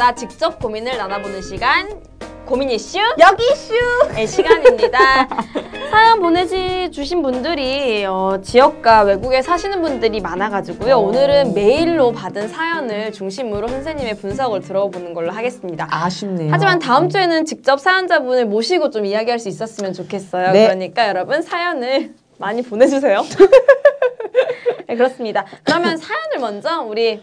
[0.00, 2.00] 사연자분들과 직접 고민을 나눠보는 시간
[2.46, 3.74] 고민 이슈 여기 이슈.
[4.14, 5.28] 네, 시간입니다.
[5.90, 10.96] 사연 보내지 주신 분들이 어, 지역과 외국에 사시는 분들이 많아가지고요.
[10.96, 10.98] 어.
[10.98, 15.86] 오늘은 메일로 받은 사연을 중심으로 선생님의 분석을 들어보는 걸로 하겠습니다.
[15.90, 16.48] 아쉽네요.
[16.50, 20.52] 하지만 다음 주에는 직접 사연자분을 모시고 좀 이야기할 수 있었으면 좋겠어요.
[20.52, 20.64] 네.
[20.64, 23.22] 그러니까 여러분 사연을 많이 보내주세요.
[24.88, 25.44] 네, 그렇습니다.
[25.62, 27.20] 그러면 사연을 먼저 우리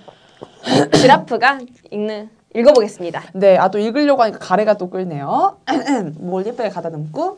[0.93, 1.59] 지라프가
[1.91, 3.21] 읽는 읽어보겠습니다.
[3.33, 5.57] 네, 아 또 읽으려고 하니까 가래가 또 끓네요.
[6.19, 7.37] 뭘 예쁘게 가다 놓고.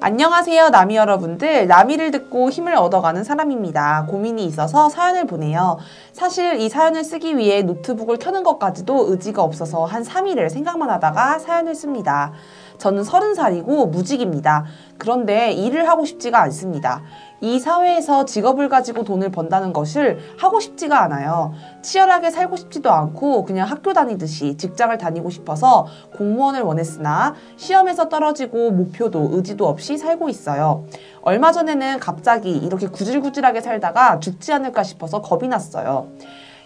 [0.00, 1.68] 안녕하세요, 나미 여러분들.
[1.68, 4.06] 나미를 듣고 힘을 얻어가는 사람입니다.
[4.10, 5.78] 고민이 있어서 사연을 보내요.
[6.12, 11.74] 사실 이 사연을 쓰기 위해 노트북을 켜는 것까지도 의지가 없어서 한 3일을 생각만 하다가 사연을
[11.74, 12.32] 씁니다.
[12.78, 14.64] 저는 30살이고 무직입니다.
[14.98, 17.02] 그런데 일을 하고 싶지가 않습니다.
[17.44, 21.52] 이 사회에서 직업을 가지고 돈을 번다는 것을 하고 싶지가 않아요.
[21.82, 29.28] 치열하게 살고 싶지도 않고 그냥 학교 다니듯이 직장을 다니고 싶어서 공무원을 원했으나 시험에서 떨어지고 목표도
[29.32, 30.86] 의지도 없이 살고 있어요.
[31.20, 36.08] 얼마 전에는 갑자기 이렇게 구질구질하게 살다가 죽지 않을까 싶어서 겁이 났어요.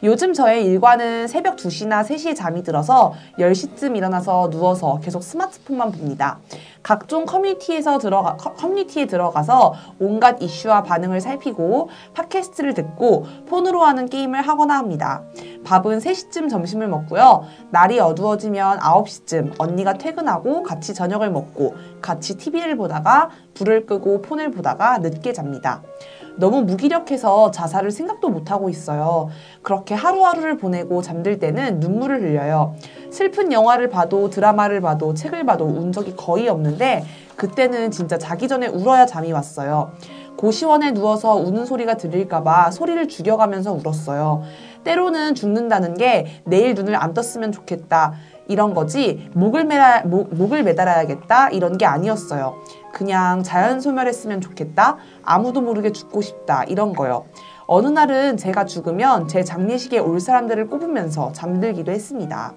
[0.04, 6.38] 요즘 저의 일과는 새벽 2시나 3시에 잠이 들어서 10시쯤 일어나서 누워서 계속 스마트폰만 봅니다.
[6.84, 14.40] 각종 커뮤니티에서 들어가, 커- 커뮤니티에 들어가서 온갖 이슈와 반응을 살피고 팟캐스트를 듣고 폰으로 하는 게임을
[14.42, 15.22] 하거나 합니다.
[15.64, 17.44] 밥은 3시쯤 점심을 먹고요.
[17.70, 24.98] 날이 어두워지면 9시쯤 언니가 퇴근하고 같이 저녁을 먹고 같이 TV를 보다가 불을 끄고 폰을 보다가
[24.98, 25.82] 늦게 잡니다.
[26.38, 29.28] 너무 무기력해서 자살을 생각도 못하고 있어요.
[29.62, 32.74] 그렇게 하루하루를 보내고 잠들 때는 눈물을 흘려요.
[33.10, 37.04] 슬픈 영화를 봐도 드라마를 봐도 책을 봐도 운 적이 거의 없는데
[37.36, 39.92] 그때는 진짜 자기 전에 울어야 잠이 왔어요.
[40.36, 44.42] 고시원에 누워서 우는 소리가 들릴까봐 소리를 죽여가면서 울었어요.
[44.84, 48.14] 때로는 죽는다는 게 내일 눈을 안 떴으면 좋겠다.
[48.48, 52.56] 이런 거지 목을 매라 목, 목을 매달아야겠다 이런 게 아니었어요.
[52.92, 54.96] 그냥 자연 소멸했으면 좋겠다.
[55.22, 57.26] 아무도 모르게 죽고 싶다 이런 거요.
[57.66, 62.54] 어느 날은 제가 죽으면 제 장례식에 올 사람들을 꼽으면서 잠들기도 했습니다.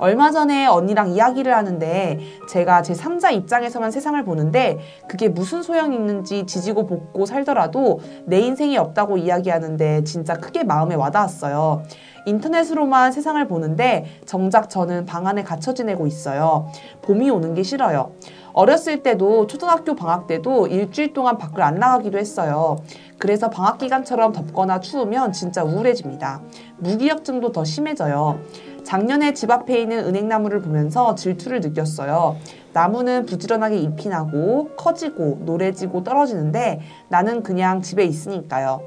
[0.00, 2.18] 얼마 전에 언니랑 이야기를 하는데
[2.48, 8.78] 제가 제 3자 입장에서만 세상을 보는데 그게 무슨 소용이 있는지 지지고 볶고 살더라도 내 인생이
[8.78, 11.82] 없다고 이야기하는데 진짜 크게 마음에 와닿았어요.
[12.26, 16.68] 인터넷으로만 세상을 보는데 정작 저는 방 안에 갇혀 지내고 있어요.
[17.02, 18.12] 봄이 오는 게 싫어요.
[18.52, 22.76] 어렸을 때도 초등학교 방학 때도 일주일 동안 밖을 안 나가기도 했어요.
[23.18, 26.42] 그래서 방학 기간처럼 덥거나 추우면 진짜 우울해집니다.
[26.78, 28.40] 무기력증도 더 심해져요.
[28.82, 32.36] 작년에 집 앞에 있는 은행나무를 보면서 질투를 느꼈어요.
[32.72, 38.80] 나무는 부지런하게 잎이 나고 커지고 노래지고 떨어지는데 나는 그냥 집에 있으니까요.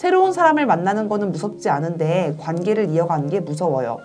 [0.00, 3.98] 새로운 사람을 만나는 거는 무섭지 않은데 관계를 이어가는 게 무서워요.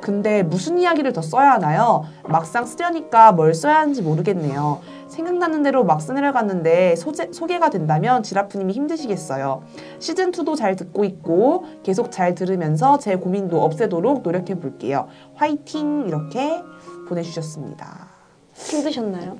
[0.00, 2.04] 근데 무슨 이야기를 더 써야 하나요?
[2.28, 4.82] 막상 쓰려니까 뭘 써야 하는지 모르겠네요.
[5.08, 9.64] 생각나는 대로 막 쓰내려 갔는데 소재, 소개가 된다면 지라프님이 힘드시겠어요.
[9.98, 15.08] 시즌2도 잘 듣고 있고 계속 잘 들으면서 제 고민도 없애도록 노력해 볼게요.
[15.34, 16.04] 화이팅!
[16.06, 16.62] 이렇게
[17.08, 18.06] 보내주셨습니다.
[18.54, 19.38] 힘드셨나요?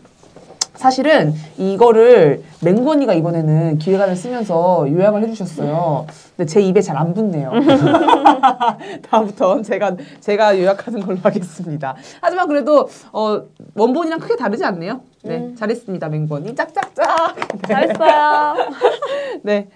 [0.77, 6.07] 사실은 이거를 맹구 언니가 이번에는 기획안을 쓰면서 요약을 해주셨어요.
[6.37, 7.51] 근데 제 입에 잘 안 붙네요.
[9.11, 11.95] 다음부터 제가 제가 요약하는 걸로 하겠습니다.
[12.23, 13.43] 하지만 그래도 어,
[13.75, 15.01] 원본이랑 크게 다르지 않네요.
[15.25, 16.55] 네, 잘했습니다, 맹구 언니.
[16.55, 17.37] 짝짝짝.
[17.37, 17.59] 네.
[17.69, 18.55] 잘했어요.
[19.43, 19.69] 네.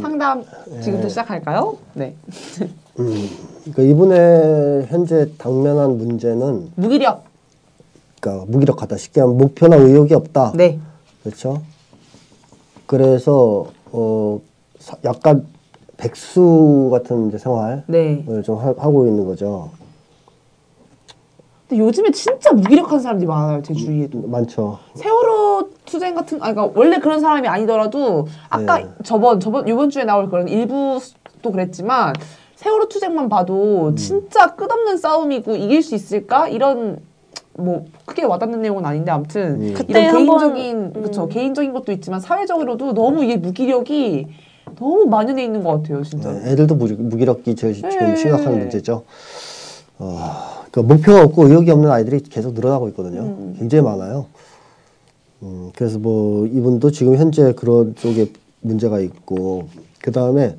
[0.00, 0.44] 상담
[0.82, 1.78] 지금부터 시작할까요?
[1.94, 2.14] 네.
[2.98, 3.28] 음,
[3.64, 7.24] 그러니까 이분의 현재 당면한 문제는 무기력.
[8.26, 8.96] 그러니까 무기력하다.
[8.96, 10.52] 쉽게 하면 목표나 의욕이 없다.
[10.56, 10.80] 네.
[11.22, 11.62] 그렇죠.
[12.86, 14.40] 그래서 어
[14.80, 15.46] 사- 약간
[15.96, 18.24] 백수 같은 이제 생활을 네.
[18.44, 19.70] 좀 하, 하고 있는 거죠.
[21.68, 24.22] 근데 요즘에 진짜 무기력한 사람들이 많아요, 제 주위에도.
[24.26, 24.78] 많죠.
[24.94, 28.88] 세월호 투쟁 같은 아 그러니까 원래 그런 사람이 아니더라도 아까 네.
[29.04, 32.12] 저번 저번 이번 주에 나올 그런 일부도 그랬지만
[32.56, 36.98] 세월호 투쟁만 봐도 진짜 끝없는 싸움이고 이길 수 있을까 이런
[37.58, 39.74] 뭐 크게 와닿는 내용은 아닌데 아무튼 음.
[39.74, 40.92] 그때 이런 개인적인 음.
[40.92, 44.26] 그렇죠 개인적인 것도 있지만 사회적으로도 너무 이게 무기력이
[44.78, 46.32] 너무 만연해 있는 것 같아요 진짜.
[46.32, 48.16] 네, 애들도 무기, 무기력이 제일 지금 네.
[48.16, 49.04] 심각한 문제죠.
[49.98, 50.18] 어,
[50.70, 53.20] 그 목표가 없고 의욕이 없는 아이들이 계속 늘어나고 있거든요.
[53.22, 53.56] 음.
[53.58, 54.26] 굉장히 많아요.
[55.42, 58.30] 음, 그래서 뭐 이분도 지금 현재 그런 쪽에
[58.60, 59.68] 문제가 있고
[60.02, 60.56] 그 다음에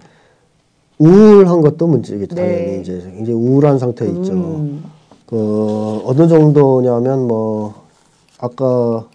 [0.97, 2.35] 우울한 것도 문제겠죠.
[2.35, 2.41] 네.
[2.41, 4.33] 당연히 이제 굉장히 우울한 상태에 있죠.
[4.33, 4.83] 음.
[5.27, 7.85] 그 어느 정도냐면 뭐
[8.39, 9.05] 아까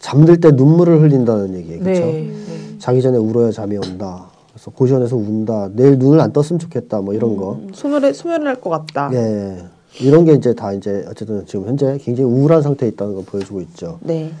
[0.00, 2.00] 잠들 때 눈물을 흘린다는 얘기 그렇죠.
[2.00, 2.34] 네.
[2.78, 4.26] 자기 전에 울어야 잠이 온다.
[4.52, 5.70] 그래서 고시원에서 운다.
[5.72, 7.00] 내일 눈을 안 떴으면 좋겠다.
[7.00, 7.58] 뭐 이런 거.
[7.72, 9.10] 소멸해 소멸할 것 같다.
[9.14, 9.64] 예.
[10.00, 13.98] 이런 게 이제 다 이제 어쨌든 지금 현재 굉장히 우울한 상태에 있다는 걸 보여주고 있죠.
[14.02, 14.32] 네.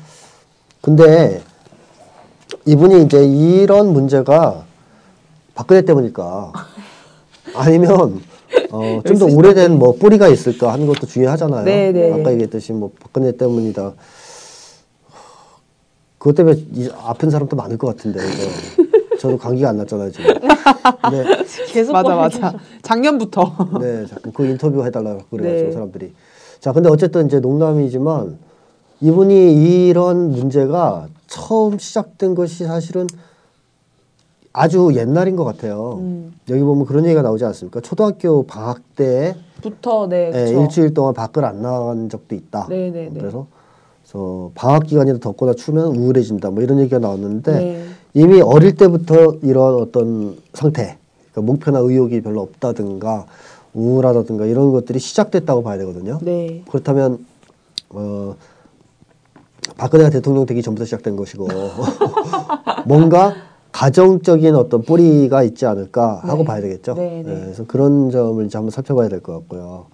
[0.80, 1.42] 근데
[2.66, 4.64] 이분이 이제 이런 문제가
[5.54, 6.52] 박근혜 때문일까?
[7.54, 8.20] 아니면
[8.70, 11.64] 어, 좀 더 오래된 뭐 뿌리가 있을까 하는 것도 중요하잖아요.
[11.64, 12.32] 네, 네, 아까 네.
[12.32, 13.92] 얘기했듯이 뭐 박근혜 때문이다.
[16.18, 18.84] 그것 때문에 이, 아픈 사람도 많을 것 같은데 이거.
[19.20, 20.34] 저도 감기가 안 났잖아요 지금.
[20.34, 21.24] 근데
[21.72, 22.14] 계속 맞아.
[22.14, 22.54] 맞아.
[22.82, 23.54] 작년부터.
[23.80, 25.72] 네, 자꾸 그 인터뷰 해달라고 그래가지고 네.
[25.72, 26.12] 사람들이.
[26.60, 28.38] 자, 근데 어쨌든 이제 농담이지만
[29.00, 33.06] 이분이 이런 문제가 처음 시작된 것이 사실은
[34.54, 35.98] 아주 옛날인 것 같아요.
[35.98, 36.32] 음.
[36.48, 37.80] 여기 보면 그런 얘기가 나오지 않습니까?
[37.80, 40.30] 초등학교 방학 때 부터 네.
[40.32, 40.50] 예.
[40.50, 42.68] 일주일 동안 밖을 안 나간 적도 있다.
[42.70, 43.18] 네, 네, 네.
[43.18, 43.48] 그래서
[44.02, 46.50] 그래서 방학 기간이라 덥거나 추우면 우울해진다.
[46.50, 47.84] 뭐 이런 얘기가 나왔는데 네.
[48.14, 50.98] 이미 어릴 때부터 이런 어떤 상태,
[51.32, 53.26] 그러니까 목표나 의욕이 별로 없다든가
[53.74, 56.20] 우울하다든가 이런 것들이 시작됐다고 봐야 되거든요.
[56.22, 56.62] 네.
[56.68, 57.26] 그렇다면
[57.90, 58.36] 어,
[59.76, 61.48] 박근혜가 대통령 되기 전부터 시작된 것이고
[62.86, 63.34] 뭔가
[63.74, 66.44] 가정적인 어떤 뿌리가 있지 않을까 하고 네.
[66.44, 66.94] 봐야 되겠죠.
[66.94, 67.32] 네, 네.
[67.32, 69.86] 예, 그래서 그런 점을 이제 한번 살펴봐야 될 것 같고요.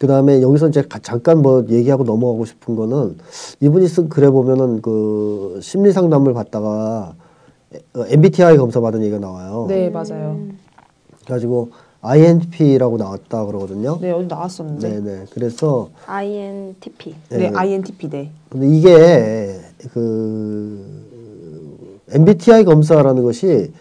[0.00, 3.18] 그 다음에 여기서 이제 가- 잠깐 뭐 얘기하고 넘어가고 싶은 거는
[3.60, 7.14] 이분이 쓴 글에 보면은 그 심리 상담을 받다가
[7.94, 9.66] 어, MBTI 검사 받은 얘기가 나와요.
[9.68, 10.38] 네, 맞아요.
[11.26, 11.70] 그래가지고
[12.00, 13.98] INFP라고 나왔다 그러거든요.
[14.00, 14.88] 네, 어디 나왔었는데.
[14.88, 15.24] 네, 네.
[15.34, 17.14] 그래서 INTP.
[17.28, 17.50] 네, 네.
[17.54, 18.30] INTP 네.
[18.48, 19.60] 근데 이게
[19.92, 21.07] 그
[22.10, 23.72] MBTI 검사라는 것이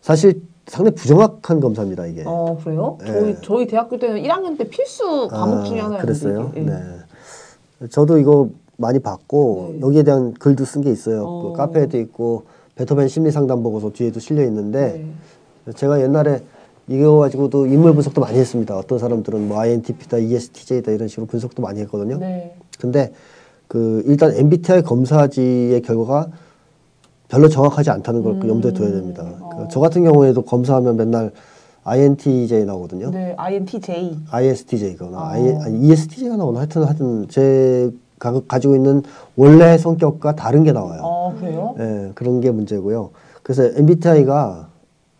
[0.00, 2.06] 사실 상당히 부정확한 검사입니다.
[2.06, 2.22] 이게.
[2.24, 2.98] 어, 그래요?
[3.00, 3.12] 네.
[3.12, 6.52] 저희 저희 대학교 때는 1학년 때 필수 과목 아, 중에 하나였는데 그랬어요.
[6.56, 6.60] 예.
[6.60, 7.88] 네.
[7.90, 9.80] 저도 이거 많이 봤고 네.
[9.80, 11.24] 여기에 대한 글도 쓴 게 있어요.
[11.24, 11.42] 어.
[11.42, 12.44] 그 카페에도 있고
[12.76, 15.04] 베토벤 심리 상담 보고서 뒤에도 실려 있는데
[15.64, 15.72] 네.
[15.72, 16.42] 제가 옛날에
[16.88, 18.76] 이거 가지고도 인물 분석도 많이 했습니다.
[18.76, 22.18] 어떤 사람들은 뭐 INTP다, ESTJ다 이런 식으로 분석도 많이 했거든요.
[22.18, 22.56] 네.
[22.80, 23.12] 근데
[23.68, 26.28] 그 일단 MBTI 검사지의 결과가
[27.32, 29.22] 별로 정확하지 않다는 걸그 염두에 둬야 됩니다.
[29.22, 29.64] 음.
[29.66, 31.32] 그저 같은 경우에도 검사하면 맨날
[31.82, 33.10] INTJ 나오거든요.
[33.10, 34.18] 네, INTJ.
[34.30, 35.24] ISTJ거나 어.
[35.24, 37.90] I, 아니 ESTJ가 나오나 하여튼 하여튼 제
[38.22, 39.02] 가 가지고 있는
[39.34, 41.00] 원래 성격과 다른 게 나와요.
[41.02, 41.74] 어, 그래요?
[41.80, 43.10] 예, 그런 게 문제고요.
[43.42, 44.68] 그래서 MBTI가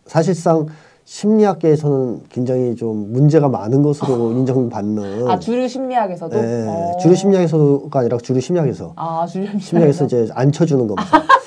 [0.06, 0.66] 사실상
[1.04, 6.36] 심리학계에서는 굉장히 좀 문제가 많은 것으로 인정받는 아, 주류 심리학에서도?
[6.38, 6.96] 예, 어.
[7.00, 10.04] 주류 심리학에서가 아니라 주류 심리학에서 아, 주류 심리학에서 심리학에서.
[10.04, 11.02] 이제 안 쳐주는 검사.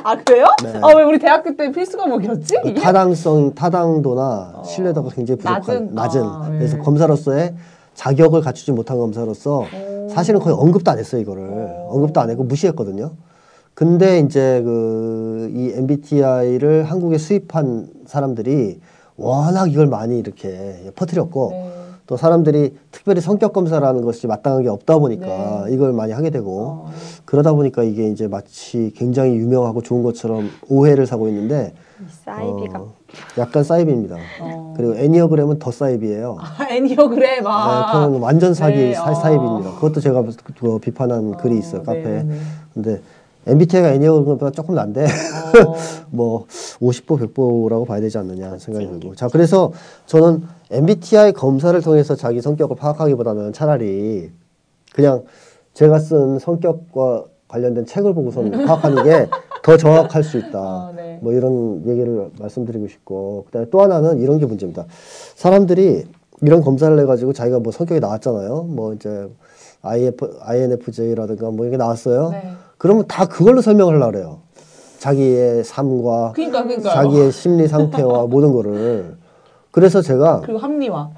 [0.04, 0.46] 아, 그래요?
[0.62, 0.80] 네.
[0.82, 2.54] 아, 왜 우리 대학교 때 필수 과목이었지?
[2.62, 2.80] 그 이게?
[2.80, 5.94] 타당성, 타당도나 신뢰도가 굉장히 부족한 낮은?
[5.94, 6.22] 낮은.
[6.24, 6.58] 아, 네.
[6.58, 7.54] 그래서 검사로서의
[7.94, 9.64] 자격을 갖추지 못한 검사로서
[10.08, 11.88] 사실은 거의 언급도 안 했어요 이거를 오.
[11.90, 13.12] 언급도 안 했고 무시했거든요.
[13.74, 18.80] 근데 이제 그 이 MBTI를 한국에 수입한 사람들이
[19.16, 21.72] 워낙 이걸 많이 이렇게 퍼뜨렸고 네.
[22.10, 25.72] 또 사람들이 특별히 성격 검사라는 것이 마땅한 게 없다 보니까 네.
[25.72, 26.90] 이걸 많이 하게 되고 어.
[27.24, 32.94] 그러다 보니까 이게 이제 마치 굉장히 유명하고 좋은 것처럼 오해를 사고 있는데 이 사이비가 어,
[33.38, 34.16] 약간 사이비입니다.
[34.40, 34.74] 어.
[34.76, 36.36] 그리고 애니어그램은 더 사이비예요.
[36.40, 38.08] 아, 애니어그램, 아.
[38.10, 39.14] 네, 완전 사기 네, 사, 어.
[39.14, 39.74] 사입입니다.
[39.76, 40.24] 그것도 제가
[40.58, 42.22] 그 비판한 글이 있어요 네, 카페에.
[42.24, 42.38] 네.
[42.74, 43.00] 근데
[43.50, 45.74] MBTI가 애니어그램보다 조금 난데 어.
[46.10, 46.46] 뭐
[46.80, 49.14] 50보 100보라고 봐야 되지 않느냐 생각이 들고.
[49.14, 49.72] 자 그래서
[50.06, 54.30] 저는 MBTI 검사를 통해서 자기 성격을 파악하기보다는 차라리
[54.94, 55.24] 그냥
[55.74, 59.28] 제가 쓴 성격과 관련된 책을 보고서는 파악하는 게
[59.62, 60.58] 더 정확할 수 있다.
[60.58, 61.18] 아, 네.
[61.20, 64.86] 뭐 이런 얘기를 말씀드리고 싶고 그다음에 또 하나는 이런 게 문제입니다.
[65.36, 66.04] 사람들이
[66.42, 68.62] 이런 검사를 해가지고 자기가 뭐 성격이 나왔잖아요.
[68.64, 69.28] 뭐 이제
[69.82, 72.30] IF, INFJ라든가 뭐 이게 나왔어요.
[72.30, 72.52] 네.
[72.80, 74.38] 그러면 다 그걸로 설명을 하려고 그래요.
[75.00, 76.94] 자기의 삶과 그러니까, 그러니까요.
[76.94, 79.16] 자기의 심리 상태와 모든 거를.
[79.70, 81.10] 그래서 제가 그리고 합리화.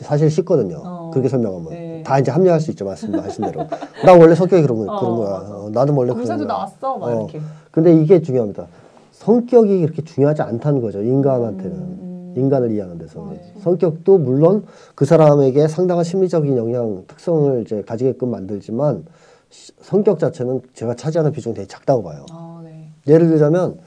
[0.00, 0.82] 사실 쉽거든요.
[0.84, 1.10] 어.
[1.12, 1.68] 그렇게 설명하면.
[1.70, 2.02] 네.
[2.04, 2.84] 다 이제 합리화할 수 있죠.
[2.86, 3.22] 맞습니다.
[3.22, 3.68] 하신 대로.
[4.04, 5.30] 나 원래 성격이 그런, 거, 어, 그런 거야.
[5.48, 6.36] 어, 나는 원래 그런 거야.
[6.38, 7.40] 나왔어, 막 이렇게.
[7.70, 8.66] 근데 이게 중요합니다.
[9.12, 11.02] 성격이 그렇게 중요하지 않다는 거죠.
[11.02, 11.72] 인간한테는.
[11.76, 13.28] 음, 인간을 이해하는 데서.
[13.30, 13.52] 네.
[13.62, 14.64] 성격도 물론
[14.96, 19.04] 그 사람에게 상당한 심리적인 영향, 특성을 이제 가지게끔 만들지만 시-
[19.50, 22.24] 성격 자체는 제가 차지하는 비중이 되게 작다고 봐요.
[22.30, 22.88] 아, 네.
[23.06, 23.78] 예를 들자면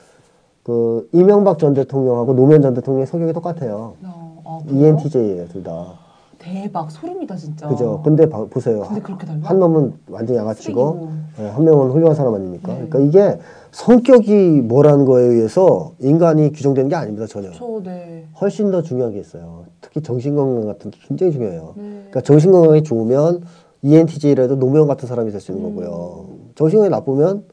[0.64, 3.96] 그 이명박 전 대통령하고 노무현 전 대통령의 성격이 똑같아요.
[4.04, 4.60] 어, 아?
[4.70, 5.94] ENTJ예요, 둘 다.
[6.38, 7.70] 대박, 소름이다, 진짜.
[7.70, 8.02] 그죠?
[8.04, 8.82] 근데 봐- 보세요.
[8.82, 9.40] 근데 그렇게 달라?
[9.44, 11.12] 한 놈은 완전 양아치고 쓰레기고.
[11.40, 12.74] 예, 한 명은 훌륭한 사람 아닙니까?
[12.74, 12.86] 네.
[12.90, 13.40] 그러니까 이게
[13.72, 17.50] 성격이 뭐라는 거에 의해서 인간이 규정되는 게 아닙니다, 전혀.
[17.54, 18.26] 저, 네.
[18.42, 19.64] 훨씬 더 중요한 게 있어요.
[19.80, 21.74] 특히 정신 건강 같은 게 굉장히 중요해요.
[21.78, 21.84] 네.
[22.10, 23.42] 그러니까 정신 건강이 좋으면 E
[23.84, 25.76] ENTJ라도 노무현 같은 사람이 될 수 있는 음.
[25.76, 26.26] 거고요.
[26.56, 27.44] 정신건강이 나쁘면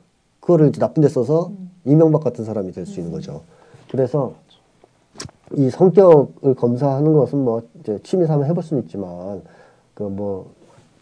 [0.41, 1.71] 그거를 이제 나쁜 데 써서 음.
[1.85, 3.43] 이명박 같은 사람이 될 수 있는 거죠.
[3.91, 4.35] 그래서
[5.57, 9.43] 이 성격을 검사하는 것은 뭐 이제 취미 삼아 해볼 수는 있지만
[9.95, 10.53] 그 뭐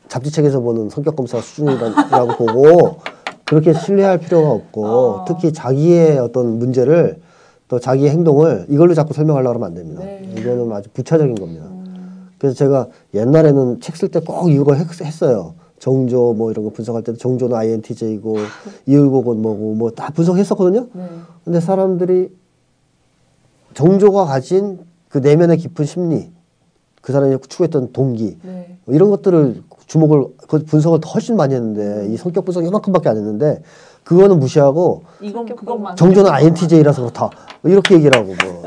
[0.08, 2.96] 잡지책에서 보는 성격 검사 수준이라고 보고
[3.44, 5.24] 그렇게 신뢰할 필요가 없고 어.
[5.28, 7.20] 특히 자기의 어떤 문제를
[7.68, 10.02] 또 자기의 행동을 이걸로 자꾸 설명하려고 하면 안 됩니다.
[10.02, 10.22] 네.
[10.38, 11.66] 이거는 아주 부차적인 겁니다.
[12.38, 15.54] 그래서 제가 옛날에는 책 쓸 때 꼭 이거 했- 했어요.
[15.78, 18.36] 정조 뭐 이런 거 분석할 때도 정조는 INTJ고
[18.86, 20.86] 이율곡은 뭐고 뭐 다 분석했었거든요.
[20.92, 21.08] 네.
[21.44, 22.30] 근데 사람들이
[23.74, 26.30] 정조가 가진 그 내면의 깊은 심리,
[27.00, 28.76] 그 사람이 추구했던 동기, 네.
[28.84, 33.16] 뭐 이런 것들을 주목을 그 분석을 더 훨씬 많이 했는데 이 성격 분석 이만큼밖에 안
[33.16, 33.62] 했는데
[34.04, 37.30] 그거는 무시하고 이건 그것만 정조는 INTJ라서 그렇다
[37.64, 38.62] 이렇게 얘기를 하고 뭐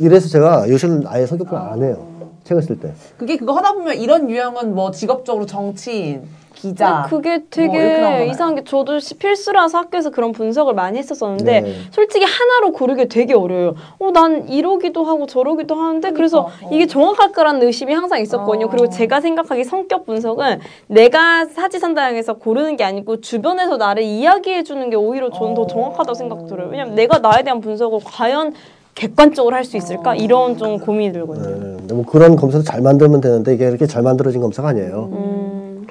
[0.00, 2.06] 이래서 제가 요새는 아예 성격 분석 안 해요
[2.44, 2.92] 책을 쓸 때.
[3.16, 6.22] 그게 그거 하다 보면 이런 유형은 뭐 직업적으로 정치인,
[6.54, 7.04] 기자.
[7.10, 8.24] 그게 뭐 되게 나오잖아요.
[8.30, 11.74] 이상한 게 저도 시- 필수라서 학교에서 그런 분석을 많이 했었었는데 네.
[11.90, 13.74] 솔직히 하나로 고르기 되게 어려워요.
[13.98, 16.70] 어, 난 이러기도 하고 저러기도 하는데 그래서 그러니까, 어.
[16.72, 18.66] 이게 정확할까라는 의심이 항상 있었거든요.
[18.66, 18.68] 어.
[18.70, 24.96] 그리고 제가 생각하기 성격 분석은 내가 사지선다형에서 고르는 게 아니고 주변에서 나를 이야기해 주는 게
[24.96, 25.54] 오히려 저는 어.
[25.54, 26.68] 더 정확하다고 생각 들어요.
[26.70, 28.54] 왜냐면 내가 나에 대한 분석을 과연
[28.94, 30.14] 객관적으로 할 수 있을까?
[30.14, 31.48] 이런 좀 고민이 들거든요.
[31.48, 35.08] 네, 근데 뭐 그런 검사도 잘 만들면 되는데 이게 이렇게 잘 만들어진 검사가 아니에요.
[35.12, 35.86] 음.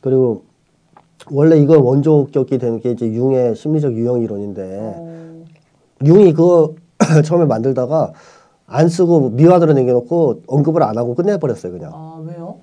[0.00, 0.42] 그리고
[1.30, 4.62] 원래 이걸 원조격이 되는 게 이제 융의 심리적 유형 이론인데
[4.96, 5.44] 어.
[6.04, 6.74] 융이 그거
[7.24, 8.12] 처음에 만들다가
[8.66, 11.90] 안 쓰고 미화들을 남겨놓고 언급을 안 하고 끝내버렸어요 그냥.
[11.94, 12.56] 아 왜요?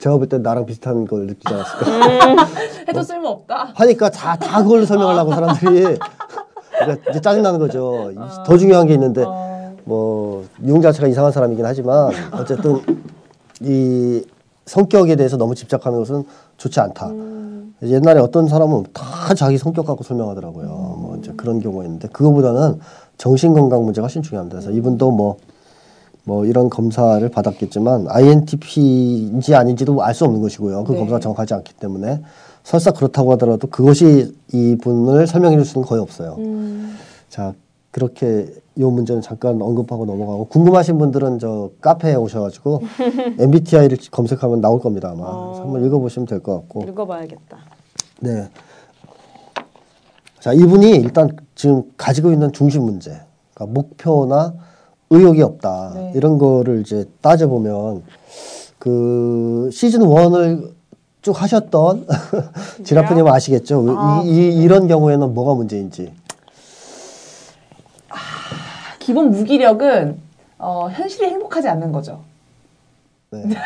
[0.00, 1.86] 제가 볼 때 나랑 비슷한 걸 느끼지 않았을까.
[2.32, 2.36] 음.
[2.88, 3.72] 해도 쓸모 없다.
[3.74, 5.98] 하니까 다, 다 그걸로 설명하려고 사람들이
[6.78, 8.10] 그러니까 이제 짜증나는 거죠.
[8.12, 9.74] 이- 더 중요한 게 있는데 어.
[9.84, 12.80] 뭐융 자체가 이상한 사람이긴 하지만 어쨌든
[13.60, 14.24] 이
[14.66, 16.24] 성격에 대해서 너무 집착하는 것은
[16.56, 17.10] 좋지 않다.
[17.82, 20.68] 옛날에 어떤 사람은 다 자기 성격 갖고 설명하더라고요.
[20.68, 22.78] 뭐 이제 그런 경우가 있는데 그거보다는
[23.18, 24.60] 정신 건강 문제가 훨씬 중요합니다.
[24.60, 30.84] 그래서 이분도 뭐뭐 이런 검사를 받았겠지만 INTP인지 아닌지도 알 수 없는 것이고요.
[30.84, 30.98] 그 네.
[30.98, 32.22] 검사가 정확하지 않기 때문에
[32.64, 36.36] 설사 그렇다고 하더라도 그것이 이분을 설명해 줄 수는 거의 없어요.
[36.38, 36.96] 음.
[37.28, 37.54] 자
[37.90, 42.80] 그렇게 이 문제는 잠깐 언급하고 넘어가고 궁금하신 분들은 저 카페에 오셔가지고
[43.38, 45.60] MBTI를 검색하면 나올 겁니다 아마 어.
[45.60, 47.58] 한번 읽어보시면 될 것 같고 읽어봐야겠다.
[48.20, 48.48] 네.
[50.40, 53.10] 자 이분이 일단 지금 가지고 있는 중심 문제,
[53.54, 54.54] 그러니까 목표나
[55.10, 56.12] 의욕이 없다 네.
[56.16, 58.02] 이런 거를 이제 따져 보면
[58.78, 60.72] 그 시즌 1을
[61.22, 62.06] 쭉 하셨던
[62.84, 63.84] 지라프님 아시겠죠?
[63.96, 64.22] 아.
[64.24, 66.12] 이, 이, 이런 경우에는 뭐가 문제인지.
[68.98, 70.20] 기본 무기력은
[70.58, 72.20] 어, 현실이 행복하지 않는 거죠.
[73.30, 73.42] 네.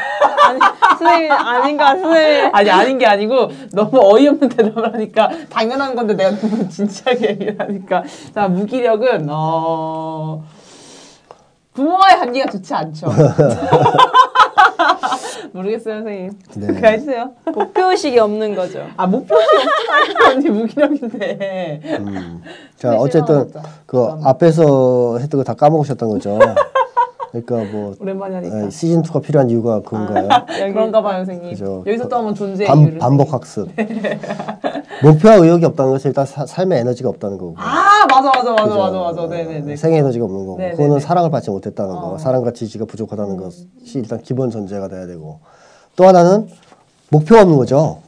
[0.46, 0.60] 아니,
[0.98, 2.54] 선생님 아닌가 선생님.
[2.54, 8.04] 아니 아닌 게 아니고 너무 어이없는 대답을 하니까 당연한 건데 내가 너무 진지하게 얘기를 하니까
[8.34, 10.44] 자 무기력은 어
[11.75, 13.08] 부모와의 관계가 좋지 않죠.
[15.56, 16.32] 모르겠어요 선생님.
[16.56, 16.66] 네.
[16.68, 17.30] 그렇게 해주세요.
[17.54, 18.82] 목표의식이 없는 거죠.
[18.96, 21.80] 아 목표가 없구나 언니 무기력인데.
[22.00, 22.42] 음.
[22.76, 23.50] 자 네, 어쨌든.
[23.86, 26.38] 그 앞에서 했던 거 다 까먹으셨던 거죠.
[27.32, 28.66] 그러니까 뭐 오랜만에 하니까.
[28.66, 30.28] 에, 시즌 2가 필요한 이유가 그건가요?
[30.60, 31.50] 여기 그런가 봐요 선생님.
[31.50, 31.82] 그죠.
[31.86, 32.98] 여기서 또 한번 존재의 반, 이유를.
[32.98, 33.68] 반복 학습.
[35.02, 37.54] 목표와 의욕이 없다는 것은 일단 사- 삶의 에너지가 없다는 거고.
[37.58, 38.78] 아 맞아 맞아 맞아 그죠?
[38.78, 39.76] 맞아 맞아 네네네.
[39.76, 40.58] 생의 에너지가 없는 거고.
[40.58, 40.76] 네네네.
[40.76, 41.98] 그거는 사랑을 받지 못했다는 거.
[41.98, 42.12] 어.
[42.14, 42.18] 음.
[42.18, 45.40] 사랑과 지지가 부족하다는 것이 일단 기본 전제가 돼야 되고.
[45.96, 46.48] 또 하나는
[47.10, 47.98] 목표가 없는 거죠.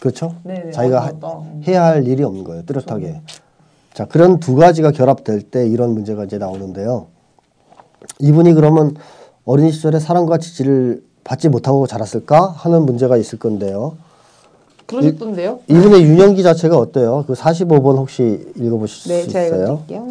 [0.00, 0.34] 그렇죠?
[0.44, 0.70] 네네.
[0.70, 1.28] 자기가 맞다, 맞다.
[1.28, 2.62] 하- 해야 할 일이 없는 거예요.
[2.64, 3.20] 뚜렷하게.
[3.94, 7.06] 자, 그런 두 가지가 결합될 때 이런 문제가 이제 나오는데요.
[8.20, 8.94] 이분이 그러면
[9.44, 13.96] 어린 시절에 사랑과 지지를 받지 못하고 자랐을까 하는 문제가 있을 건데요.
[14.88, 15.60] 그러셨던데요?
[15.68, 17.24] 이 분의 유년기 자체가 어때요?
[17.26, 19.62] 그 45번 혹시 읽어보실 네, 수 제가 있어요?
[19.62, 20.08] 읽어드릴게요.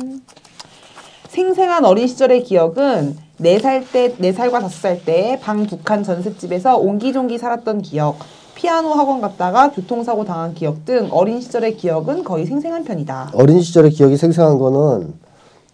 [1.29, 8.17] 생생한 어린 시절의 기억은 4살 때, 4살과 5살 때방 북한 전셋집에서 옹기종기 살았던 기억,
[8.55, 13.31] 피아노 학원 갔다가 교통사고 당한 기억 등 어린 시절의 기억은 거의 생생한 편이다.
[13.33, 15.13] 어린 시절의 기억이 생생한 거는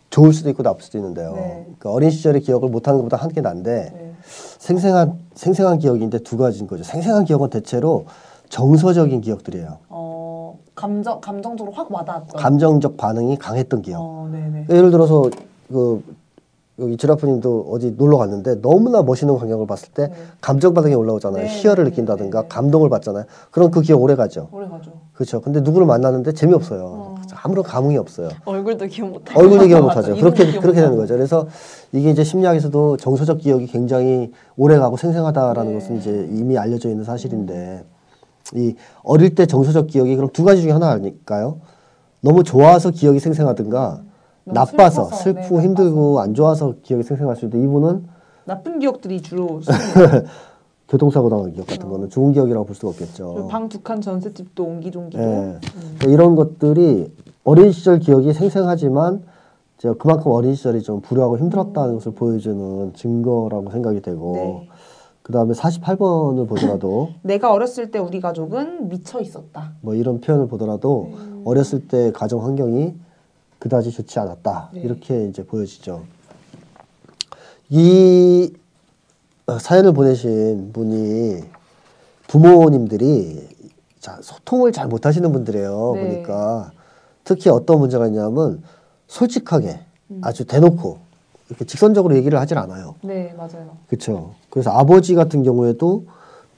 [0.10, 1.34] 좋을 수도 있고 나쁠 수도 있는데요.
[1.34, 1.64] 네.
[1.64, 4.14] 그러니까 어린 시절의 기억을 못하는 것보다 한게 난데 네.
[4.60, 6.84] 생생한 생생한 기억인데 두 가지인 거죠.
[6.84, 8.06] 생생한 기억은 대체로
[8.54, 9.80] 정서적인 기억들이에요.
[9.90, 12.40] 어, 감정, 감정적으로 확 와닿았던.
[12.40, 14.00] 감정적 반응이 강했던 기억.
[14.00, 14.32] 어.
[14.70, 15.28] 예를 들어서
[15.70, 16.04] 그
[16.78, 20.14] 여기 지라프님도 어디 놀러 갔는데 너무나 멋있는 광경을 봤을 때 네.
[20.40, 21.44] 감정 반응이 올라오잖아요.
[21.44, 22.48] 네, 희열을 네, 느낀다든가 네, 네.
[22.48, 23.26] 감동을 받잖아요.
[23.50, 24.50] 그럼 그 기억 오래 가죠.
[24.52, 24.92] 오래 가죠.
[25.14, 25.42] 그렇죠.
[25.42, 26.84] 근데 누구를 만났는데 재미없어요.
[26.86, 27.16] 어.
[27.34, 28.30] 아무런 감흥이 없어요.
[28.46, 29.40] 얼굴도 기억 못하고.
[29.40, 29.82] 얼굴도 기억.
[29.82, 30.14] 못 하죠.
[30.16, 30.96] 이름도 그렇게 그렇게 되는.
[30.96, 31.16] 거죠.
[31.16, 31.48] 그래서
[31.92, 35.80] 이게 이제 심리학에서도 정서적 기억이 굉장히 오래 가고 생생하다라는 네.
[35.80, 37.84] 것은 이제 이미 알려져 있는 사실인데
[38.56, 41.58] 이 어릴 때 정서적 기억이 그럼 두 가지 중에 하나 아닐까요?
[42.22, 44.02] 너무 좋아서 기억이 생생하든가
[44.46, 45.62] 나빠서 슬퍼서, 슬프고 네, 나빠서.
[45.62, 48.06] 힘들고 안 좋아서 기억이 생생할 수 있는데 이분은
[48.46, 49.62] 나쁜 기억들이 주로
[50.90, 53.48] 교통사고 당한 기억 같은 거는 좋은 기억이라고 볼 수가 없겠죠.
[53.50, 55.26] 방 두 칸 전셋집도 옹기종기도 예.
[55.98, 57.12] 그러니까 이런 것들이
[57.46, 59.24] 어린 시절 기억이 생생하지만
[59.78, 64.70] 제가 그만큼 어린 시절이 좀 불우하고 힘들었다는 것을 보여주는 증거라고 생각이 되고 네.
[65.24, 69.74] 그 다음에 48번을 보더라도 내가 어렸을 때 우리 가족은 미쳐 있었다.
[69.82, 71.14] 뭐 이런 표현을 보더라도
[71.46, 72.94] 어렸을 때 가정 환경이
[73.60, 74.82] 그다지 좋지 않았다 네.
[74.82, 76.04] 이렇게 이제 보여지죠.
[77.70, 78.54] 이
[79.46, 81.44] 어, 사연을 보내신 분이
[82.28, 83.48] 부모님들이
[84.00, 85.94] 자, 소통을 잘 못하시는 분들이에요.
[85.96, 86.02] 네.
[86.02, 86.72] 보니까
[87.24, 88.62] 특히 어떤 문제가 있냐면
[89.08, 89.80] 솔직하게
[90.22, 91.00] 아주 대놓고
[91.50, 92.96] 이렇게 직선적으로 얘기를 하질 않아요.
[93.02, 93.78] 네, 맞아요.
[93.88, 94.34] 그렇죠.
[94.54, 96.06] 그래서 아버지 같은 경우에도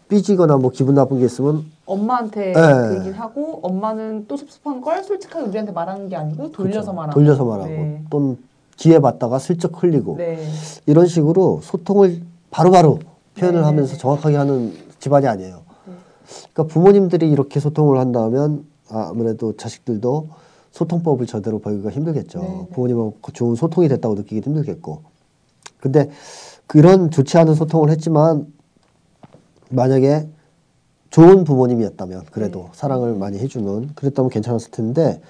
[0.09, 2.53] 삐지거나 뭐 기분 나쁜 게 있으면 엄마한테 네.
[2.53, 6.93] 그 얘기를 하고 엄마는 또 섭섭한 걸 솔직하게 우리한테 말하는 게 아니고 돌려서 그렇죠.
[6.93, 8.03] 말하고 돌려서 말하고 네.
[8.09, 8.37] 또는
[8.75, 10.45] 기회 받다가 슬쩍 흘리고 네.
[10.85, 12.21] 이런 식으로 소통을
[12.51, 12.99] 바로바로
[13.37, 13.97] 표현을 네, 하면서 네.
[13.97, 15.61] 정확하게 하는 집안이 아니에요.
[16.51, 20.27] 그러니까 부모님들이 이렇게 소통을 한다면 아무래도 자식들도
[20.71, 22.39] 소통법을 제대로 배우기가 힘들겠죠.
[22.39, 22.67] 네, 네.
[22.73, 25.15] 부모님하고 좋은 소통이 됐다고 느끼기 힘들겠고.
[25.79, 26.09] 근데
[26.67, 28.47] 그런 좋지 않은 소통을 했지만
[29.69, 30.27] 만약에
[31.09, 32.69] 좋은 부모님이었다면 그래도 네.
[32.73, 35.21] 사랑을 많이 해주는 그랬다면 괜찮았을 텐데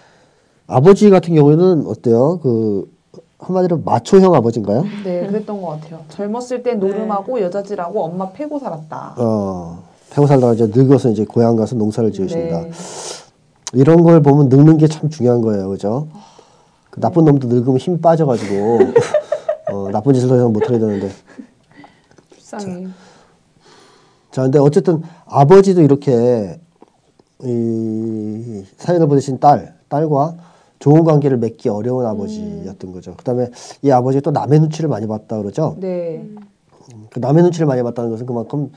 [0.68, 2.40] 아버지 같은 경우에는 어때요?
[2.42, 2.90] 그
[3.38, 4.84] 한마디로 마초형 아버지인가요?
[5.04, 6.00] 네, 그랬던 것 같아요.
[6.10, 9.16] 젊었을 땐 노름하고 여자질하고 엄마 패고 살았다.
[9.18, 12.62] 어, 패고 살다가 이제 늙어서 이제 고향 가서 농사를 지으신다.
[12.62, 12.72] 네.
[13.74, 16.08] 이런 걸 보면 늙는 게 참 중요한 거예요, 그죠?
[16.90, 18.80] 그 나쁜 놈도 늙으면 힘 빠져가지고
[19.86, 21.10] 어, 나쁜 짓을 더 이상 못하게 되는데.
[22.32, 22.88] 불쌍해.
[24.32, 26.60] 자, 근데 어쨌든 아버지도 이렇게
[27.44, 30.36] 이 사연을 보내신 딸, 딸과
[30.80, 33.16] 좋은 관계를 맺기 어려운 아버지였던 거죠.
[33.16, 33.50] 그다음에
[33.82, 35.78] 이 아버지가 또 남의 눈치를 많이 봤다 그러죠.
[35.80, 36.28] 네.
[37.10, 38.72] 그 남의 눈치를 많이 봤다는 것은 그만큼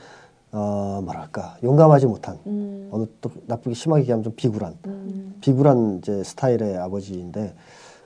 [0.51, 2.89] 어, 뭐랄까 용감하지 못한 음.
[2.91, 5.35] 어느 또 나쁘게 심하게 얘기하면 좀 비굴한 음.
[5.41, 7.53] 비굴한 이제 스타일의 아버지인데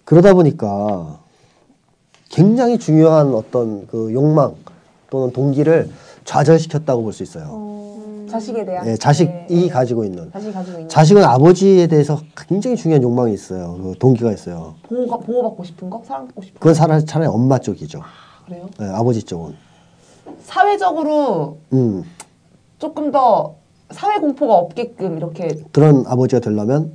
[0.03, 1.22] 그러다 보니까
[2.37, 4.55] 굉장히 중요한 어떤 그 욕망
[5.11, 5.89] 또는 동기를
[6.25, 7.45] 좌절시켰다고 볼 수 있어요.
[7.47, 9.69] 어, 자식에 대한 예, 자식이 네.
[9.69, 13.77] 가지고 있는 자식이 가지고 있는 자식은 아버지에 대해서 굉장히 중요한 욕망이 있어요.
[13.79, 14.73] 그 동기가 있어요.
[14.81, 16.59] 보호 보호받고 싶은 거, 사랑받고 싶은 거.
[16.59, 18.01] 그건 차라리, 차라리 엄마 쪽이죠.
[18.47, 18.67] 그래요?
[18.81, 19.53] 예, 아버지 쪽은.
[20.41, 22.03] 사회적으로 음,
[22.79, 23.53] 조금 더
[23.91, 26.93] 사회 공포가 없게끔 이렇게 그런 아버지가 되려면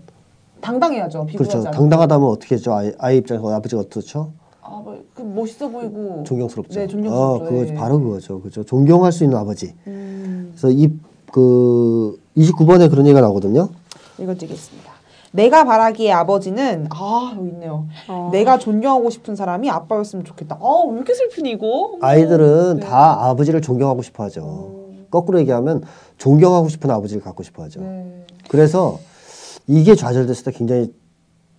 [0.61, 1.27] 당당해야죠.
[1.37, 1.63] 그렇죠.
[1.63, 2.75] 당당하다면 어떻게 했죠?
[2.75, 4.33] 아이, 아이 입장에서 아버지가 어떻죠?
[4.71, 6.79] 아, 뭐, 그 멋있어 보이고 존경스럽죠.
[6.79, 7.45] 네, 존경스럽죠.
[7.45, 7.75] 어, 그거 예.
[7.75, 8.41] 바로 그거죠.
[8.41, 8.63] 그죠.
[8.65, 9.75] 존경할 수 있는 아버지.
[9.87, 13.71] 음, 그래서 이그 29번에 그런 얘기가 나오거든요.
[14.19, 14.93] 읽어드리겠습니다.
[15.33, 17.87] 내가 바라기에 아버지는 아 여기 있네요.
[18.09, 18.31] 어.
[18.33, 20.59] 내가 존경하고 싶은 사람이 아빠였으면 좋겠다.
[20.61, 21.99] 아왜 이렇게 슬프니 이거?
[22.01, 22.87] 아이들은 네.
[22.87, 24.89] 다 아버지를 존경하고 싶어 하죠.
[25.11, 25.83] 거꾸로 얘기하면
[26.19, 27.81] 존경하고 싶은 아버지를 갖고 싶어 하죠.
[27.81, 28.27] 네.
[28.49, 28.99] 그래서
[29.67, 30.93] 이게 좌절됐을 때 굉장히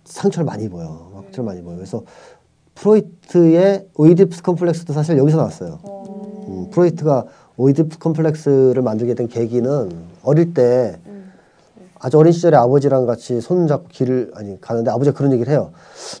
[0.04, 1.10] 상처를 많이 입어요.
[1.14, 1.76] 막 상처를 많이 입어요.
[1.76, 2.02] 그래서
[2.74, 5.78] 프로이트의 오이디푸스 컴플렉스도 사실 여기서 나왔어요.
[5.82, 7.24] 어, 음, 프로이트가
[7.56, 9.90] 오이디푸스 컴플렉스를 만들게 된 계기는
[10.22, 10.96] 어릴 때
[11.98, 15.70] 아주 어린 시절에 아버지랑 같이 손 잡고 길을 아니 가는데 아버지가 그런 얘기를 해요.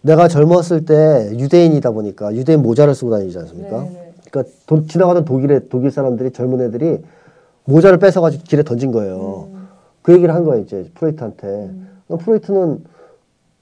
[0.02, 3.82] 내가 젊었을 때 유대인이다 보니까 유대인 모자를 쓰고 다니지 않습니까?
[3.84, 4.12] 네, 네.
[4.30, 6.98] 그러니까 도- 지나가던 독일의 독일 사람들이 젊은 애들이
[7.64, 9.48] 모자를 뺏어가지고 길에 던진 거예요.
[10.02, 11.70] 그 얘기를 한 거예요 이제 프로이트한테.
[12.06, 12.84] 그럼 프로이트는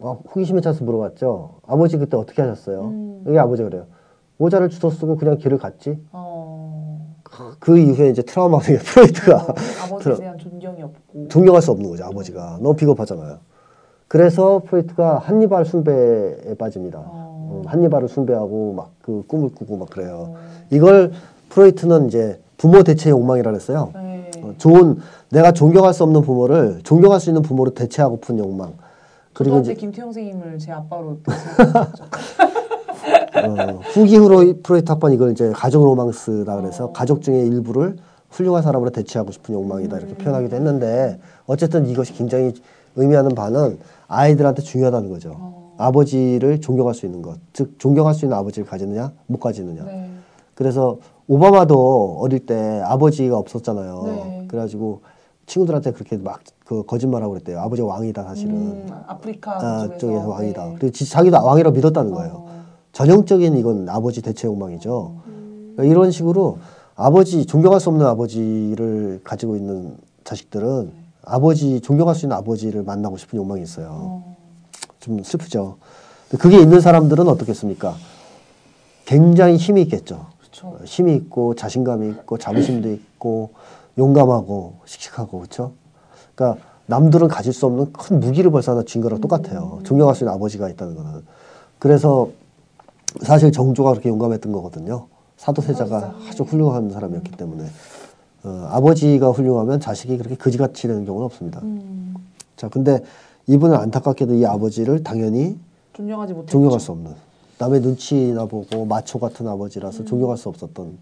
[0.00, 1.56] 아, 호기심에 차서 물어봤죠.
[1.66, 2.82] 아버지 그때 어떻게 하셨어요?
[2.84, 3.24] 음.
[3.26, 3.86] 여기 아버지가 그래요.
[4.36, 5.98] 모자를 주워 쓰고 그냥 길을 갔지.
[6.12, 7.14] 어,
[7.58, 11.28] 그 이후에 이제 트라우마가 프로이트가 어, 아버지에 대한 존경이 없고.
[11.28, 13.38] 존경할 수 없는 거죠 아버지가 너무 비겁하잖아요.
[14.06, 17.00] 그래서 프로이트가 한니발 숭배에 빠집니다.
[17.04, 17.62] 어.
[17.64, 20.34] 음, 한니발을 숭배하고 막 그 꿈을 꾸고 막 그래요.
[20.34, 20.36] 어,
[20.70, 21.12] 이걸
[21.48, 23.90] 프로이트는 이제 부모 대체 욕망이라 그랬어요.
[23.94, 24.30] 네.
[24.42, 24.98] 어, 좋은
[25.30, 28.74] 내가 존경할 수 없는 부모를 존경할 수 있는 부모로 대체하고픈 욕망.
[29.38, 32.04] 그리고 이제 때 김태형 선생님을 제 아빠로 대신했죠.
[33.36, 36.92] 어, 후기 후로 프로이트 학번 이걸 이제 가족 로망스라 그래서 어.
[36.92, 37.96] 가족 중에 일부를
[38.30, 40.18] 훌륭한 사람으로 대체하고 싶은 욕망이다 이렇게 음.
[40.18, 42.52] 표현하기도 했는데 어쨌든 이것이 굉장히
[42.96, 45.36] 의미하는 바는 아이들한테 중요하다는 거죠.
[45.38, 45.74] 어.
[45.78, 49.84] 아버지를 존경할 수 있는 것, 즉 존경할 수 있는 아버지를 가지느냐 못 가지느냐.
[49.84, 50.10] 네.
[50.56, 50.98] 그래서
[51.28, 54.02] 오바마도 어릴 때 아버지가 없었잖아요.
[54.04, 54.44] 네.
[54.48, 55.02] 그래가지고
[55.46, 57.60] 친구들한테 그렇게 막 그 거짓말하고 그랬대요.
[57.60, 58.54] 아버지가 왕이다 사실은.
[58.54, 60.64] 음, 아프리카 아, 쪽에서, 왕이다.
[60.66, 60.74] 네.
[60.78, 62.32] 그리고 지- 자기도 왕이라고 믿었다는 거예요.
[62.46, 62.62] 어.
[62.92, 65.14] 전형적인 이건 아버지 대체 욕망이죠.
[65.28, 65.72] 음.
[65.74, 66.58] 그러니까 이런 식으로
[66.94, 70.92] 아버지 존경할 수 없는 아버지를 가지고 있는 자식들은
[71.24, 73.88] 아버지 존경할 수 있는 아버지를 만나고 싶은 욕망이 있어요.
[73.90, 74.36] 어.
[75.00, 75.78] 좀 슬프죠.
[76.38, 77.94] 그게 있는 사람들은 어떻겠습니까?
[79.06, 80.26] 굉장히 힘이 있겠죠.
[80.64, 83.52] 어, 힘이 있고 자신감이 있고 자부심도 있고
[83.96, 85.72] 용감하고 씩씩하고 그렇죠.
[86.38, 89.80] 그러니까 남들은 가질 수 없는 큰 무기를 벌써 하나 쥔 거랑 똑같아요.
[89.82, 91.24] 존경할 수 있는 아버지가 있다는 거는.
[91.80, 92.30] 그래서
[93.22, 95.08] 사실 정조가 그렇게 용감했던 거거든요.
[95.36, 97.64] 사도세자가 아주 훌륭한 사람이었기 때문에
[98.44, 101.60] 어, 아버지가 훌륭하면 자식이 그렇게 그지같이 되는 경우는 없습니다.
[101.62, 102.14] 음,
[102.56, 103.02] 자, 근데
[103.48, 105.58] 이분은 안타깝게도 이 아버지를 당연히
[105.92, 106.52] 존경하지 못했죠.
[106.52, 107.14] 존경할 수 없는
[107.58, 110.98] 남의 눈치나 보고 마초 같은 아버지라서 존경할 수 없었던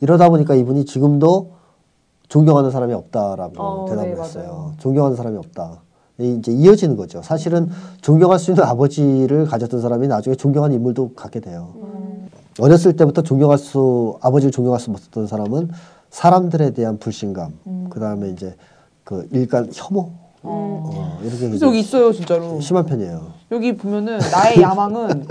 [0.00, 1.50] 이러다 보니까 이분이 지금도
[2.28, 4.44] 존경하는 사람이 없다라고 어, 대답을 네, 했어요.
[4.44, 4.72] 맞아요.
[4.78, 5.80] 존경하는 사람이 없다.
[6.20, 7.22] 이- 이제 이어지는 거죠.
[7.22, 7.68] 사실은
[8.02, 11.74] 존경할 수 있는 아버지를 가졌던 사람이 나중에 존경하는 인물도 갖게 돼요.
[11.76, 12.28] 음.
[12.60, 15.70] 어렸을 때부터 존경할 수 아버지를 존경할 수 없었던 사람은
[16.10, 17.86] 사람들에 대한 불신감, 음.
[17.90, 18.56] 그 다음에 이제
[19.04, 20.10] 그 일간 혐오,
[20.42, 22.60] 어, 이렇게 그래서 여기 있어요, 진짜로.
[22.60, 23.32] 심한 편이에요.
[23.52, 25.26] 여기 보면은 나의 야망은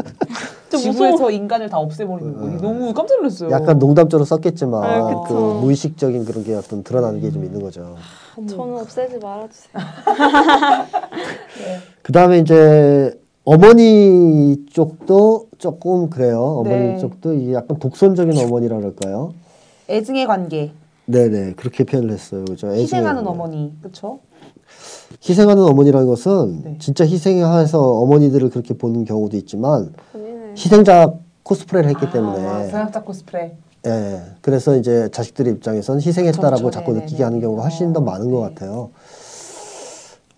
[0.70, 2.48] 지구에서 인간을 다 없애버리는 거.
[2.50, 3.50] 이게 너무 깜짝 놀랐어요.
[3.52, 5.60] 약간 농담적으로 썼겠지만 아, 그 그쵸.
[5.62, 7.96] 무의식적인 그런 게 어떤 드러나는 게 좀 있는 거죠.
[8.36, 9.74] 저는 없애지 말아주세요.
[12.04, 16.42] 그 다음에 이제 어머니 쪽도 조금 그래요.
[16.42, 16.98] 어머니 네.
[16.98, 19.34] 쪽도 약간 독선적인 어머니라 그럴까요?
[19.90, 20.72] 애증의 관계,
[21.06, 22.44] 네네 그렇게 표현을 했어요.
[22.46, 22.68] 그죠?
[22.74, 23.56] 희생하는 어머니.
[23.56, 24.20] 어머니, 그렇죠?
[25.28, 26.76] 희생하는 어머니라는 것은 네.
[26.80, 33.58] 진짜 희생해서 어머니들을 그렇게 보는 경우도 있지만 본인은 희생자 코스프레를 했기 때문에 아, 서양자 코스프레.
[33.88, 37.06] 예, 그래서 이제 자식들 입장에선 희생했다라고 그쵸, 자꾸 네네네.
[37.06, 38.54] 느끼게 하는 경우가 훨씬 더 어, 많은 것 네.
[38.54, 38.90] 같아요.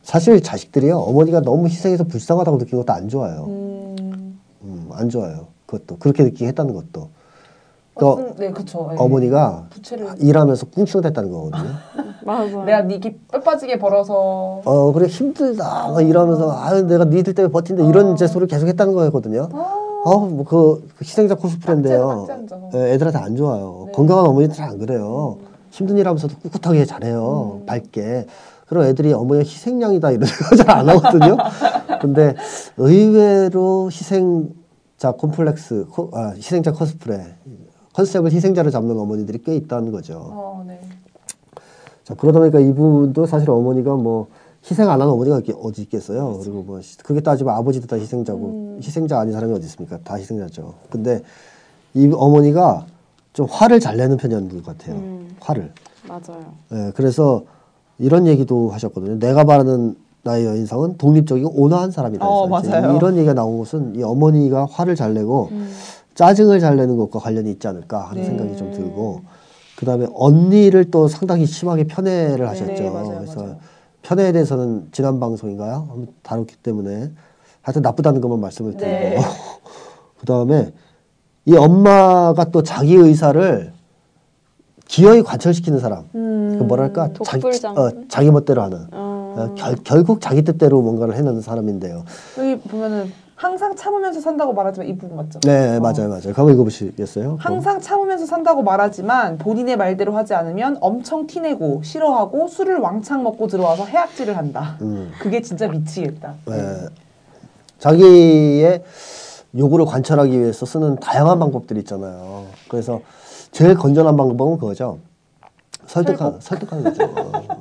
[0.04, 3.46] 사실 자식들이요, 어머니가 너무 희생해서 불쌍하다고 느끼는 것도 안 좋아요.
[3.48, 5.48] 음, 음, 안 좋아요.
[5.66, 5.98] 그것도.
[5.98, 7.10] 그렇게 느끼게 했다는 것도.
[8.00, 8.90] 또 어떤- 네, 그렇죠.
[8.98, 11.70] 어머니가 부채를 일하면서 꿍충댔다는 거거든요.
[12.26, 12.64] 맞아.
[12.64, 15.90] 내가 니 이렇게 뼈 빠지게 벌어서 어, 그래, 힘들다.
[15.92, 17.84] 막 이러면서, 아유, 내가 니들 때문에 버틴다.
[17.84, 19.50] 이런 제 소리를 계속 했다는 거거든요.
[19.52, 22.28] 어, 뭐, 그, 그 희생자 코스프레인데요.
[22.76, 23.84] 예, 애들한테 안 좋아요.
[23.88, 23.92] 네.
[23.94, 25.38] 건강한 어머니들은 안 그래요.
[25.72, 27.60] 힘든 일 하면서도 꿋꿋하게 잘해요.
[27.62, 27.66] 음.
[27.66, 28.26] 밝게.
[28.68, 31.38] 그럼 애들이 어머니가 희생양이다 이런 생각 잘안 하거든요.
[32.02, 32.36] 근데
[32.78, 37.36] 의외로 희생자 콤플렉스, 코- 아, 희생자 코스프레,
[37.94, 40.20] 컨셉을 희생자로 잡는 어머니들이 꽤 있다는 거죠.
[40.32, 40.80] 어, 네.
[42.04, 44.28] 자, 그러다 보니까 이분도 사실 어머니가 뭐
[44.70, 46.38] 희생 안 하는 어머니가 어디 있겠어요.
[46.42, 49.98] 그리고 뭐 시- 그렇게 따지면 아버지도 다 희생자고 희생자 아닌 사람이 어디 있습니까?
[50.04, 50.74] 다 희생자죠.
[50.90, 51.22] 근데
[51.94, 52.86] 이 어머니가
[53.34, 54.96] 좀 화를 잘 내는 편이었는 것 같아요.
[54.98, 55.30] 음.
[55.40, 55.72] 화를.
[56.08, 56.54] 맞아요.
[56.74, 57.44] 예, 그래서
[58.00, 59.20] 이런 얘기도 하셨거든요.
[59.20, 62.28] 내가 바라는 나의 여인상은 독립적이고 온화한 사람이다.
[62.28, 62.96] 어, 맞아요.
[62.98, 65.72] 이런 얘기가 나온 것은 이 어머니가 화를 잘 내고 음.
[66.16, 68.28] 짜증을 잘 내는 것과 관련이 있지 않을까 하는 네.
[68.28, 69.22] 생각이 좀 들고
[69.76, 72.74] 그 다음에 언니를 또 상당히 심하게 편애를 하셨죠.
[72.74, 73.58] 네, 맞아요, 그래서 맞아요.
[74.02, 75.88] 편애에 대해서는 지난 방송인가요?
[75.90, 77.12] 한번 다뤘기 때문에
[77.62, 79.18] 하여튼 나쁘다는 것만 말씀을 드리고 네.
[80.20, 80.74] 그 다음에
[81.46, 83.72] 이 엄마가 또 자기 의사를
[84.88, 86.10] 기어이 관철시키는 사람.
[86.16, 86.58] 음.
[86.58, 87.46] 그 뭐랄까 자기?
[87.48, 89.36] 어, 자기 멋대로 하는 어.
[89.38, 92.04] 어, 결, 결국 자기 뜻대로 뭔가를 해내는 사람인데요.
[92.38, 95.40] 여기 보면은 항상 참으면서 산다고 말하지만 이 부분 맞죠?
[95.40, 95.80] 네 어.
[95.80, 96.34] 맞아요 맞아요.
[96.36, 97.38] 한번 읽어보시겠어요?
[97.40, 103.86] 항상 참으면서 산다고 말하지만 본인의 말대로 하지 않으면 엄청 티내고 싫어하고 술을 왕창 먹고 들어와서
[103.86, 104.76] 해악질을 한다.
[104.82, 105.10] 음.
[105.22, 106.34] 그게 진짜 미치겠다.
[106.48, 106.88] 네.
[107.78, 108.84] 자기의
[109.58, 112.44] 요구를 관철하기 위해서 쓰는 다양한 방법들이 있잖아요.
[112.68, 113.00] 그래서
[113.54, 115.00] 제일 건전한 방법은 그거죠.
[115.88, 117.04] 설득하, 설득하는 거죠.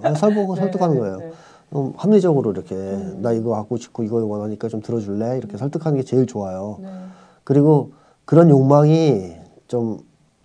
[0.02, 1.27] 어, 설보고 네, 설득하는 네, 거예요.
[1.70, 1.76] 네.
[1.78, 2.74] 좀 합리적으로 이렇게
[3.18, 5.38] 나 이거 갖고 싶고 이거 원하니까 좀 들어줄래?
[5.38, 6.78] 이렇게 설득하는 게 제일 좋아요.
[6.80, 6.88] 네.
[7.44, 7.92] 그리고
[8.24, 9.34] 그런 욕망이
[9.66, 9.98] 좀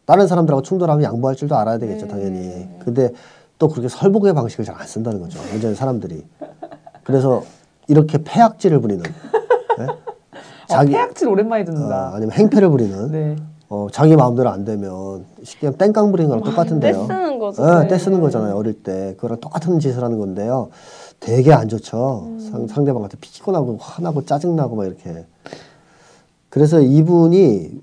[0.06, 2.12] 다른 사람들하고 충돌하면 양보할 줄도 알아야 되겠죠, 네.
[2.12, 2.70] 당연히.
[2.80, 3.12] 근데
[3.58, 5.40] 또 그렇게 설복의 방식을 잘 안 쓴다는 거죠.
[5.52, 6.26] 문제는 사람들이.
[7.04, 7.44] 그래서
[7.88, 9.04] 이렇게 폐악질을 부리는.
[9.78, 9.86] 네?
[10.74, 12.12] 어, 오랜만에 어, 듣는다.
[12.16, 13.12] 아니면 행패를 부리는.
[13.12, 13.36] 네.
[13.70, 16.94] 어, 자기 마음대로 안 되면 쉽게 하면 땡깡 부리는 거랑 똑같은데요.
[17.08, 17.66] 떼쓰는 거죠.
[17.66, 17.88] 네, 네.
[17.88, 19.14] 떼쓰는 거잖아요, 어릴 때.
[19.16, 20.70] 그거랑 똑같은 짓을 하는 건데요.
[21.24, 22.26] 되게 안 좋죠.
[22.28, 22.40] 음.
[22.40, 25.26] 상, 상대방한테 피곤하고 화나고 짜증나고 막 이렇게.
[26.50, 27.82] 그래서 이분이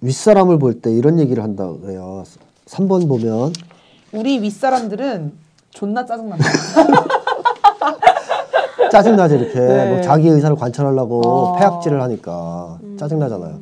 [0.00, 2.22] 윗사람을 볼 때 이런 얘기를 한다 그래요.
[2.66, 3.52] 3번 보면
[4.12, 5.32] 우리 윗사람들은
[5.70, 6.44] 존나 짜증난다.
[8.92, 9.58] 짜증나죠, 이렇게.
[9.58, 9.90] 네.
[9.92, 11.56] 뭐 자기 의사를 관찰하려고 어.
[11.58, 12.96] 폐악질을 하니까 음.
[12.98, 13.58] 짜증나잖아요.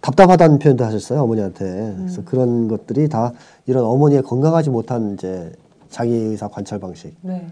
[0.00, 1.64] 답답하다는 표현도 하셨어요, 어머니한테.
[1.64, 1.96] 음.
[2.04, 3.32] 그래서 그런 것들이 다
[3.66, 5.52] 이런 어머니의 건강하지 못한 이제
[5.90, 7.16] 자기 의사 관찰 방식.
[7.22, 7.46] 네.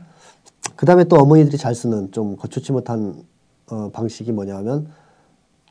[0.77, 3.15] 그 다음에 또 어머니들이 잘 쓰는 좀 거추지 못한
[3.71, 4.89] 어, 방식이 뭐냐면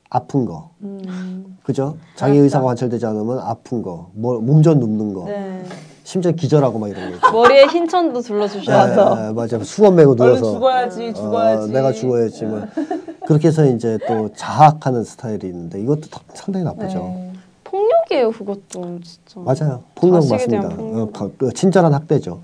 [0.09, 0.69] 아픈 거.
[0.81, 1.57] 음.
[1.63, 1.97] 그죠?
[2.15, 2.43] 자기 알았다.
[2.43, 4.09] 의사가 관찰되지 않으면 아픈 거.
[4.13, 5.25] 뭐, 몸전 눕는 거.
[5.25, 5.63] 네.
[6.03, 7.31] 심지어 기절하고 막 이런 거 있죠.
[7.31, 9.63] 머리에 흰 천도 둘러주셔야 네, 네, 맞아요.
[9.63, 10.53] 수건 메고 누워서.
[10.53, 11.63] 죽어야지, 죽어야지.
[11.63, 12.45] 어, 내가 죽어야지.
[12.45, 12.61] 뭐.
[13.25, 16.97] 그렇게 해서 이제 또 자학하는 스타일이 있는데 이것도 더- 상당히 나쁘죠.
[16.99, 17.33] 네.
[17.63, 19.39] 폭력이에요, 그것도 진짜.
[19.39, 19.83] 맞아요.
[19.95, 20.69] 폭력 맞습니다.
[20.69, 20.97] 폭력.
[20.97, 22.39] 어, 가- 그 친절한 학대죠.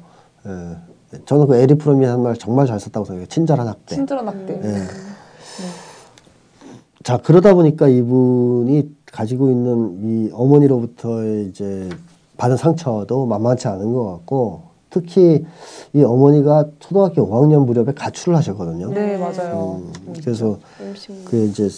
[0.48, 0.78] 예.
[1.26, 3.28] 저는 그 에리 프롬이 한 말 정말 잘 썼다고 생각해요.
[3.28, 3.95] 친절한 학대.
[3.95, 4.62] 친절한 학대.
[4.63, 4.76] 예.
[7.04, 11.89] 자 그러다 보니까 이분이 가지고 있는 이 어머니로부터의 이제
[12.38, 15.45] 받은 상처도 만만치 않은 것 같고 특히
[15.93, 18.89] 이 어머니가 초등학교 5학년 무렵에 가출을 하셨거든요.
[18.91, 19.82] 네, 맞아요.
[19.84, 21.69] 음, 그래서 음식 그 이제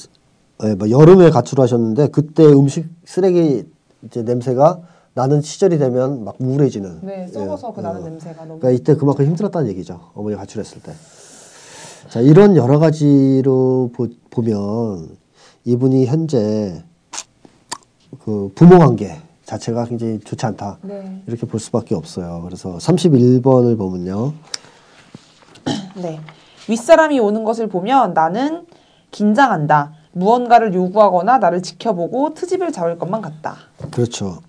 [0.64, 3.66] 예, 뭐 여름에 가출하셨는데 그때 음식 쓰레기
[4.04, 4.80] 이제 냄새가
[5.14, 7.00] 나는 시절이 되면 막 우울해지는.
[7.04, 7.84] 네, 예, 썩어서 그 어.
[7.84, 8.60] 나는 냄새가 너무.
[8.60, 10.00] 그러니까 이때 그만큼 힘들었다는 얘기죠.
[10.14, 10.94] 어머니 가 가출했을 때.
[12.10, 15.18] 자, 이런 여러 가지로 보, 보면
[15.66, 16.84] 이분이 현재
[18.24, 20.78] 그 부모 관계 자체가 굉장히 좋지 않다.
[20.82, 21.22] 네.
[21.28, 22.42] 이렇게 볼 수밖에 없어요.
[22.44, 24.34] 그래서 31번을 보면요.
[25.96, 26.20] 네.
[26.70, 28.66] 윗사람이 오는 것을 보면 나는
[29.12, 29.94] 긴장한다.
[30.14, 33.58] 무언가를 요구하거나 나를 지켜보고 트집을 잡을 것만 같다.
[33.92, 34.40] 그렇죠.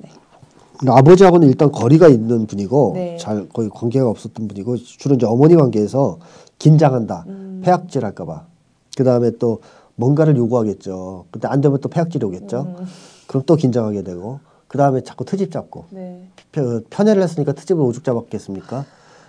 [0.86, 3.16] 아버지하고는 일단 거리가 있는 분이고 네.
[3.18, 6.18] 잘 거의 관계가 없었던 분이고 주로 이제 어머니 관계에서
[6.58, 7.24] 긴장한다.
[7.28, 7.60] 음.
[7.64, 8.46] 폐악질 할까 봐.
[8.96, 9.60] 그 다음에 또
[9.96, 11.26] 뭔가를 요구하겠죠.
[11.30, 12.74] 근데 안 되면 또 폐악질이 오겠죠.
[12.78, 12.86] 음.
[13.26, 16.28] 그럼 또 긴장하게 되고 그 다음에 자꾸 트집 잡고 네.
[16.50, 18.84] 편- 편애를 했으니까 트집을 오죽 잡았겠습니까?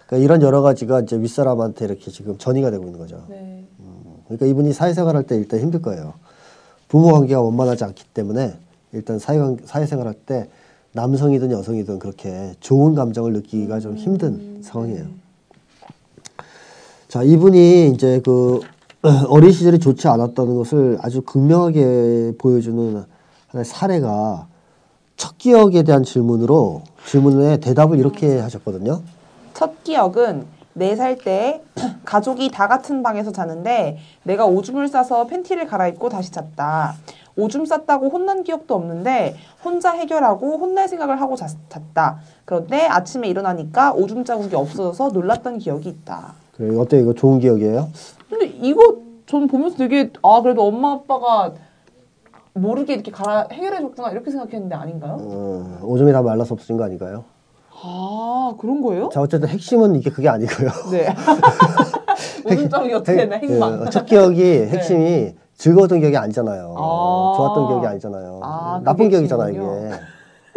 [0.08, 3.24] 그러니까 이런 여러 가지가 이제 윗사람한테 이렇게 지금 전이가 되고 있는 거죠.
[3.30, 3.66] 네.
[4.26, 6.14] 그러니까 이분이 사회생활 할 때 일단 힘들 거예요.
[6.88, 8.56] 부모 관계가 원만하지 않기 때문에
[8.94, 10.50] 일단 사회 사회생활 할 때
[10.94, 15.06] 남성이든 여성이든 그렇게 좋은 감정을 느끼기가 좀 힘든 상황이에요.
[17.08, 18.60] 자, 이분이 이제 그
[19.28, 23.04] 어린 시절이 좋지 않았다는 것을 아주 극명하게 보여주는
[23.48, 24.48] 하나의 사례가
[25.18, 29.02] 첫 기억에 대한 질문으로 질문에 대답을 이렇게 하셨거든요.
[29.54, 31.62] 첫 기억은 네 살 때
[32.06, 36.96] 가족이 다 같은 방에서 자는데 내가 오줌을 싸서 팬티를 갈아입고 다시 잤다.
[37.36, 42.20] 오줌 쌌다고 혼난 기억도 없는데 혼자 해결하고 혼날 생각을 하고 잤, 잤다.
[42.46, 46.34] 그런데 아침에 일어나니까 오줌 자국이 없어져서 놀랐던 기억이 있다.
[46.56, 47.90] 그래, 어때 이거 좋은 기억이에요?
[48.30, 51.54] 근데 이거 전 보면서 되게 아 그래도 엄마 아빠가
[52.54, 55.18] 모르게 이렇게 갈아 해결해 줬구나 이렇게 생각했는데 아닌가요?
[55.20, 57.24] 어, 오줌이 다 말라서 없어진 거 아닌가요?
[57.72, 59.10] 아 그런 거예요?
[59.10, 60.70] 자, 어쨌든 핵심은 이게 그게 아니고요.
[60.92, 61.08] 네.
[62.46, 63.82] 오줌 자국이 어떻게 되나 핵망.
[63.86, 66.76] 예, 첫 기억이 핵심이 즐거웠던 기억이 아니잖아요.
[66.78, 67.34] 아.
[67.38, 68.40] 좋았던 기억이 아니잖아요.
[68.44, 69.88] 아, 나쁜 그게 기억이잖아 핵심이군요.
[69.88, 70.00] 이게.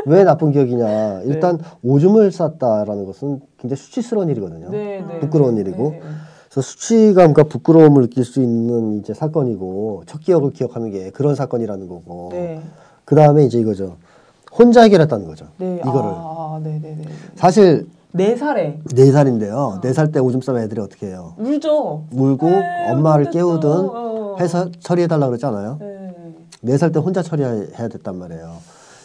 [0.07, 1.23] 왜 나쁜 기억이냐?
[1.27, 4.71] 일단 오줌을 쌌다라는 것은 굉장히 수치스러운 일이거든요.
[4.71, 5.91] 네, 네, 부끄러운 네, 일이고.
[5.91, 6.01] 네.
[6.49, 12.29] 그래서 수치감과 부끄러움을 느낄 수 있는 이제 사건이고 첫 기억을 기억하는 게 그런 사건이라는 거고.
[12.33, 12.61] 네.
[13.05, 13.97] 그 다음에 이제 이거죠.
[14.53, 15.47] 혼자 해결했다는 거죠.
[15.59, 15.77] 네.
[15.85, 16.11] 이거를.
[16.15, 17.05] 아, 네, 네, 네.
[17.35, 19.81] 사실 네 살에 네 살인데요.
[19.83, 21.35] 네 살 때 오줌 싸면 애들이 어떻게 해요?
[21.39, 22.05] 울죠.
[22.13, 23.31] 울고 네, 엄마를 어떡했어.
[23.31, 24.37] 깨우든 어.
[24.41, 25.77] 해서 처리해달라 그러지 않아요?
[25.81, 25.97] 네.
[26.63, 28.57] 네살 때 혼자 처리해야 됐단 말이에요.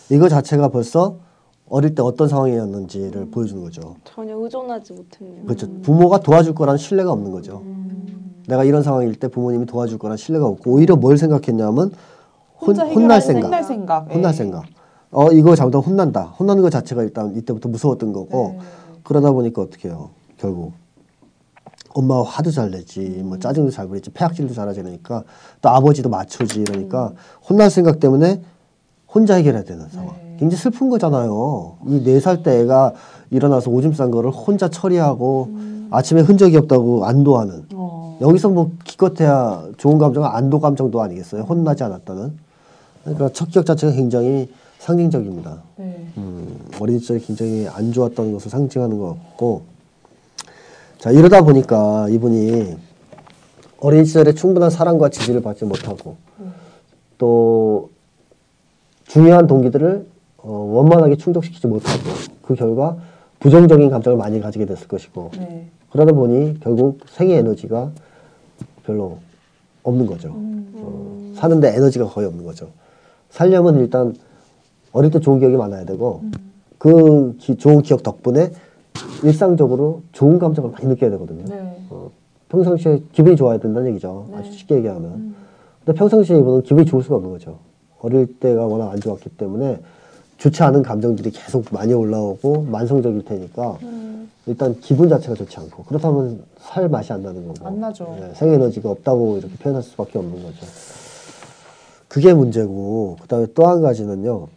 [0.09, 1.17] 이거 자체가 벌써
[1.69, 3.95] 어릴 때 어떤 상황이었는지를 보여주는 거죠.
[4.03, 5.45] 전혀 의존하지 못했네요.
[5.45, 5.67] 그렇죠.
[5.81, 7.61] 부모가 도와줄 거란 신뢰가 없는 거죠.
[7.63, 8.41] 음.
[8.47, 11.91] 내가 이런 상황일 때 부모님이 도와줄 거란 신뢰가 없고 오히려 뭘 생각했냐면
[12.59, 13.43] 혼, 혼자 혼날 생각.
[13.45, 14.13] 혼날 생각.
[14.13, 14.35] 혼날 예.
[14.37, 14.63] 생각.
[15.11, 16.21] 어 이거 잘못하면 혼난다.
[16.39, 18.59] 혼나는 것 자체가 일단 이때부터 무서웠던 거고 네.
[19.03, 20.09] 그러다 보니까 어떻게 해요?
[20.37, 20.73] 결국
[21.93, 23.27] 엄마가 화도 잘 내지, 음.
[23.29, 25.23] 뭐 짜증도 잘 부리지, 폐악질도 잘하지 이러니까
[25.61, 27.15] 또 아버지도 맞춰지 이러니까 음.
[27.49, 28.41] 혼날 생각 때문에
[29.13, 30.15] 혼자 해결해야 되는 상황.
[30.15, 30.37] 네.
[30.39, 31.75] 굉장히 슬픈 거잖아요.
[31.87, 32.93] 이 네 살 때 애가
[33.29, 35.87] 일어나서 오줌 싼 거를 혼자 처리하고 음.
[35.91, 37.65] 아침에 흔적이 없다고 안도하는.
[37.73, 38.17] 어.
[38.21, 41.41] 여기서 뭐 기껏해야 좋은 감정은 안도 감정도 아니겠어요.
[41.43, 42.33] 혼나지 않았다는.
[43.03, 44.49] 그러니까 첫 기억 자체가 굉장히
[44.81, 45.61] 상징적입니다.
[45.75, 46.07] 네.
[46.17, 49.61] 음, 어린 시절이 굉장히 안 좋았다는 것을 상징하는 것 같고
[50.97, 52.77] 자 이러다 보니까 이분이
[53.79, 56.17] 어린 시절에 충분한 사랑과 지지를 받지 못하고
[57.19, 57.89] 또
[59.05, 62.03] 중요한 동기들을 어, 원만하게 충족시키지 못하고
[62.41, 62.97] 그 결과
[63.39, 65.67] 부정적인 감정을 많이 가지게 됐을 것이고 네.
[65.91, 67.91] 그러다 보니 결국 생의 에너지가
[68.83, 69.19] 별로
[69.83, 70.29] 없는 거죠.
[70.29, 70.71] 음.
[70.75, 72.69] 어, 사는데 에너지가 거의 없는 거죠.
[73.29, 74.15] 살려면 일단
[74.93, 76.21] 어릴 때 좋은 기억이 많아야 되고
[76.77, 78.51] 그 기- 좋은 기억 덕분에
[79.23, 81.43] 일상적으로 좋은 감정을 많이 느껴야 되거든요.
[81.47, 81.77] 네.
[81.89, 82.09] 어,
[82.49, 84.27] 평상시에 기분이 좋아야 된다는 얘기죠.
[84.35, 85.03] 아주 쉽게 얘기하면.
[85.11, 85.35] 음.
[85.85, 87.59] 근데 평상시에 이분은 기분이 좋을 수가 없는 거죠.
[88.01, 89.79] 어릴 때가 워낙 안 좋았기 때문에
[90.37, 94.29] 좋지 않은 감정들이 계속 많이 올라오고 만성적일 테니까 음.
[94.47, 98.17] 일단 기분 자체가 좋지 않고 그렇다면 살 맛이 안 나는 거고 안 나죠.
[98.19, 100.65] 네, 생 에너지가 없다고 이렇게 표현할 수밖에 없는 거죠.
[102.07, 104.47] 그게 문제고 그다음에 또 한 가지는요.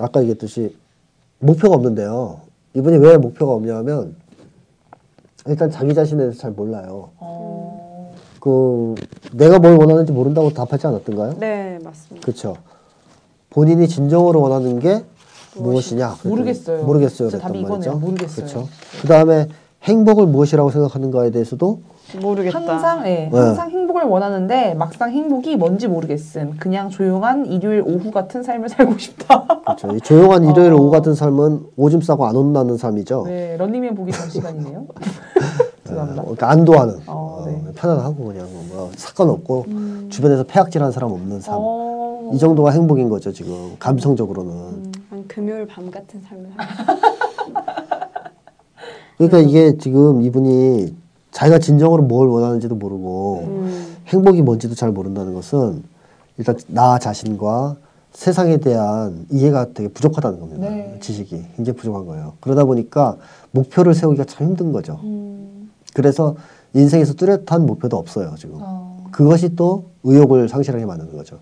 [0.00, 0.76] 아까 얘기했듯이
[1.38, 2.40] 목표가 없는데요.
[2.74, 4.16] 이분이 왜 목표가 없냐면
[5.46, 7.10] 일단 자기 자신에 대해서 잘 몰라요.
[7.18, 8.14] 어.
[8.40, 8.94] 그
[9.32, 11.36] 내가 뭘 원하는지 모른다고 답하지 않았던가요?
[11.38, 12.24] 네, 맞습니다.
[12.24, 12.56] 그렇죠.
[13.50, 15.04] 본인이 진정으로 원하는 게
[15.56, 16.16] 무엇이냐?
[16.24, 16.84] 모르겠어요.
[16.84, 17.30] 모르겠어요.
[17.30, 17.60] 진짜 답이.
[17.60, 17.96] 이거네요.
[17.98, 18.46] 모르겠어요.
[18.46, 18.68] 그렇죠.
[19.00, 19.48] 그 다음에
[19.84, 21.80] 행복을 무엇이라고 생각하는가에 대해서도
[22.20, 22.58] 모르겠다.
[22.58, 23.38] 항상 예, 네.
[23.38, 26.56] 항상 행복을 원하는데 막상 행복이 뭔지 모르겠음.
[26.58, 29.46] 그냥 조용한 일요일 오후 같은 삶을 살고 싶다.
[29.64, 29.94] 그렇죠.
[29.94, 30.76] 이 조용한 일요일 어.
[30.76, 33.24] 오후 같은 삶은 오줌 싸고 안 혼나는 삶이죠.
[33.26, 34.86] 네, 런닝맨 보기 전 시간이네요.
[35.84, 36.22] 죄송합니다.
[36.22, 37.52] 어, 그러니까 안도하는 어, 어, 네.
[37.52, 37.72] 음.
[37.74, 39.66] 편안하고 그냥 뭐 사건 없고
[40.10, 41.54] 주변에서 폐악질한 사람 없는 삶.
[41.58, 44.92] 어, 이 정도가 행복인 거죠 지금 감성적으로는.
[45.10, 47.00] 한 금요일 밤 같은 삶을 살고
[49.18, 51.03] 그러니까 이게 지금 이분이
[51.34, 53.96] 자기가 진정으로 뭘 원하는지도 모르고 음.
[54.06, 55.82] 행복이 뭔지도 잘 모른다는 것은
[56.38, 57.76] 일단 나 자신과
[58.12, 60.70] 세상에 대한 이해가 되게 부족하다는 겁니다.
[60.70, 60.96] 네.
[61.00, 62.34] 지식이 굉장히 부족한 거예요.
[62.40, 63.16] 그러다 보니까
[63.50, 65.00] 목표를 세우기가 참 힘든 거죠.
[65.02, 66.36] 음, 그래서
[66.72, 68.58] 인생에서 뚜렷한 목표도 없어요 지금.
[68.60, 71.40] 어, 그것이 또 의욕을 상실하게 만드는 거죠.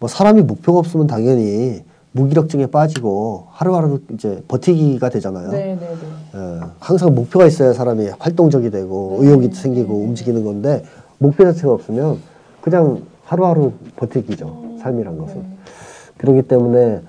[0.00, 1.82] 뭐 사람이 목표가 없으면 당연히
[2.18, 5.50] 무기력증에 빠지고 하루하루 이제 버티기가 되잖아요.
[5.50, 5.96] 네, 네, 네.
[6.34, 9.28] 예, 항상 목표가 있어야 사람이 활동적이 되고 네.
[9.28, 10.84] 의욕이 생기고 움직이는 건데
[11.18, 12.18] 목표 자체가 없으면
[12.60, 14.78] 그냥 하루하루 버티기죠.
[14.80, 15.36] 삶이란 것은.
[15.42, 15.48] 네.
[16.16, 17.02] 그렇기 때문에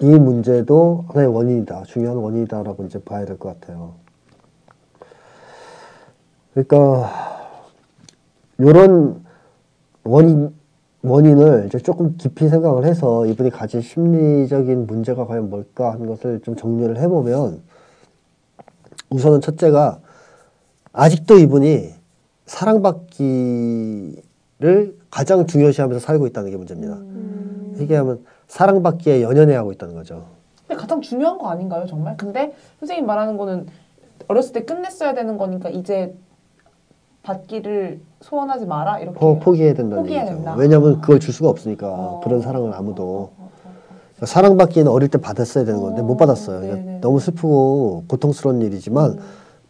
[0.00, 1.84] 이 문제도 하나의 원인이다.
[1.86, 3.94] 중요한 원인이다라고 이제 봐야 될 것 같아요.
[6.52, 7.10] 그러니까
[8.60, 9.24] 요런
[10.04, 10.54] 원인
[11.02, 16.56] 원인을 이제 조금 깊이 생각을 해서 이분이 가진 심리적인 문제가 과연 뭘까 하는 것을 좀
[16.56, 17.62] 정리를 해보면
[19.08, 20.00] 우선은 첫째가
[20.92, 21.94] 아직도 이분이
[22.46, 24.18] 사랑받기를
[25.10, 26.94] 가장 중요시하면서 살고 있다는 게 문제입니다.
[26.94, 27.76] 음.
[27.78, 30.26] 얘기하면 사랑받기에 연연해 하고 있다는 거죠.
[30.66, 32.16] 근데 가장 중요한 거 아닌가요, 정말?
[32.16, 33.66] 근데 선생님 말하는 거는
[34.28, 36.14] 어렸을 때 끝냈어야 되는 거니까 이제
[37.22, 39.18] 받기를 소원하지 마라 이렇게.
[39.18, 40.36] 포, 포기해야 된다는 포기해야 얘기죠.
[40.36, 40.54] 된다.
[40.56, 42.20] 왜냐하면 그걸 줄 수가 없으니까 어.
[42.24, 43.30] 그런 사랑을 아무도
[44.16, 46.60] 그러니까 사랑받기는 어릴 때 받았어야 되는 건데 어, 못 받았어요.
[46.60, 47.00] 그러니까.
[47.00, 49.18] 너무 슬프고 고통스러운 일이지만 음.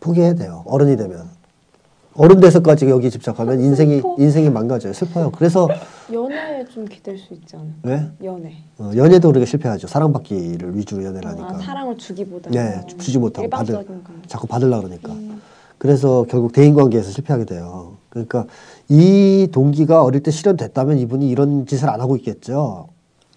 [0.01, 0.63] 포기해야 돼요.
[0.67, 1.29] 어른이 되면
[2.15, 4.17] 어른 돼서까지 여기 집착하면 인생이 슬퍼.
[4.19, 4.93] 인생이 망가져요.
[4.93, 5.31] 슬퍼요.
[5.31, 5.69] 그래서
[6.13, 7.71] 연애에 좀 기댈 수 있지 않아요?
[7.85, 8.53] 왜 연애.
[8.79, 9.87] 어, 연애도 우리가 실패하죠.
[9.87, 11.51] 사랑받기를 위주로 연애를 하니까.
[11.51, 13.85] 아, 사랑을 주기보다 네, 주- 주지 못하고 받을.
[14.27, 15.13] 자꾸 받으려 그러니까.
[15.13, 15.41] 음.
[15.85, 17.97] 그래서 결국 대인 관계에서 실패하게 돼요.
[18.11, 18.45] 그러니까
[18.90, 22.88] 이 동기가 어릴 때 실현됐다면 이분이 이런 짓을 안 하고 있겠죠.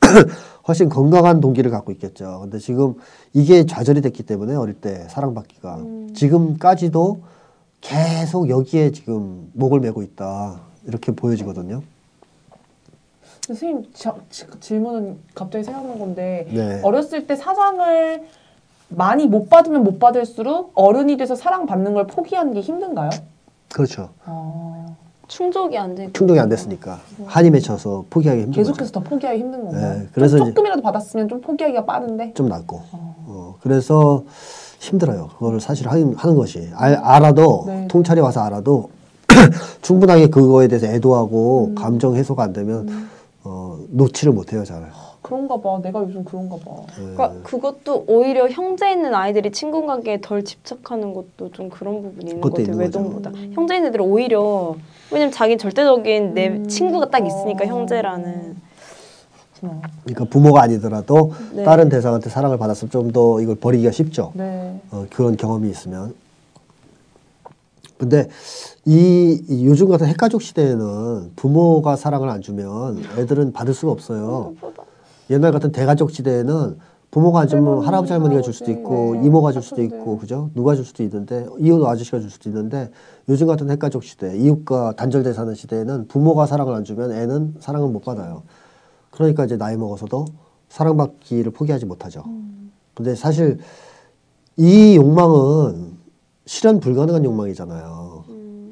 [0.68, 2.40] 훨씬 건강한 동기를 갖고 있겠죠.
[2.42, 2.96] 근데 지금
[3.32, 6.10] 이게 좌절이 됐기 때문에 어릴 때 사랑받기가 음.
[6.14, 7.22] 지금까지도
[7.80, 10.60] 계속 여기에 지금 목을 메고 있다.
[10.86, 11.82] 이렇게 보여지거든요.
[13.48, 16.82] 선생님 저- 지- 질문은 갑자기 생각난 건데 네.
[16.84, 18.24] 어렸을 때 사랑을
[18.96, 23.10] 많이 못 받으면 못 받을수록 어른이 돼서 사랑받는 걸 포기하는 게 힘든가요?
[23.74, 24.10] 그렇죠.
[24.26, 24.96] 어,
[25.28, 28.72] 충족이 안 되고 충족이 안 됐으니까 한이 맺혀서 포기하기 힘든 거죠.
[28.72, 30.00] 계속해서 더 포기하기 힘든 건가요?
[30.00, 32.82] 네, 그래서 조금이라도 받았으면 좀 포기하기가 빠른데 좀 낫고.
[32.92, 34.24] 어, 그래서
[34.80, 35.30] 힘들어요.
[35.40, 36.70] 그거를 사실 하는, 하는 것이.
[36.76, 37.88] 알, 알아도, 네.
[37.90, 38.90] 통찰이 와서 알아도,
[39.82, 43.08] 충분하게 그거에 대해서 애도하고, 감정 해소가 안 되면,
[43.46, 44.92] 어, 놓지를 못해요, 잘.
[45.24, 45.80] 그런가 봐.
[45.82, 46.84] 내가 요즘 그런가 봐.
[46.96, 52.42] 그러니까 그것도 오히려 형제 있는 아이들이 친구 관계에 덜 집착하는 것도 좀 그런 부분이 있는
[52.42, 52.78] 것 같아요.
[52.78, 53.32] 외동보다.
[53.54, 54.76] 형제 있는 애들은 오히려
[55.12, 56.68] 왜냐면 자기 절대적인 내 음.
[56.68, 57.68] 친구가 딱 있으니까 어.
[57.68, 58.58] 형제라는.
[60.04, 61.64] 그러니까 부모가 아니더라도, 네.
[61.64, 64.34] 다른 대상한테 사랑을 받았으면 좀 더 이걸 버리기가 쉽죠.
[64.36, 64.78] 네.
[64.92, 66.14] 어, 그런 경험이 있으면.
[67.98, 68.28] 근데
[68.86, 74.54] 이, 이 요즘 같은 핵가족 시대에는 부모가 사랑을 안 주면 애들은 받을 수가 없어요.
[75.30, 76.78] 옛날 같은 대가족 시대에는
[77.12, 79.28] 부모가 안 주면 할머니, 할아버지 할머니가 줄 수도 있고 네.
[79.28, 79.84] 이모가 줄 수도.
[79.84, 80.50] 있고 그죠?
[80.56, 82.90] 누가 줄 수도 있는데 이웃 아저씨가 줄 수도 있는데
[83.30, 88.02] 요즘 같은 핵가족 시대 이웃과 단절돼 사는 시대에는 부모가 사랑을 안 주면 애는 사랑을 못
[88.02, 88.44] 받아요.
[89.12, 90.26] 그러니까 이제 나이 먹어서도
[90.70, 92.24] 사랑받기를 포기하지 못하죠.
[92.96, 93.60] 근데 사실
[94.58, 95.94] 이 욕망은
[96.48, 98.24] 실현 불가능한 욕망이잖아요.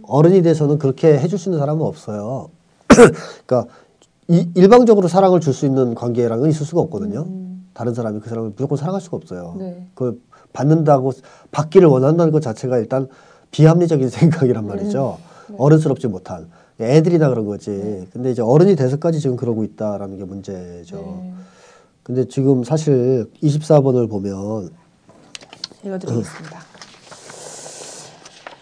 [0.04, 2.49] 어른이 돼서는 그렇게 해줄 수 있는 사람은 없어요.
[3.45, 3.72] 그러니까
[4.28, 7.28] 이- 일방적으로 사랑을 줄 수 있는 관계랑은 있을 수가 없거든요.
[7.74, 9.55] 다른 사람이 그 사람을 무조건 사랑할 수가 없어요.
[9.57, 9.88] 네.
[9.93, 10.17] 그걸
[10.53, 11.11] 받는다고
[11.51, 13.07] 받기를 원한다는 것 자체가 일단
[13.51, 14.09] 비합리적인
[14.51, 15.17] 생각이란 말이죠.
[15.57, 16.49] 어른스럽지 못한
[16.80, 18.07] 애들이나 그런 거지.
[18.13, 20.95] 근데 이제 어른이 돼서까지 지금 그러고 있다라는 게 문제죠.
[20.95, 21.34] 네.
[22.03, 24.69] 근데 지금 사실 24번을 보면
[25.84, 26.59] 읽어드리겠습니다.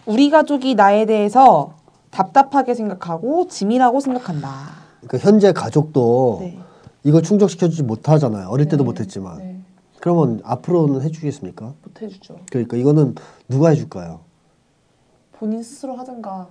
[0.05, 1.73] 우리 가족이 나에 대해서
[2.11, 4.78] 답답하게 생각하고 짐이라고 생각한다.
[5.01, 6.59] 그러니까 현재 가족도 네.
[7.03, 8.47] 이걸 충족시켜주지 못하잖아요.
[8.49, 8.87] 어릴 때도 네.
[8.87, 9.37] 못했지만.
[9.37, 9.59] 네.
[9.99, 11.65] 그러면 앞으로는 해주겠습니까?
[11.83, 12.39] 못 해주죠.
[12.51, 13.15] 그러니까 이거는
[13.47, 14.21] 누가 해줄까요?
[15.33, 16.47] 본인 스스로 하든가.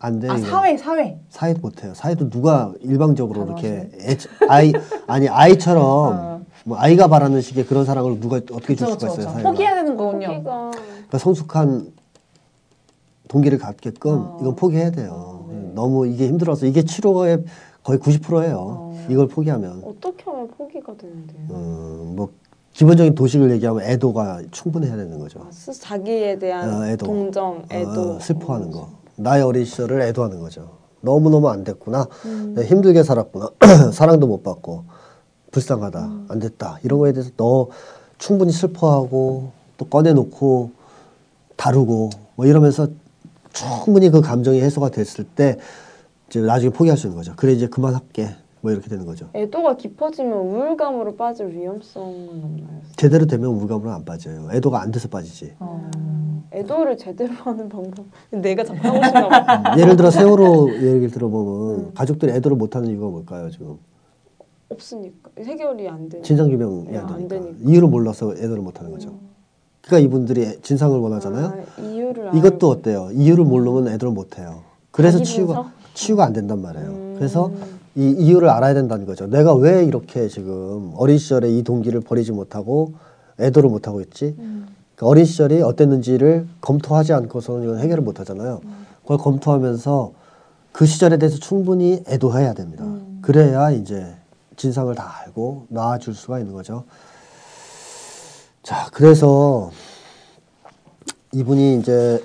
[0.00, 0.28] 안 돼.
[0.28, 0.38] 아.
[0.38, 1.18] 사회 사회.
[1.28, 1.92] 사회도 못해요.
[1.94, 4.16] 사회도 누가 일방적으로 다 이렇게 애,
[4.48, 4.72] 아이
[5.08, 6.40] 아니 아이처럼 어.
[6.64, 9.32] 뭐 아이가 바라는 식의 그런 사랑을 누가 어떻게 줄 그쵸, 수가 그쵸, 있어요?
[9.32, 9.50] 사회가.
[9.50, 10.28] 포기해야 되는 거군요.
[10.28, 11.92] 포기가 그러니까 성숙한
[13.26, 14.38] 동기를 갖게끔 어.
[14.40, 15.46] 이건 포기해야 돼요.
[15.74, 17.44] 너무 이게 힘들어서 이게 치료의
[17.88, 18.92] 거의 90%예요.
[19.08, 21.38] 이걸 포기하면 어떻게 하면 포기가 되는데요?
[21.50, 22.28] 음, 뭐
[22.74, 25.40] 기본적인 도식을 얘기하면 애도가 충분해야 되는 거죠.
[25.40, 27.06] 아, 스- 자기에 대한 어, 애도.
[27.06, 28.16] 동정, 애도.
[28.16, 28.90] 어, 슬퍼하는 거.
[29.16, 30.68] 나의 어린 시절을 애도하는 거죠.
[31.00, 32.06] 너무너무 안 됐구나.
[32.26, 32.52] 음.
[32.54, 33.48] 내가 힘들게 살았구나.
[33.94, 34.84] 사랑도 못 받고.
[35.50, 36.04] 불쌍하다.
[36.04, 36.26] 음.
[36.28, 36.78] 안 됐다.
[36.84, 37.68] 이런 거에 대해서 너
[38.18, 40.72] 충분히 슬퍼하고 또 꺼내놓고
[41.56, 42.88] 다루고 뭐 이러면서
[43.54, 45.56] 충분히 그 감정이 해소가 됐을 때
[46.28, 47.32] 이제 나중에 포기할 수 있는 거죠.
[47.36, 48.28] 그래 이제 그만할게.
[48.60, 49.28] 뭐 이렇게 되는 거죠.
[49.36, 52.80] 애도가 깊어지면 우울감으로 빠질 위험성은 없나요?
[52.96, 54.48] 제대로 되면 우울감으로 안 빠져요.
[54.52, 55.52] 애도가 안 돼서 빠지지.
[55.60, 55.88] 어.
[56.52, 58.06] 애도를 제대로 하는 방법.
[58.30, 59.78] 내가 자꾸 하고 싶나 봐.
[59.78, 61.90] 예를 들어 세월호 얘기를 들어보면 음.
[61.94, 63.76] 가족들이 애도를 못하는 이유가 뭘까요 지금?
[64.70, 66.22] 없으니까 해결이 안 되니까.
[66.26, 67.54] 진상 규명이 네, 안안 되니까.
[67.64, 69.14] 이유를 몰라서 애도를 못하는 거죠.
[69.82, 71.46] 그러니까 이분들이 진상을 원하잖아요.
[71.46, 72.66] 아, 이유를 이것도 알고.
[72.70, 73.10] 어때요?
[73.12, 74.62] 이유를 모르면 애도를 못해요.
[74.90, 75.70] 그래서 치유가?
[75.98, 76.86] 치유가 안 된단 말이에요.
[76.86, 77.14] 음.
[77.18, 77.50] 그래서
[77.96, 79.26] 이 이유를 알아야 된다는 거죠.
[79.26, 82.92] 내가 왜 이렇게 지금 어린 시절에 이 동기를 버리지 못하고
[83.40, 84.36] 애도를 못하고 있지?
[84.38, 84.68] 음.
[84.94, 88.60] 그러니까 어린 시절이 어땠는지를 검토하지 않고서는 이건 해결을 못 하잖아요.
[89.02, 90.12] 그걸 검토하면서
[90.70, 92.84] 그 시절에 대해서 충분히 애도해야 됩니다.
[93.20, 94.14] 그래야 이제
[94.56, 96.84] 진상을 다 알고 나아줄 수가 있는 거죠.
[98.62, 99.72] 자, 그래서
[101.32, 102.22] 이분이 이제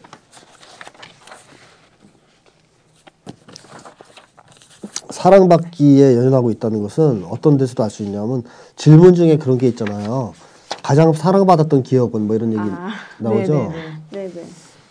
[5.14, 8.44] 사랑받기에 연연하고 있다는 것은 어떤 데서도 알 수 있냐면
[8.76, 10.34] 질문 중에 그런 게 있잖아요.
[10.82, 12.90] 가장 사랑받았던 기억은 뭐 이런 얘기 아,
[13.20, 13.72] 나오죠.
[14.12, 14.44] 네네.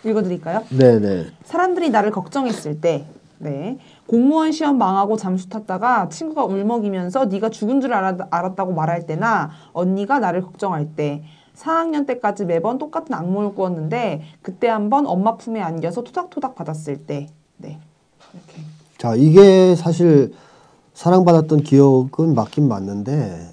[0.05, 0.63] 읽어드릴까요?
[0.69, 1.25] 네네.
[1.43, 3.05] 사람들이 나를 걱정했을 때,
[3.37, 3.77] 네.
[4.07, 10.19] 공무원 시험 망하고 잠수 탔다가 친구가 울먹이면서 네가 죽은 줄 알았, 알았다고 말할 때나 언니가
[10.19, 11.23] 나를 걱정할 때
[11.55, 17.79] 4학년 때까지 매번 똑같은 악몽을 꾸었는데 그때 한번 엄마 품에 안겨서 토닥토닥 받았을 때, 네.
[18.33, 18.63] 이렇게.
[19.03, 20.31] 자, 이게 사실
[20.93, 23.49] 사랑받았던 기억은 맞긴 맞는데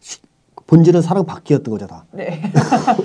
[0.00, 0.18] 시-
[0.66, 2.04] 본질은 사랑받기였던 거잖아.
[2.10, 2.42] 네.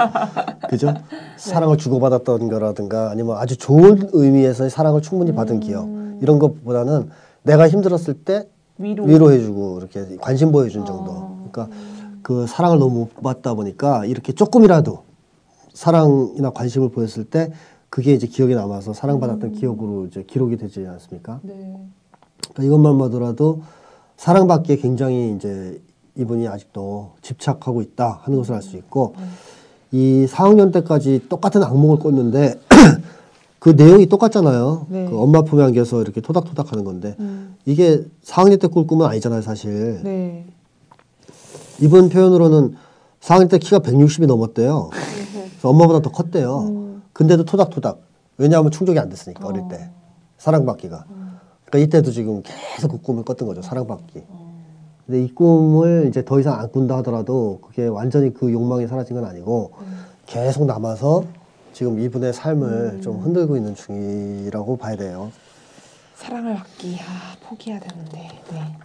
[0.72, 0.92] 그죠?
[1.38, 5.88] 사랑을 주고받았던 거라든가 아니면 아주 좋은 의미에서의 사랑을 충분히 받은 기억
[6.20, 7.12] 이런 것보다는
[7.44, 9.04] 내가 힘들었을 때 위로.
[9.04, 11.46] 위로해주고 이렇게 관심 보여준 정도.
[11.52, 11.68] 그러니까
[12.24, 15.04] 그 사랑을 너무 못 받다 보니까 이렇게 조금이라도
[15.76, 17.52] 사랑이나 관심을 보였을 때
[17.94, 21.40] 그게 이제 기억에 남아서 사랑받았던 기억으로 이제 기록이 되지 않습니까?
[21.44, 21.54] 네.
[22.42, 23.62] 그러니까 이것만 봐더라도
[24.18, 25.80] 사랑받기에 굉장히 이제
[26.16, 29.14] 이분이 아직도 집착하고 있다 하는 것을 알 수 있고
[29.92, 32.60] 이 4학년 때까지 똑같은 악몽을 꿨는데
[33.60, 34.88] 그 내용이 똑같잖아요.
[34.90, 35.06] 네.
[35.08, 37.56] 그 엄마 품에 안겨서 이렇게 토닥토닥 하는 건데 음.
[37.68, 40.02] 이게 4학년 때 꿀 꿈은 아니잖아요, 사실.
[40.04, 40.48] 네.
[41.80, 42.74] 이분 표현으로는
[43.22, 44.90] 4학년 때 키가 160이 넘었대요.
[44.92, 46.83] 그래서 엄마보다 더 컸대요.
[47.14, 48.02] 근데도 토닥토닥.
[48.38, 49.90] 왜냐하면 충족이 안 됐으니까, 어릴 때.
[50.38, 51.06] 사랑받기가.
[51.66, 54.24] 그러니까 이때도 지금 계속 그 꿈을 꿨던 거죠, 사랑받기.
[55.06, 59.26] 근데 이 꿈을 이제 더 이상 안 꾼다 하더라도 그게 완전히 그 욕망이 사라진 건
[59.26, 59.74] 아니고
[60.26, 61.26] 계속 남아서
[61.74, 65.32] 지금 이분의 삶을 좀 흔들고 있는 중이라고 봐야 돼요.
[66.16, 68.78] 사랑을 받기, 아, 포기해야 되는데, 네.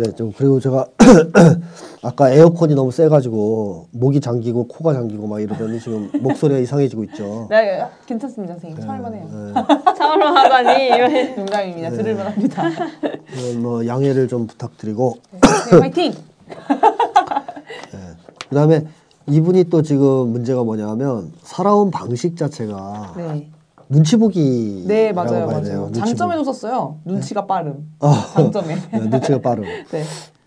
[0.00, 0.86] 네, 좀 그리고 제가
[2.02, 7.46] 아까 에어컨이 너무 세가지고 목이 잠기고 코가 잠기고 막 이러더니 지금 목소리가 이상해지고 있죠.
[7.50, 8.80] 네, 괜찮습니다, 선생님.
[8.80, 9.28] 참을만 해요.
[9.30, 9.52] 네,
[9.94, 11.34] 참을만 하다니.
[11.36, 11.90] 농담입니다.
[11.90, 12.62] 들을만 합니다.
[13.02, 16.14] 네, 뭐 양해를 좀 부탁드리고 네, 화이팅!
[18.48, 18.86] 그다음에
[19.28, 23.50] 이분이 또 지금 문제가 뭐냐면 살아온 방식 자체가 네.
[23.90, 25.62] 눈치 보기 네, 맞아요, 맞아요.
[25.64, 25.80] 돼요.
[25.86, 27.00] 눈치 장점에도 썼어요.
[27.04, 27.90] 눈치가 빠름.
[27.98, 28.30] 아.
[28.34, 28.76] 장점에.
[28.92, 29.64] 네, 눈치가 빠름.
[29.90, 30.04] 네.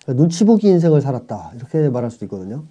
[0.08, 2.64] 눈치 보기 인생을 살았다 이렇게 말할 수도 있거든요.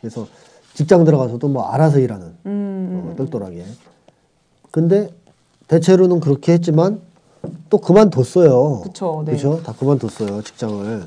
[0.00, 0.26] 그래서
[0.72, 3.64] 직장 들어가서도 뭐 알아서 일하는 음, 어, 똘똘하게.
[4.70, 5.10] 근데
[5.66, 7.02] 대체로는 그렇게 했지만
[7.68, 8.80] 또 그만뒀어요.
[8.84, 9.32] 그쵸, 네.
[9.32, 9.62] 그죠?
[9.62, 11.06] 다 그만뒀어요 직장을.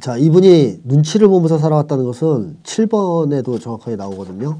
[0.00, 4.58] 자 이분이 눈치를 보면서 살아왔다는 것은 7번에도 정확하게 나오거든요.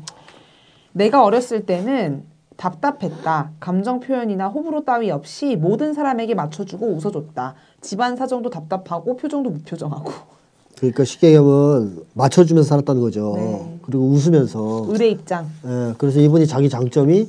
[0.93, 2.25] 내가 어렸을 때는
[2.57, 3.51] 답답했다.
[3.61, 7.55] 감정 표현이나 호불호 따위 없이 모든 사람에게 맞춰주고 웃어줬다.
[7.81, 10.13] 집안 사정도 답답하고 표정도 무표정하고.
[10.77, 13.35] 그러니까 쉽게 얘기하면 맞춰주면서 살았다는 거죠.
[13.37, 13.79] 네.
[13.83, 14.87] 그리고 웃으면서.
[14.89, 15.47] 의뢰 입장.
[15.65, 17.29] 예, 그래서 이분이 자기 장점이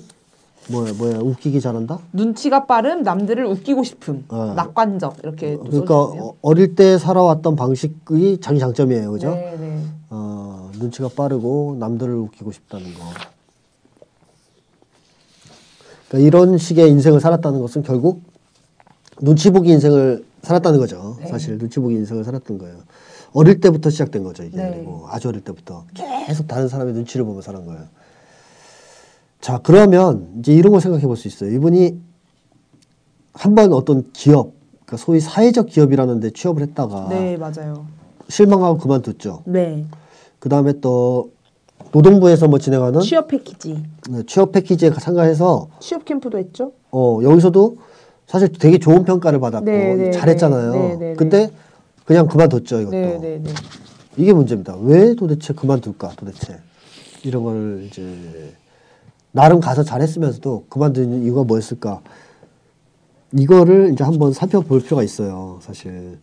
[0.72, 2.00] 뭐야 뭐야 웃기기 잘한다.
[2.14, 4.26] 눈치가 빠름, 남들을 웃기고 싶음.
[4.30, 4.54] 어.
[4.56, 5.18] 낙관적.
[5.24, 6.24] 이렇게 또 그러니까 써주네요.
[6.24, 9.32] 어- 어릴 때 살아왔던 방식이 자기 장점이에요, 그죠?
[9.32, 9.80] 네, 네.
[10.10, 13.00] 어, 눈치가 빠르고 남들을 웃기고 싶다는 거.
[16.14, 18.22] 그러니까 이런 식의 인생을 살았다는 것은 결국
[19.20, 21.18] 눈치 보기 인생을 살았다는 거죠.
[21.20, 21.28] 네.
[21.28, 22.78] 사실 눈치 보기 인생을 살았던 거예요.
[23.34, 24.44] 어릴 때부터 시작된 거죠.
[24.44, 24.72] 이게 네.
[24.76, 27.82] 그리고 아주 어릴 때부터 계속 다른 사람의 눈치를 보며 사는 거예요.
[29.42, 31.52] 자 그러면 이제 이런 걸 생각해 볼 수 있어요.
[31.52, 32.00] 이분이
[33.34, 34.52] 한 번 어떤 기업,
[34.86, 37.88] 그러니까 소위 사회적 기업이라는 데 취업을 했다가 네, 맞아요.
[38.30, 39.42] 실망하고 그만뒀죠.
[39.46, 39.86] 네.
[40.38, 41.32] 그 다음에 또
[41.92, 43.84] 노동부에서 뭐 진행하는 취업 패키지.
[44.10, 46.72] 네, 취업 패키지에 참가해서 취업 캠프도 했죠?
[46.92, 47.78] 어 여기서도
[48.28, 50.72] 사실 되게 좋은 평가를 받았고 네, 네, 잘했잖아요.
[50.72, 51.14] 네, 네, 네.
[51.16, 51.52] 근데
[52.06, 52.92] 그냥 그만뒀죠 이것도.
[52.92, 53.54] 네, 네, 네.
[54.18, 54.76] 이게 문제입니다.
[54.82, 56.60] 왜 도대체 그만둘까 도대체
[57.24, 58.54] 이런 걸 이제
[59.32, 62.02] 나름 가서 잘했으면서도 그만두는 이유가 뭐였을까?
[63.36, 66.20] 이거를 이제 한번 살펴볼 필요가 있어요, 사실.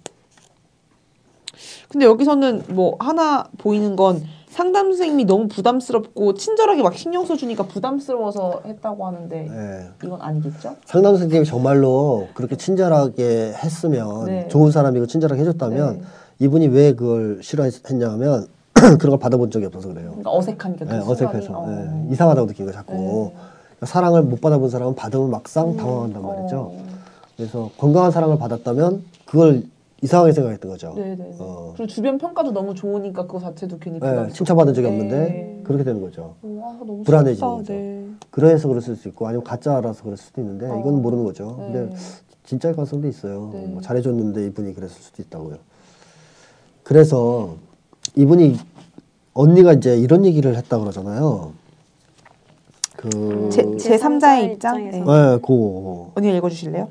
[1.89, 8.63] 근데 여기서는 뭐 하나 보이는 건 상담 선생님이 너무 부담스럽고 친절하게 막 신경 써주니까 부담스러워서
[8.67, 9.89] 했다고 하는데 예.
[10.05, 10.77] 이건 아니겠죠?
[10.85, 14.49] 상담 선생님이 정말로 그렇게 친절하게 했으면 네.
[14.49, 16.03] 좋은 사람이고 친절하게 해줬다면 네.
[16.41, 20.09] 이분이 왜 그걸 싫어했냐면 그런 걸 받아본 적이 없어서 그래요.
[20.09, 22.07] 그러니까 어색하니까 그 예, 순간이, 어색해서 어.
[22.09, 23.01] 예, 이상하다고 느낀 거 자꾸 네.
[23.01, 26.57] 그러니까 사랑을 못 받아본 사람은 받으면 막상 당황한단 말이죠.
[26.59, 26.85] 어.
[27.37, 29.63] 그래서 건강한 사랑을 받았다면 그걸
[30.03, 30.95] 이상하게 생각했던 거죠.
[30.95, 31.37] 네네.
[31.39, 31.73] 어.
[31.77, 34.33] 그리고 주변 평가도 너무 좋으니까 그거 자체도 괜히 예, 부담스럽고.
[34.33, 34.93] 칭찬받은 적이 네.
[34.93, 36.37] 없는데 그렇게 되는 거죠.
[36.43, 37.49] 와, 너무 불안해지는.
[37.49, 37.73] 거죠.
[37.73, 38.07] 네.
[38.31, 40.79] 그래서 그랬을 수 있고 아니면 가짜라서 그럴 수도 있는데 어.
[40.81, 41.57] 이건 모르는 거죠.
[41.59, 41.73] 네.
[41.73, 41.97] 근데
[42.45, 43.51] 진짜일 가능성도 있어요.
[43.53, 43.67] 네.
[43.67, 45.57] 뭐 잘해줬는데 이분이 그랬을 수도 있다고요.
[46.83, 47.57] 그래서
[48.17, 48.57] 이분이
[49.35, 51.53] 언니가 이제 이런 얘기를 했다 그러잖아요.
[52.97, 54.77] 그 제, 제 3자의 입장?
[54.91, 54.99] 네.
[54.99, 56.89] 네, 그거 언니가 읽어주실래요?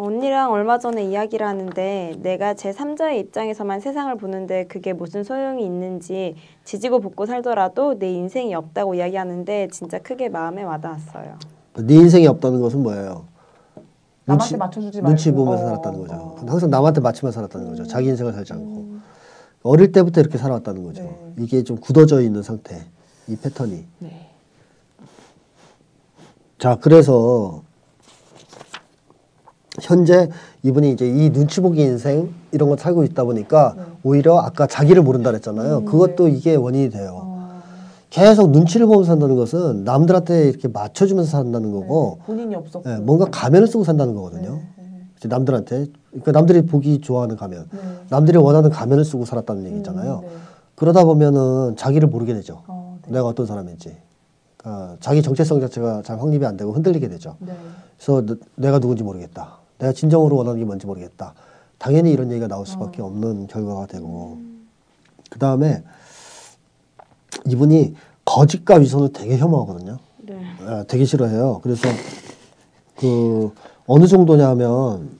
[0.00, 6.36] 언니랑 얼마 전에 이야기를 하는데 내가 제 3자의 입장에서만 세상을 보는데 그게 무슨 소용이 있는지
[6.64, 11.36] 지지고 볶고 살더라도 내 인생이 없다고 이야기하는데 진짜 크게 마음에 와닿았어요.
[11.74, 13.26] 네 인생이 없다는 것은 뭐예요?
[14.24, 15.08] 남한테 맞춰주지 말고.
[15.10, 16.14] 눈치 보면서 어, 살았다는 거죠.
[16.14, 16.36] 어.
[16.46, 17.84] 항상 남한테 맞추면 살았다는 거죠.
[17.86, 18.86] 자기 인생을 살지 않고
[19.62, 21.02] 어릴 때부터 이렇게 살아왔다는 거죠.
[21.02, 21.34] 네.
[21.40, 22.86] 이게 좀 굳어져 있는 상태,
[23.28, 23.84] 이 패턴이.
[23.98, 24.30] 네.
[26.58, 27.62] 자, 그래서
[29.80, 30.28] 현재
[30.62, 33.82] 이분이 이제 이 눈치 보기 인생 이런 거 살고 있다 보니까 네.
[34.02, 35.78] 오히려 아까 자기를 모른다 그랬잖아요.
[35.78, 37.20] 음, 그것도 이게 원인이 돼요.
[37.22, 37.62] 어,
[38.10, 42.26] 계속 눈치를 보면서 산다는 것은 남들한테 이렇게 맞춰주면서 산다는 거고 네.
[42.26, 42.90] 본인이 없었고.
[42.90, 44.54] 예, 뭔가 가면을 쓰고 산다는 거거든요.
[44.56, 44.84] 네, 네.
[45.16, 47.78] 이제 남들한테 그러니까 남들이 보기 좋아하는 가면, 네.
[48.08, 50.16] 남들이 원하는 가면을 쓰고 살았다는 얘기잖아요.
[50.16, 50.28] 음, 네.
[50.74, 52.62] 그러다 보면은 자기를 모르게 되죠.
[52.66, 53.12] 어, 네.
[53.12, 53.96] 내가 어떤 사람인지.
[54.56, 57.36] 그러니까 자기 정체성 자체가 잘 확립이 안 되고 흔들리게 되죠.
[57.38, 57.52] 네.
[57.96, 59.59] 그래서 너- 내가 누군지 모르겠다.
[59.80, 61.34] 내가 진정으로 원하는 게 뭔지 모르겠다.
[61.78, 62.64] 당연히 이런 얘기가 나올 어.
[62.64, 64.36] 수밖에 없는 결과가 되고.
[64.38, 64.68] 음.
[65.30, 65.82] 그 다음에
[67.46, 69.98] 이분이 거짓과 위선을 되게 혐오하거든요.
[70.18, 70.34] 네.
[70.60, 71.60] 예, 되게 싫어해요.
[71.62, 71.88] 그래서
[72.96, 73.52] 그
[73.86, 75.18] 어느 정도냐면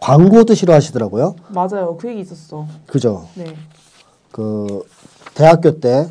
[0.00, 1.36] 광고도 싫어하시더라고요.
[1.48, 1.96] 맞아요.
[1.98, 2.66] 그 얘기 있었어.
[2.86, 3.26] 그죠?
[3.34, 3.54] 네.
[4.32, 4.86] 그
[5.34, 6.08] 대학교 때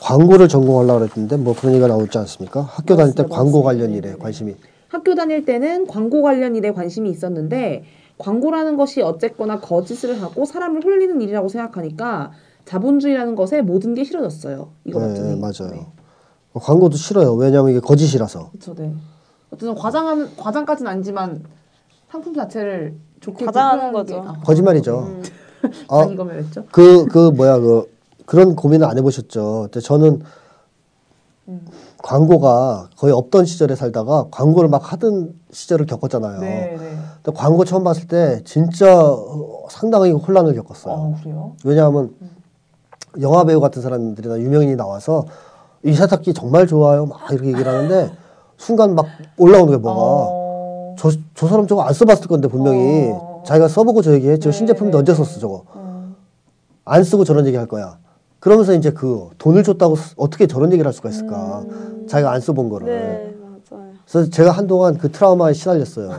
[0.00, 2.62] 광고를 전공하려고 그랬는데 뭐 그런 얘기가 나오지 않습니까?
[2.62, 3.36] 학교 다닐 때 맞습니다.
[3.36, 3.62] 광고.
[3.62, 4.20] 관련 네, 일에 네, 네.
[4.20, 4.56] 관심이
[4.90, 7.84] 학교 다닐 때는 광고 관련 일에 관심이 있었는데
[8.18, 12.32] 광고라는 것이 어쨌거나 거짓을 하고 사람을 홀리는 일이라고 생각하니까
[12.64, 14.72] 자본주의라는 것에 모든 게 싫어졌어요.
[14.84, 15.66] 이거 네, 맞죠?
[15.68, 15.74] 맞아요.
[15.74, 15.86] 네.
[16.52, 17.34] 광고도 싫어요.
[17.34, 18.50] 왜냐하면 이게 거짓이라서.
[18.50, 18.74] 그렇죠.
[18.74, 18.92] 네.
[19.50, 21.44] 어쨌든 과장하는 과장까지는 아니지만
[22.10, 24.24] 상품 자체를 좋게 과장하는 거죠.
[24.26, 24.98] 아, 거짓말이죠.
[24.98, 25.22] 음.
[25.88, 26.64] 아, 아니 이거면 했죠.
[26.72, 29.68] 그, 그, 뭐야, 그, 그런 고민을 안 해보셨죠.
[29.70, 30.22] 근데 저는
[31.48, 31.66] 음.
[32.02, 36.40] 광고가 거의 없던 시절에 살다가 광고를 막 하던 시절을 겪었잖아요.
[36.40, 36.96] 네, 네.
[37.22, 40.94] 근데 광고 처음 봤을 때 진짜 어, 상당히 혼란을 겪었어요.
[40.94, 41.52] 어, 그래요?
[41.64, 42.14] 왜냐하면
[43.20, 45.26] 영화 배우 같은 사람들이나 유명인이 나와서
[45.84, 47.06] 이 세탁기 정말 좋아요.
[47.06, 48.12] 막 이렇게 얘기를 하는데
[48.56, 50.94] 순간 막 올라오는 게 뭐가 어...
[50.98, 53.42] 저, 저 사람 저거 안 써봤을 건데 분명히 어.
[53.46, 54.38] 자기가 써보고 저 얘기해.
[54.38, 55.16] 저 네, 신제품인데 네, 언제 네.
[55.16, 55.64] 썼어 저거.
[55.72, 56.14] 어.
[56.84, 57.98] 안 쓰고 저런 얘기 할 거야.
[58.40, 61.62] 그러면서 이제 그 돈을 줬다고 쓰- 어떻게 저런 얘기를 할 수가 있을까.
[62.08, 62.86] 자기가 안 써본 거를.
[62.86, 63.34] 네,
[63.70, 63.84] 맞아요.
[64.10, 66.10] 그래서 제가 한동안 그 트라우마에 시달렸어요.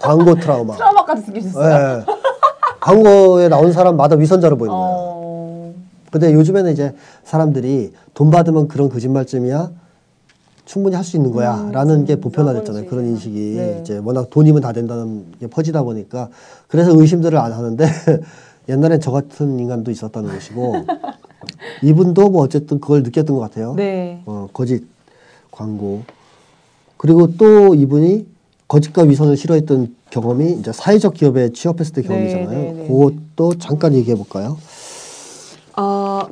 [0.00, 0.74] 광고 트라우마.
[0.76, 1.98] 트라우마까지 생기셨어요?
[2.00, 2.04] 예.
[2.80, 4.88] 광고에 나온 사람마다 위선자로 보이는 거예요.
[4.90, 5.74] 어...
[6.12, 9.70] 근데 요즘에는 이제 사람들이 돈 받으면 그런 거짓말쯤이야
[10.64, 12.86] 충분히 할 수 있는 거야 라는 게 보편화됐잖아요.
[12.86, 13.78] 그런 인식이 네.
[13.80, 16.28] 이제 워낙 돈이면 다 된다는 게 퍼지다 보니까
[16.68, 17.84] 그래서 의심들을 안 하는데
[18.68, 20.74] 옛날엔 저 같은 인간도 있었다는 것이고
[21.82, 23.74] 이분도 뭐 어쨌든 그걸 느꼈던 것 같아요.
[23.74, 24.22] 네.
[24.26, 24.84] 어, 거짓
[25.50, 26.02] 광고
[26.96, 28.26] 그리고 또 이분이
[28.68, 32.48] 거짓과 위선을 싫어했던 경험이 이제 사회적 기업에 취업했을 때 네, 경험이잖아요.
[32.50, 32.86] 네, 네.
[32.86, 34.58] 그것도 잠깐 얘기해 볼까요?
[35.76, 36.28] 어,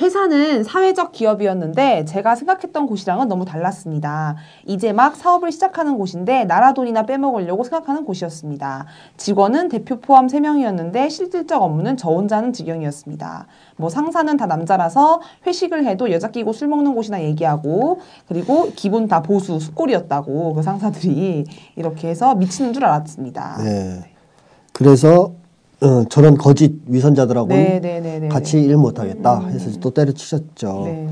[0.00, 4.36] 회사는 사회적 기업이었는데 제가 생각했던 곳이랑은 너무 달랐습니다.
[4.66, 8.86] 이제 막 사업을 시작하는 곳인데 나라 돈이나 빼먹으려고 생각하는 곳이었습니다.
[9.18, 13.46] 직원은 대표 포함 3명이었는데 실질적 업무는 저 혼자 하는 지경이었습니다.
[13.76, 19.22] 뭐 상사는 다 남자라서 회식을 해도 여자 끼고 술 먹는 곳이나 얘기하고 그리고 기본 다
[19.22, 21.44] 보수 숙골이었다고 그 상사들이
[21.76, 23.58] 이렇게 해서 미치는 줄 알았습니다.
[23.62, 24.04] 네.
[24.72, 25.32] 그래서
[25.82, 28.28] 어, 저런 거짓 위선자들하고 네, 네, 네, 네.
[28.28, 30.82] 같이 일 못하겠다 해서 또 때려치셨죠.
[30.84, 31.08] 네.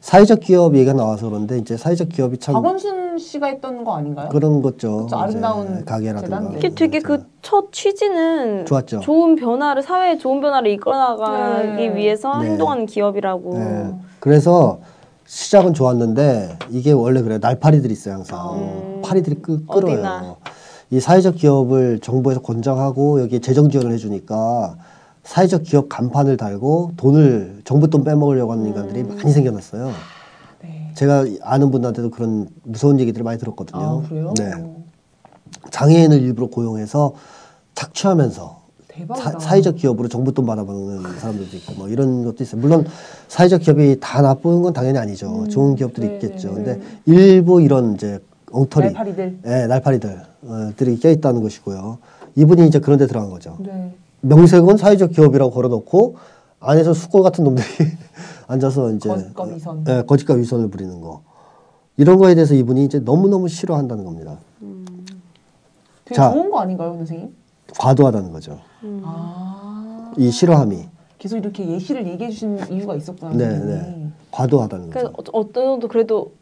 [0.00, 4.30] 사회적 기업 얘기가 나와서 그런데 이제 사회적 기업이 참 박원순 씨가 했던 거 아닌가요?
[4.30, 5.02] 그런 거죠.
[5.04, 6.40] 그쵸, 아름다운 가게라든가.
[6.40, 6.56] 재단.
[6.58, 9.00] 이게 되게 그 첫 취지는 좋았죠.
[9.00, 11.96] 좋은 변화를 사회에 좋은 변화를 이끌어나가기 네.
[11.96, 12.48] 위해서 네.
[12.50, 13.54] 행동하는 기업이라고.
[13.58, 13.94] 네.
[14.20, 14.80] 그래서
[15.24, 17.38] 시작은 좋았는데 이게 원래 그래요.
[17.40, 18.54] 날파리들이 있어요 항상.
[18.56, 19.02] 음.
[19.02, 19.92] 파리들이 끄, 끌어요.
[19.94, 20.36] 어디나.
[20.90, 24.76] 이 사회적 기업을 정부에서 권장하고 여기에 재정 지원을 해주니까
[25.22, 29.16] 사회적 기업 간판을 달고 돈을 정부 돈 빼먹으려고 하는 인간들이 음.
[29.16, 29.90] 많이 생겨났어요.
[30.62, 30.90] 네.
[30.94, 34.02] 제가 아는 분들한테도 그런 무서운 얘기들을 많이 들었거든요.
[34.02, 34.34] 아?
[34.38, 34.50] 네.
[35.70, 37.12] 장애인을 일부러 고용해서
[37.74, 38.58] 착취하면서
[38.88, 39.38] 대박이다.
[39.38, 42.60] 사, 회적 기업으로 정부 돈 받아먹는 사람들도 있고 뭐 이런 것도 있어요.
[42.60, 42.86] 물론
[43.28, 45.46] 사회적 기업이 다 나쁜 건 당연히 아니죠.
[45.48, 46.48] 좋은 기업들이 네, 있겠죠.
[46.48, 48.18] 네, 근데 일부 이런 이제
[48.52, 49.38] 엉터리, 날파리들.
[49.46, 51.98] 예, 날파리들들이 껴 있다는 것이고요.
[52.36, 53.56] 이분이 이제 그런 데 들어간 거죠.
[53.60, 53.94] 네.
[54.20, 56.16] 명색은 사회적 기업이라고 걸어놓고
[56.60, 57.66] 안에서 수골 같은 놈들이
[58.48, 59.84] 앉아서 이제 거짓과 위선.
[59.88, 61.22] 예, 거짓과 위선을 부리는 거.
[61.96, 64.38] 이런 거에 대해서 이분이 이제 너무 너무 싫어한다는 겁니다.
[66.04, 66.32] 되게 자.
[66.32, 67.34] 좋은 거 아닌가요, 선생님?
[67.78, 68.58] 과도하다는 거죠.
[69.02, 70.12] 아.
[70.16, 70.88] 이 싫어함이.
[71.18, 73.32] 계속 이렇게 예시를 얘기해 주신 이유가 있었구나.
[73.34, 73.58] 네.
[73.58, 74.08] 네.
[74.30, 75.30] 과도하다는 그래서 거죠.
[75.32, 76.32] 어- 어떤 정도 그래도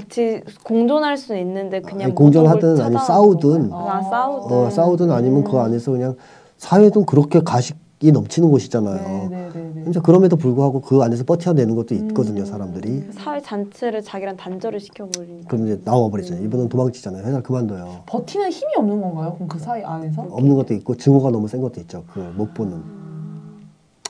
[0.00, 3.90] 같이 공존할 수는 있는데 그냥 아니, 공존하든 아니 싸우든 건가요?
[3.90, 4.56] 아, 싸우든.
[4.56, 6.16] 어, 싸우든 아니면 그 안에서 그냥
[6.58, 9.28] 사회도 그렇게 가식이 넘치는 네, 곳이잖아요.
[9.30, 9.84] 네, 네, 네.
[9.88, 13.08] 이제 그럼에도 불구하고 그 안에서 버텨내는 것도 있거든요, 사람들이.
[13.10, 15.48] 사회 전체를 자기랑 단절을 시켜버리니까.
[15.48, 16.44] 그럼 이제 나와버리잖아요.
[16.44, 17.22] 이분은 도망치잖아요.
[17.24, 18.02] 회사를 그만둬요.
[18.06, 19.34] 버티는 힘이 없는 건가요?
[19.34, 20.22] 그럼 그 사이 안에서?
[20.22, 22.04] 없는 것도 있고 증오가 너무 센 것도 있죠.
[22.12, 22.80] 그 못 보는.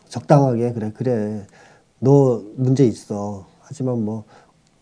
[0.08, 1.46] 적당하게 그래 그래
[2.00, 3.46] 너 문제 있어.
[3.60, 4.24] 하지만 뭐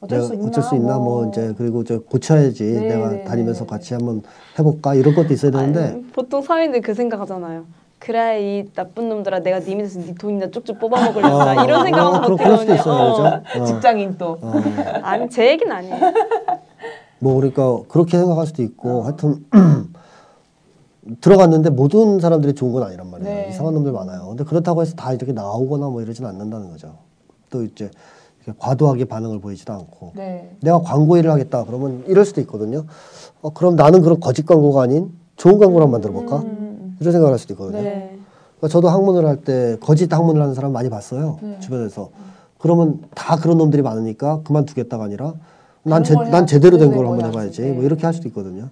[0.00, 0.46] 어쩔 수 있나?
[0.48, 1.28] 어쩔 수 있나 뭐, 뭐.
[1.28, 3.70] 이제 그리고 저 고쳐야지 네, 내가 네, 다니면서 네.
[3.70, 4.22] 같이 한번
[4.58, 7.64] 해볼까 이런 것도 있어야 되는데 아니, 보통 사회인들 그 생각하잖아요.
[7.98, 12.36] 그래 이 나쁜 놈들아 내가 네 밑에서 네 돈이나 쭉쭉 어, 이런 생각하면 어, 그럴-
[12.36, 13.60] 그럴 수도 있어요, 어.
[13.60, 13.64] 어.
[13.64, 14.38] 직장인 또.
[14.40, 14.52] 어,
[15.02, 15.96] 아니 제 얘기는 아니에요.
[17.18, 18.66] 뭐 그러니까 그렇게 생각할 수도 어.
[18.66, 19.44] 있고 하여튼
[21.20, 23.34] 들어갔는데 모든 사람들이 좋은 건 아니란 말이에요.
[23.34, 23.48] 네.
[23.50, 24.28] 이상한 놈들 많아요.
[24.28, 26.94] 근데 그렇다고 해서 다 이렇게 나오거나 뭐 이러진 않는다는 거죠.
[27.50, 27.90] 또 이제
[28.58, 30.56] 과도하게 반응을 보이지도 않고 네.
[30.60, 32.84] 내가 광고 일을 하겠다 그러면 이럴 수도 있거든요.
[33.42, 36.38] 어, 그럼 나는 그런 거짓 광고가 아닌 좋은 광고를 한번 만들어 볼까?
[36.38, 37.82] 음, 이런 생각을 할 수도 있거든요.
[37.82, 38.18] 네.
[38.58, 41.38] 그러니까 저도 학문을 할 때 거짓 학문을 하는 사람 많이 봤어요.
[41.42, 41.58] 네.
[41.60, 42.10] 주변에서.
[42.58, 45.34] 그러면 다 그런 놈들이 많으니까 그만두겠다가 아니라
[45.84, 47.62] 난, 제, 걸난 제대로 된 네, 걸 네, 한번 뭐 해봐야지.
[47.70, 48.68] 뭐 이렇게 할 수도 있거든요.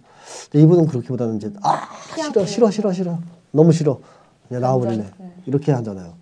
[0.50, 1.82] 근데 이분은 그렇게보다는 이제 아
[2.16, 3.18] 싫어 싫어 싫어 싫어
[3.52, 4.00] 너무 싫어
[4.48, 5.32] 그냥 나와버리네 네.
[5.46, 6.14] 이렇게 하잖아요.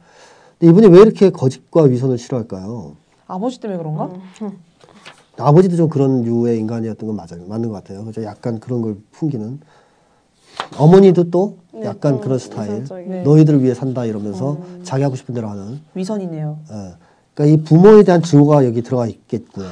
[0.59, 2.93] 근데 이분이 왜 이렇게 거짓과 위선을 싫어할까요?
[3.35, 4.11] 아버지 때문에 그런가?
[5.37, 7.45] 아버지도 좀 그런 류의 인간이었던 건 맞아요.
[7.49, 8.05] 맞는 것 같아요.
[8.05, 8.22] 그죠?
[8.22, 9.59] 약간 그런 걸 풍기는.
[10.78, 12.85] 어머니도 또 네, 약간 좀 그런 스타일.
[13.09, 13.22] 네.
[13.24, 15.80] 너희들을 위해 산다 이러면서 자기 하고 싶은 대로 하는.
[15.95, 16.59] 위선이네요.
[16.70, 16.95] 예.
[17.35, 19.66] 그러니까 이 부모에 대한 증오가 여기 들어가 있겠고요.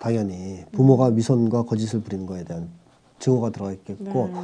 [0.00, 2.68] 당연히 부모가 위선과 거짓을 부리는 거에 대한
[3.20, 4.40] 증오가 들어가 있겠고 네.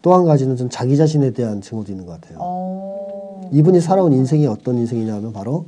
[0.00, 2.38] 또한 가지는 좀 자기 자신에 대한 증오도 있는 것 같아요.
[2.40, 3.50] 어.
[3.52, 5.66] 이분이 살아온 인생이 어떤 인생이냐면 바로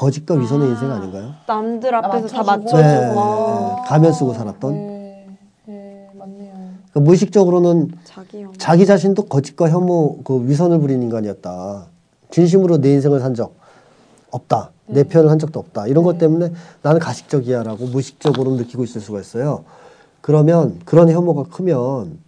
[0.00, 1.34] 거짓과 위선의 인생 아닌가요?
[1.46, 2.76] 남들 앞에서 다 맞춰주고.
[2.76, 2.80] 맞춰주고.
[2.80, 3.82] 네, 아.
[3.86, 4.72] 가면 쓰고 살았던.
[4.72, 5.26] 네.
[5.66, 6.52] 네, 맞네요.
[6.54, 8.52] 그러니까 무의식적으로는 자기 형.
[8.56, 11.84] 자기 자신도 거짓과 혐오, 그 위선을 부리는 인간이었다.
[12.30, 13.54] 진심으로 내 인생을 산 적
[14.30, 14.70] 없다.
[14.86, 15.86] 내 편을 한 적도 없다.
[15.88, 16.50] 이런 것 때문에
[16.82, 19.64] 나는 가식적이야라고 무의식적으로 느끼고 있을 수가 있어요.
[20.22, 22.18] 그러면 그런 혐오가 크면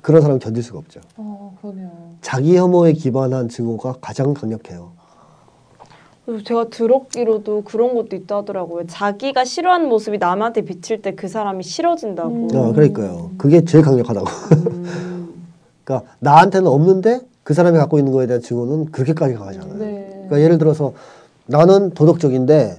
[0.00, 1.00] 그런 사람을 견딜 수가 없죠.
[1.16, 1.90] 어, 그러네요.
[2.22, 4.92] 자기 혐오에 기반한 증오가 가장 강력해요.
[6.28, 8.86] 그래서 제가 들었기로도 그런 것도 있다 하더라고요.
[8.86, 12.28] 자기가 싫어하는 모습이 남한테 비칠 때 그 사람이 싫어진다고.
[12.28, 12.48] 음.
[12.54, 13.30] 어, 그러니까요.
[13.38, 14.26] 그게 제일 강력하다고.
[15.84, 19.78] 그러니까 나한테는 없는데 그 사람이 갖고 있는 거에 대한 증오는 그렇게까지 강하지 않아요.
[19.78, 20.06] 네.
[20.26, 20.92] 그러니까 예를 들어서
[21.46, 22.76] 나는 도덕적인데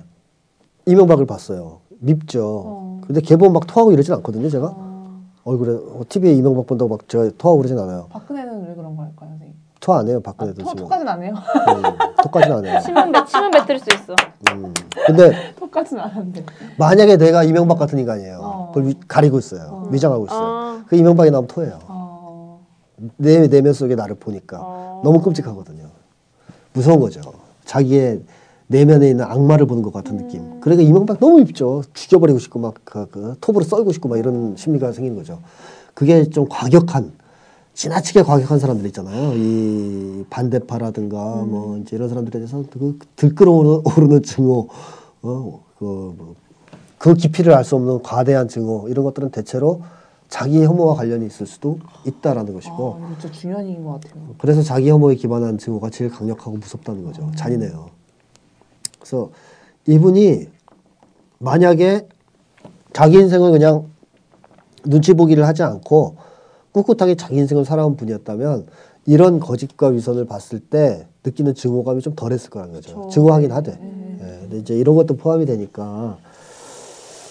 [0.85, 1.79] 이명박을 봤어요.
[2.01, 2.63] 밉죠.
[2.67, 3.01] 어.
[3.07, 4.75] 근데 개본 막 토하고 이러진 않거든요, 제가.
[4.77, 8.05] 어, 얼굴에 어, TV에 이명박 본다고 막 제가 토하고 그러진 않아요.
[8.11, 9.55] 박근혜는 왜 그런 걸까요, 선생님?
[9.79, 10.83] 토 안 해요, 아, 박근혜도 토, 지금.
[10.83, 11.33] 토까지는 안 해요.
[11.35, 11.83] 음,
[12.21, 12.79] 토까지는 안 해요.
[12.83, 14.15] 침은 뱉, 침은 뱉을 수 있어.
[14.51, 14.73] 음.
[15.05, 16.45] 근데 토까지는 안 하는데.
[16.77, 18.39] 만약에 내가 이명박 같은 인간이에요.
[18.41, 18.67] 어.
[18.73, 19.87] 그걸 위- 가리고 있어요.
[19.89, 20.39] 위장하고 있어요.
[20.41, 20.83] 아.
[20.87, 21.79] 그 이명박이 나오면 토해요.
[21.87, 22.65] 어.
[23.15, 25.01] 내 내면 속에 나를 보니까 어.
[25.05, 25.85] 너무 끔찍하거든요.
[26.73, 27.21] 무서운 거죠.
[27.63, 28.21] 자기의
[28.67, 30.59] 내면에 있는 악마를 보는 것 같은 느낌.
[30.59, 31.83] 그러니까 이명박 너무 밉죠.
[31.93, 35.39] 죽여버리고 싶고 막 그, 그 톱으로 썰고 싶고 막 이런 심리가 생기는 거죠.
[35.93, 37.13] 그게 좀 과격한
[37.83, 39.31] 지나치게 과격한 사람들 있잖아요.
[39.37, 41.15] 이 반대파라든가
[41.45, 44.67] 뭐 이제 이런 사람들에 대해서 그 들끓어오르는 증오,
[45.21, 46.35] 어, 그, 뭐,
[46.97, 49.81] 그 깊이를 알 수 없는 과대한 증오 이런 것들은 대체로
[50.27, 54.23] 자기 혐오와 관련이 있을 수도 있다라는 것이고 아, 진짜 중요한 얘기인 것 같아요.
[54.39, 57.31] 그래서 자기 혐오에 기반한 증오가 제일 강력하고 무섭다는 거죠.
[57.37, 57.91] 잔인해요.
[58.99, 59.29] 그래서
[59.87, 60.49] 이분이
[61.37, 62.09] 만약에
[62.91, 63.85] 자기 인생을 그냥
[64.83, 66.27] 눈치 보기를 하지 않고
[66.71, 68.67] 꿋꿋하게 자기 인생을 살아온 분이었다면
[69.05, 73.09] 이런 거짓과 위선을 봤을 때 느끼는 증오감이 좀 덜했을 거라는 거죠.
[73.09, 73.71] 증오하긴 하되.
[74.21, 76.17] 예, 근데 이제 이런 것도 포함이 되니까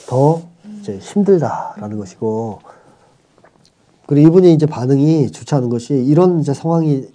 [0.09, 0.43] 더
[0.81, 2.61] 이제 힘들다라는 것이고
[4.07, 7.07] 그리고 이분이 이제 반응이 좋지 않은 것이 이런 이제 상황이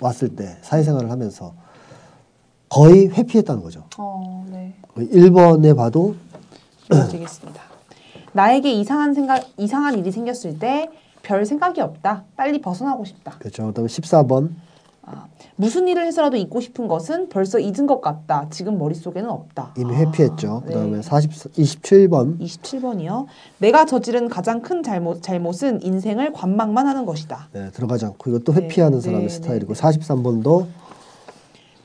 [0.00, 1.54] 왔을 때 사회생활을 하면서
[2.68, 3.84] 거의 회피했다는 거죠.
[3.98, 4.74] 어, 네.
[4.96, 6.16] 1번에 봐도
[6.90, 7.62] 읽어드리겠습니다.
[8.32, 10.90] 나에게 이상한 생각, 이상한 일이 생겼을 때
[11.24, 12.24] 별 생각이 없다.
[12.36, 13.32] 빨리 벗어나고 싶다.
[13.38, 13.66] 그렇죠.
[13.66, 14.50] 그다음에 14번
[15.06, 18.46] 아, 무슨 일을 해서라도 잊고 싶은 것은 벌써 잊은 것 같다.
[18.50, 19.74] 지금 머릿속에는 없다.
[19.76, 20.62] 이미 회피했죠.
[20.66, 20.72] 네.
[20.72, 23.26] 그다음에 40, 27번 27번이요.
[23.58, 27.48] 내가 저지른 가장 큰 잘못, 잘못은 인생을 관망만 하는 것이다.
[27.52, 29.80] 네, 들어가지 않고 이것도 네, 회피하는 네, 사람의 네, 스타일이고 네.
[29.80, 30.66] 43번도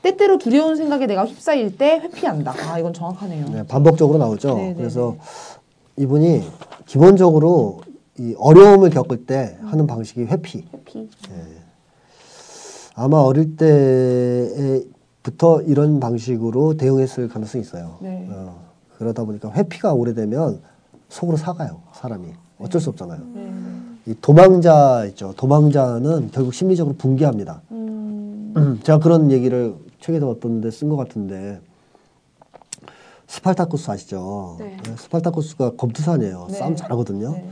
[0.02, 2.54] 때때로 두려운 생각에 내가 휩싸일 때 회피한다.
[2.70, 3.46] 아, 이건 정확하네요.
[3.50, 4.54] 네, 반복적으로 나오죠.
[4.54, 5.16] 네, 네, 그래서
[5.98, 6.42] 이분이
[6.86, 7.82] 기본적으로
[8.20, 10.66] 이 어려움을 겪을 때 하는 방식이 회피.
[10.74, 11.08] 회피.
[12.94, 14.82] 아마 어릴 때부터
[15.62, 17.96] 이런 방식으로 대응했을 가능성이 있어요.
[18.02, 18.28] 네.
[18.30, 18.60] 어,
[18.98, 20.60] 그러다 보니까 회피가 오래되면
[21.08, 22.28] 속으로 사가요, 사람이.
[22.58, 23.20] 어쩔 수 없잖아요.
[23.34, 23.50] 네.
[24.04, 25.32] 이 도망자 있죠.
[25.38, 27.62] 도망자는 결국 심리적으로 붕괴합니다.
[27.70, 31.58] 음, 제가 그런 얘기를 책에서 어떤 데 쓴 것 같은데
[33.28, 34.56] 스팔타쿠스 아시죠?
[34.58, 34.76] 네.
[34.98, 36.48] 스팔타쿠스가 검투사네요.
[36.50, 36.58] 네.
[36.58, 37.32] 싸움 잘하거든요.
[37.32, 37.48] 네.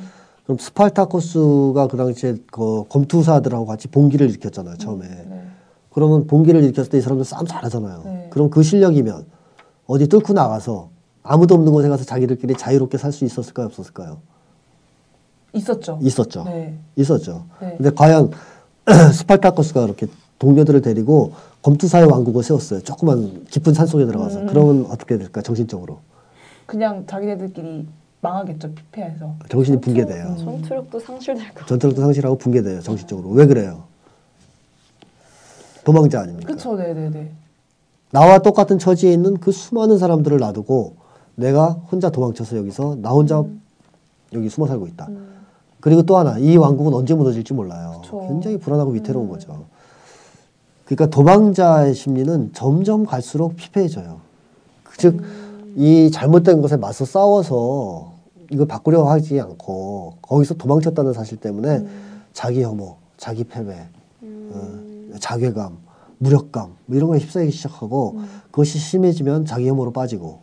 [0.48, 4.78] 그럼 스팔타쿠스가 그 당시에 그 검투사들하고 같이 봉기를 일으켰잖아요.
[4.78, 5.06] 처음에.
[5.06, 5.42] 네.
[5.90, 8.02] 그러면 봉기를 일으켰을 때 이 사람들 싸움 잘하잖아요.
[8.06, 8.26] 네.
[8.30, 9.26] 그럼 그 실력이면
[9.86, 10.88] 어디 뚫고 나가서
[11.22, 13.66] 아무도 없는 곳에 가서 자기들끼리 자유롭게 살 수 있었을까요?
[13.66, 14.20] 없었을까요?
[15.52, 15.98] 있었죠.
[16.00, 16.44] 있었죠.
[16.44, 16.78] 네.
[16.96, 17.44] 있었죠.
[17.60, 17.74] 네.
[17.76, 18.30] 근데 과연
[19.12, 20.06] 스팔타쿠스가 그렇게
[20.38, 22.80] 동료들을 데리고 검투사의 왕국을 세웠어요.
[22.80, 24.40] 조그만 깊은 산 속에 들어가서.
[24.40, 24.46] 음.
[24.46, 25.42] 그러면 어떻게 될까?
[25.42, 25.98] 정신적으로.
[26.64, 27.86] 그냥 자기네들끼리
[28.20, 28.72] 망하겠죠.
[28.74, 29.34] 피폐해서.
[29.48, 30.26] 정신이 붕괴돼요.
[30.26, 30.36] 음.
[30.38, 31.66] 전투력도 상실될 거.
[31.66, 32.80] 전투력도 상실하고 붕괴돼요.
[32.80, 33.30] 정신적으로.
[33.30, 33.84] 왜 그래요?
[35.84, 36.52] 도망자 아닙니까?
[36.52, 36.76] 그쵸.
[36.76, 37.30] 네네네.
[38.10, 40.96] 나와 똑같은 처지에 있는 그 수많은 사람들을 놔두고
[41.36, 43.60] 내가 혼자 도망쳐서 여기서 나 혼자 음.
[44.32, 45.08] 여기 숨어 살고 있다.
[45.80, 48.00] 그리고 또 하나 이 왕국은 언제 무너질지 몰라요.
[48.02, 48.26] 그쵸.
[48.28, 49.30] 굉장히 불안하고 위태로운 음.
[49.30, 49.66] 거죠.
[50.84, 54.20] 그러니까 도망자의 심리는 점점 갈수록 피폐해져요.
[54.96, 55.22] 즉,
[55.78, 58.12] 이 잘못된 것에 맞서 싸워서
[58.50, 61.86] 이걸 바꾸려고 하지 않고 거기서 도망쳤다는 사실 때문에
[62.32, 63.86] 자기 혐오, 자기 패배,
[64.20, 65.78] 어, 자괴감,
[66.18, 68.20] 무력감 뭐 이런 거에 휩싸이기 시작하고
[68.50, 70.40] 그것이 심해지면 자기 혐오로 빠지고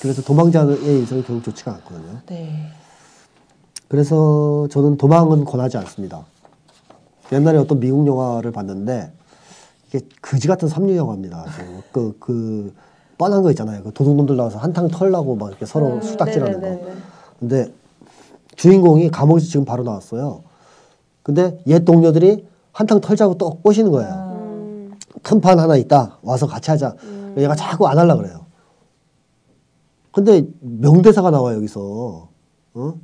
[0.00, 2.22] 그래서 도망자의 인생이 결국 좋지가 않거든요.
[2.24, 2.68] 네.
[3.86, 6.24] 그래서 저는 도망은 권하지 않습니다.
[7.32, 9.12] 옛날에 어떤 미국 영화를 봤는데
[9.88, 11.44] 이게 그지 같은 삼류 영화입니다.
[11.92, 12.72] 그, 그
[13.20, 13.82] 뻔한 거 있잖아요.
[13.82, 16.86] 그 도둑놈들 나와서 한탕 털라고 막 이렇게 서로 음, 수닥질하는 거.
[17.38, 17.70] 근데
[18.56, 20.42] 주인공이 감옥에서 지금 바로 나왔어요.
[21.22, 24.10] 근데 옛 동료들이 한탕 털자고 또 꼬시는 거예요.
[24.10, 24.92] 음,
[25.22, 26.18] 큰판 하나 있다.
[26.22, 26.96] 와서 같이 하자.
[27.36, 28.46] 얘가 자꾸 안 하려 그래요.
[30.12, 32.28] 근데 명대사가 나와 여기서.
[32.72, 32.94] 어?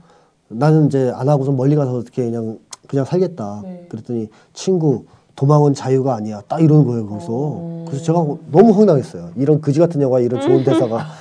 [0.49, 2.59] 나는 이제 안 하고서 멀리 가서 어떻게 그냥
[2.89, 3.61] 그냥 살겠다.
[3.65, 3.87] 네.
[3.91, 5.05] 그랬더니 친구
[5.37, 6.41] 도망은 자유가 아니야.
[6.49, 7.85] 딱 이러는 거예요 거기서.
[7.87, 9.31] 그래서 제가 너무 황당했어요.
[9.37, 11.05] 이런 그지 같은 영화 에 이런 좋은 대사가.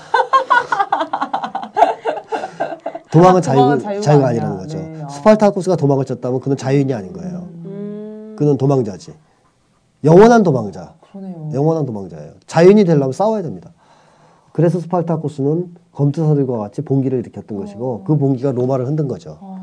[3.12, 4.58] 도망은 자유, 도망은 자유가, 자유가 아니라는.
[4.58, 4.78] 거죠.
[4.78, 5.10] 네, 어.
[5.10, 7.48] 스팔타쿠스가 도망을 쳤다면 그는 자유인이 아닌 거예요.
[7.66, 9.14] 음, 그는 도망자지.
[10.04, 10.96] 영원한 도망자.
[11.12, 11.52] 그러네요.
[11.54, 12.32] 영원한 도망자예요.
[12.46, 13.72] 자연이 되려면 싸워야 됩니다.
[14.52, 19.38] 그래서 스팔타쿠스는 검투사들과 같이 봉기를 일으켰던 것이고 그 봉기가 로마를 흔든 거죠.
[19.42, 19.55] 아,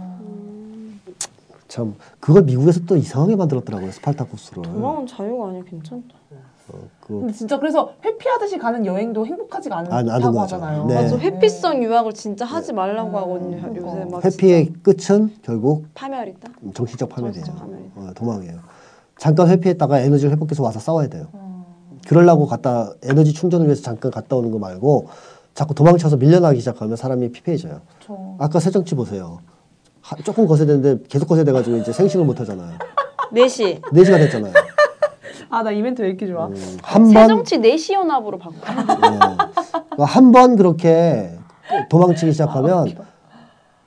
[1.73, 3.91] 참 그걸 미국에서 또 이상하게 만들었더라고요.
[3.93, 4.63] 스팔타쿠스를.
[4.63, 6.15] 도망은 자유가 아니야 괜찮다.
[7.01, 10.57] 그 근데 진짜 그래서 회피하듯이 가는 여행도 행복하지가 안- 안 않다고 거죠.
[10.57, 10.85] 하잖아요.
[10.85, 10.95] 네.
[10.97, 13.57] 맞아 회피성 유학을 진짜 하지 말라고 음, 하거든요.
[13.61, 13.87] 그러니까.
[13.89, 16.51] 요새 막 회피의 끝은 결국 파멸이다.
[16.75, 17.43] 정신적 파멸이에요.
[17.45, 18.01] 정신적 파멸이다.
[18.01, 18.59] 어, 도망이에요.
[19.19, 21.29] 잠깐 회피했다가 에너지를 회복해서 와서 싸워야 돼요.
[21.33, 21.67] 어,
[22.07, 25.07] 그러려고 갔다 에너지 충전을 위해서 잠깐 갔다 오는 거 말고
[25.55, 27.81] 자꾸 도망쳐서 밀려나기 시작하면 사람이 피폐해져요.
[28.01, 29.39] 저 아까 새정치 보세요.
[30.03, 32.73] 하- 조금 거세 되는데 계속 거세 돼가지고 이제 생식을 못 하잖아요.
[33.33, 33.81] 4시.
[33.83, 34.53] 4시가 됐잖아요.
[35.49, 36.45] 아, 나 이벤트 왜 이렇게 좋아?
[36.83, 38.55] 한 번, 새정치 내시 연합으로 바꿔.
[40.05, 41.31] 한 번 그렇게
[41.91, 42.87] 도망치기 시작하면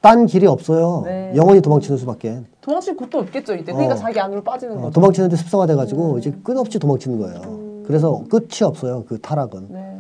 [0.01, 1.01] 딴 길이 없어요.
[1.05, 1.34] 네.
[1.36, 2.43] 영원히 도망치는 수밖에.
[2.61, 3.72] 도망칠 곳도 없겠죠, 이때.
[3.72, 3.97] 그러니까 어.
[3.97, 4.91] 자기 안으로 빠지는 어, 거죠.
[4.91, 7.84] 도망치는데 습성화돼가지고 이제 끝없이 도망치는 거예요.
[7.88, 9.03] 그래서 끝이 없어요.
[9.07, 9.68] 그 타락은.
[9.70, 9.94] 네.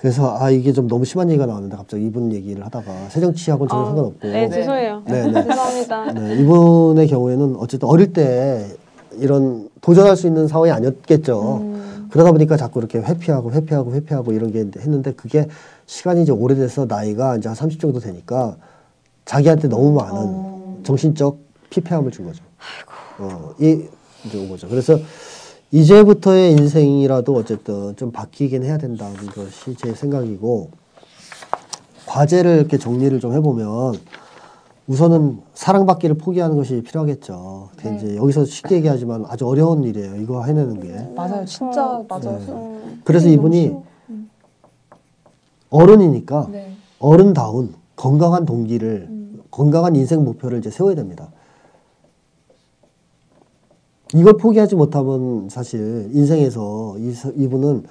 [0.00, 4.28] 그래서 아 이게 좀 너무 심한 얘기가 나왔는데 갑자기 이분 얘기를 하다가 새정치하고는 전혀 상관없고.
[4.28, 5.02] 네, 죄송해요.
[5.06, 5.32] 네, 네.
[5.44, 6.12] 죄송합니다.
[6.12, 8.66] 네, 이분의 경우에는 어쨌든 어릴 때
[9.18, 11.58] 이런 도전할 수 있는 상황이 아니었겠죠.
[11.58, 12.08] 음.
[12.10, 15.46] 그러다 보니까 자꾸 이렇게 회피하고 회피하고 회피하고 이런 게 했는데 그게
[15.84, 18.56] 시간이 이제 오래돼서 나이가 이제 한 30 정도 되니까
[19.26, 20.78] 자기한테 너무 많은 어.
[20.82, 21.38] 정신적
[21.68, 22.42] 피폐함을 준 거죠.
[23.18, 23.84] 어, 이
[24.24, 24.66] 이제 온 거죠.
[24.66, 24.98] 그래서
[25.72, 30.70] 이제부터의 인생이라도 어쨌든 좀 바뀌긴 해야 된다는 것이 제 생각이고
[32.06, 33.94] 과제를 이렇게 정리를 좀 해보면
[34.88, 37.68] 우선은 사랑받기를 포기하는 것이 필요하겠죠.
[37.76, 40.16] 근데 이제 여기서 쉽게 얘기하지만 아주 어려운 일이에요.
[40.16, 41.14] 이거 해내는 게.
[41.14, 41.44] 맞아요.
[41.44, 42.38] 진짜 맞아요.
[42.48, 43.00] 음.
[43.04, 43.76] 그래서 이분이
[45.70, 46.72] 어른이니까 네.
[46.98, 49.08] 어른다운 건강한 동기를
[49.52, 51.30] 건강한 인생 목표를 이제 세워야 됩니다.
[54.14, 57.84] 이걸 포기하지 못하면 사실 인생에서 이, 사- 이분은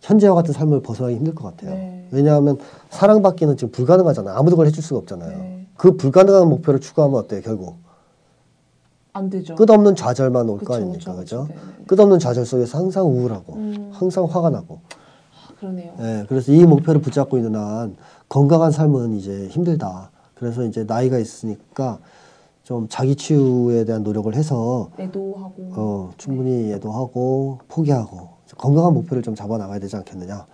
[0.00, 1.74] 현재와 같은 삶을 벗어나기 힘들 것 같아요.
[1.74, 2.08] 네.
[2.10, 2.58] 왜냐하면
[2.90, 4.34] 사랑받기는 지금 불가능하잖아요.
[4.34, 5.38] 아무도 그걸 해줄 수가 없잖아요.
[5.38, 5.66] 네.
[5.76, 7.76] 그 불가능한 목표를 추구하면 어때요, 결국?
[9.12, 9.54] 안 되죠.
[9.56, 11.14] 끝없는 좌절만 올 거 아닙니까?
[11.16, 11.46] 그죠?
[11.48, 11.84] 네, 네.
[11.86, 13.90] 끝없는 좌절 속에서 항상 우울하고, 음.
[13.92, 15.92] 항상 화가 나고, 아, 그러네요.
[16.00, 17.96] 예, 그래서 이 목표를 붙잡고 있는 한
[18.28, 20.10] 건강한 삶은 이제 힘들다.
[20.34, 21.98] 그래서 이제 나이가 있으니까
[22.70, 25.72] 좀 자기 치유에 대한 노력을 해서 애도하고.
[25.72, 30.46] 어, 충분히 예도하고 포기하고 건강한 목표를 좀 잡아 나가야 되지 않겠느냐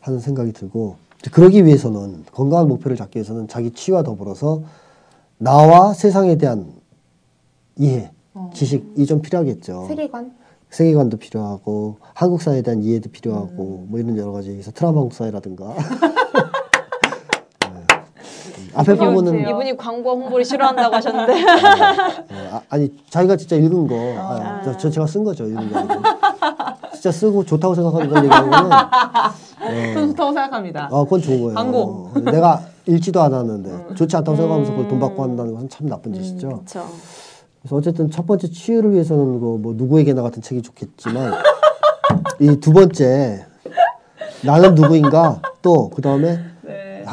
[0.00, 0.94] 하는 생각이 들고
[1.32, 4.62] 그러기 위해서는 건강한 목표를 잡기 위해서는 자기 치유와 더불어서
[5.36, 6.72] 나와 세상에 대한
[7.78, 8.50] 이해, 어.
[8.54, 9.86] 지식이 좀 필요하겠죠.
[9.88, 10.36] 세계관.
[10.70, 13.90] 세계관도 필요하고 한국 사회에 대한 이해도 필요하고 음.
[13.90, 15.80] 뭐 이런 여러 가지 있어 트라우마 한국 사회라든가 네.
[18.74, 21.34] 앞에 부분은 이분이 광고와 홍보를 싫어한다고 하셨는데.
[21.34, 25.74] 네, 아, 아니 자기가 진짜 읽은 거 아, 저, 저 제가 쓴 거죠 읽은 게
[25.76, 25.94] 아니고
[26.92, 28.70] 진짜 쓰고 좋다고 생각하는 걸 얘기하는 거는
[29.94, 30.88] 저는 좋다고 생각합니다.
[30.92, 32.10] 아 그건 좋은 거예요 광고.
[32.12, 36.48] 근데 내가 읽지도 않았는데 좋지 않다고 생각하면서 그걸 돈 받고 한다는 것은 참 나쁜 짓이죠
[36.48, 36.86] 그렇죠.
[37.62, 41.32] 그래서 어쨌든 첫 번째 치유를 위해서는 그뭐 누구에게나 같은 책이 좋겠지만
[42.40, 43.46] 이 두 번째
[44.42, 46.40] 나는 누구인가 또 그 다음에 네.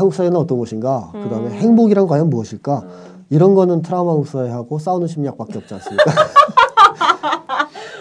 [0.02, 2.84] 한국 사회는 어떤 곳인가 그 다음에 행복이란 과연 무엇일까
[3.30, 6.04] 이런 거는 트라우마 한국 사회하고 싸우는 심리학밖에 없지 않습니까?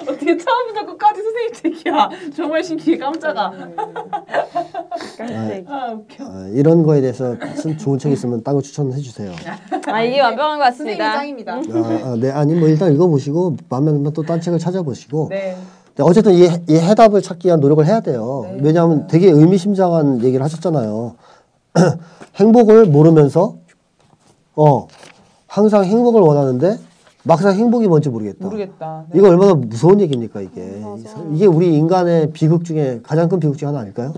[0.08, 2.08] 어떻게 처음부터 끝까지 선생님 책이야.
[2.34, 2.96] 정말 신기해.
[2.98, 3.52] 깜짝아.
[5.18, 5.62] 깜짝이야.
[5.68, 6.24] 아, 웃겨.
[6.24, 9.30] 아, 이런 거에 대해서 쓴 좋은 책 있으면 딴 거 추천해 주세요.
[9.86, 11.12] 아 이게 완벽한 것 같습니다.
[11.12, 11.52] 짱입니다.
[11.54, 11.60] 아,
[12.04, 15.56] 아, 네 아니 뭐 일단 읽어보시고 마음에 들면 또 딴 책을 찾아보시고 네.
[15.96, 18.46] 네, 어쨌든 이, 이 해답을 찾기 위한 노력을 해야 돼요.
[18.50, 18.58] 네.
[18.62, 21.14] 왜냐하면 되게 의미심장한 얘기를 하셨잖아요.
[22.36, 23.56] 행복을 모르면서
[24.56, 24.86] 어
[25.46, 26.78] 항상 행복을 원하는데
[27.22, 28.44] 막상 행복이 뭔지 모르겠다.
[28.44, 29.04] 모르겠다.
[29.10, 29.18] 네.
[29.18, 30.82] 이거 얼마나 무서운 얘기입니까 이게?
[31.34, 34.14] 이게 우리 인간의 비극 중에 가장 큰 비극 중 하나 아닐까요?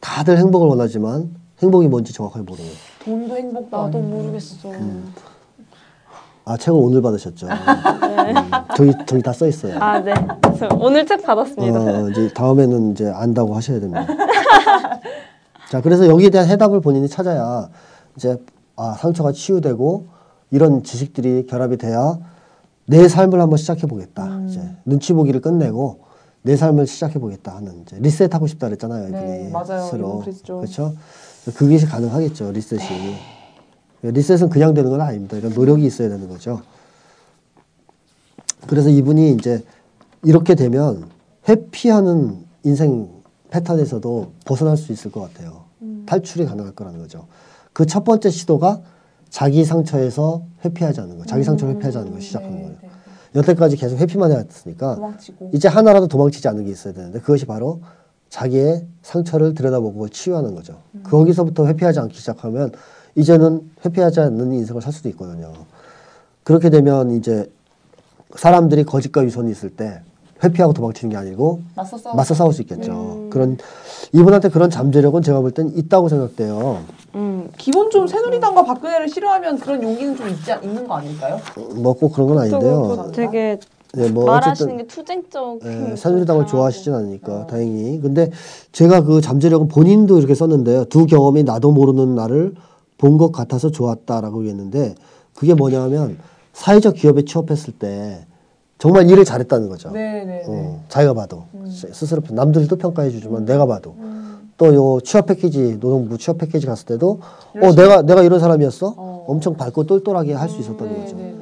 [0.00, 2.70] 다들 행복을 원하지만 행복이 뭔지 정확하게 모르는.
[3.04, 4.16] 돈도 행복도 나도 아니고.
[4.16, 4.70] 모르겠어.
[6.48, 7.48] 아 책을 오늘 받으셨죠?
[7.48, 9.76] 음, 저기 저기 다 써 있어요.
[9.80, 10.14] 아 네.
[10.58, 11.78] 저 오늘 책 받았습니다.
[11.80, 14.06] 어, 이제 다음에는 이제 안다고 하셔야 됩니다.
[15.70, 17.68] 자, 그래서 여기에 대한 해답을 본인이 찾아야
[18.16, 18.40] 이제
[18.76, 20.06] 아, 상처가 치유되고
[20.50, 22.18] 이런 지식들이 결합이 돼야
[22.86, 24.42] 내 삶을 한번 시작해 보겠다.
[24.46, 26.00] 이제 눈치 보기를 끝내고
[26.42, 29.82] 내 삶을 시작해 보겠다 하는 이제 리셋하고 싶다 그랬잖아요, 이분이 네, 맞아요.
[29.82, 30.18] 스스로.
[30.20, 30.94] 그렇죠?
[31.56, 33.16] 그게 가능하겠죠, 리셋이.
[34.02, 35.36] 리셋은 그냥 되는 건 아닙니다.
[35.36, 36.60] 이런 노력이 있어야 되는 거죠.
[38.68, 39.64] 그래서 이분이 이제
[40.22, 41.08] 이렇게 되면
[41.48, 43.15] 회피하는 인생
[43.50, 45.64] 패턴에서도 벗어날 수 있을 것 같아요.
[46.06, 47.26] 탈출이 가능할 거라는 거죠.
[47.72, 48.80] 그 첫 번째 시도가
[49.28, 52.76] 자기 상처에서 회피하지 않는 거, 자기 상처를 회피하지 않는 걸 시작하는 네, 거예요.
[52.82, 52.88] 네.
[53.34, 55.50] 여태까지 계속 회피만 해왔으니까 도망치고.
[55.52, 57.82] 이제 하나라도 도망치지 않는 게 있어야 되는데 그것이 바로
[58.30, 60.80] 자기의 상처를 들여다보고 치유하는 거죠.
[61.04, 62.72] 거기서부터 회피하지 않기 시작하면
[63.14, 65.52] 이제는 회피하지 않는 인생을 살 수도 있거든요.
[66.44, 67.50] 그렇게 되면 이제
[68.36, 70.00] 사람들이 거짓과 위선이 있을 때
[70.42, 72.14] 회피하고 도망치는 게 아니고 맞서 싸우.
[72.14, 73.28] 맞서 싸울 수 있겠죠.
[73.30, 73.56] 그런
[74.12, 76.80] 이분한테 그런 잠재력은 제가 볼 땐 있다고 생각돼요.
[77.14, 77.48] 음.
[77.56, 81.38] 기본 좀 새누리당과 박근혜를 싫어하면 그런 용기는 좀 있지, 않- 있는 거 아닐까요?
[81.76, 82.60] 뭐 꼭 그런 건 아닌데요.
[82.96, 83.58] 또 되게
[83.94, 85.60] 네, 뭐 말하시는 게 투쟁적.
[85.64, 87.98] 예, 새누리당을 좋아하시진 않으니까 다행히.
[88.00, 88.30] 근데
[88.72, 90.84] 제가 그 잠재력은 본인도 이렇게 썼는데요.
[90.86, 92.54] 두 경험이 나도 모르는 나를
[92.98, 94.94] 본 것 같아서 좋았다라고 했는데
[95.34, 96.18] 그게 뭐냐면
[96.52, 98.26] 사회적 기업에 취업했을 때
[98.78, 99.90] 정말 일을 잘했다는 거죠.
[99.90, 100.44] 네네네.
[100.48, 101.66] 어, 자기가 봐도 음.
[101.68, 103.94] 스- 스스로 남들이 또 평가해 주지만 내가 봐도
[104.58, 107.20] 또요 취업 패키지 노동부 취업 패키지 갔을 때도
[107.62, 109.24] 어 내가 내가 이런 사람이었어 어.
[109.28, 111.16] 엄청 밝고 똘똘하게 할 수 있었던 거죠.
[111.16, 111.36] 네네네.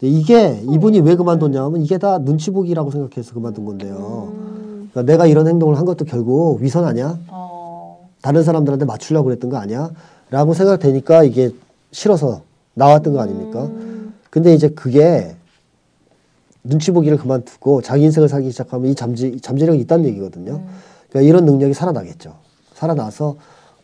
[0.00, 4.32] 근데 이게 이분이 왜 그만뒀냐면 이게 다 눈치 보기라고 생각해서 그만둔 건데요.
[4.32, 4.90] 음.
[4.92, 7.18] 그러니까 내가 이런 행동을 한 것도 결국 위선 아니야?
[7.28, 8.08] 어.
[8.22, 9.90] 다른 사람들한테 맞추려고 그랬던 거 아니야?
[10.30, 11.50] 라고 생각되니까 이게
[11.92, 12.42] 싫어서
[12.74, 13.64] 나왔던 거 아닙니까?
[13.64, 14.14] 음.
[14.30, 15.34] 근데 이제 그게
[16.64, 20.54] 눈치 보기를 그만두고 자기 인생을 살기 시작하면 이 잠재, 잠재력이 있다는 얘기거든요.
[20.54, 20.66] 음.
[21.10, 22.34] 그러니까 이런 능력이 살아나겠죠.
[22.72, 23.36] 살아나서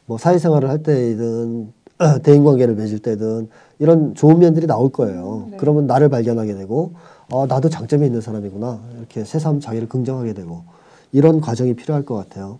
[0.06, 1.72] 뭐 사회생활을 할 때든
[2.24, 5.48] 대인관계를 맺을 때든 이런 좋은 면들이 나올 거예요.
[5.50, 5.56] 네.
[5.58, 6.94] 그러면 나를 발견하게 되고
[7.30, 10.64] 어, 나도 장점이 있는 사람이구나 이렇게 새삼 자기를 긍정하게 되고
[11.12, 12.58] 이런 과정이 필요할 것 같아요.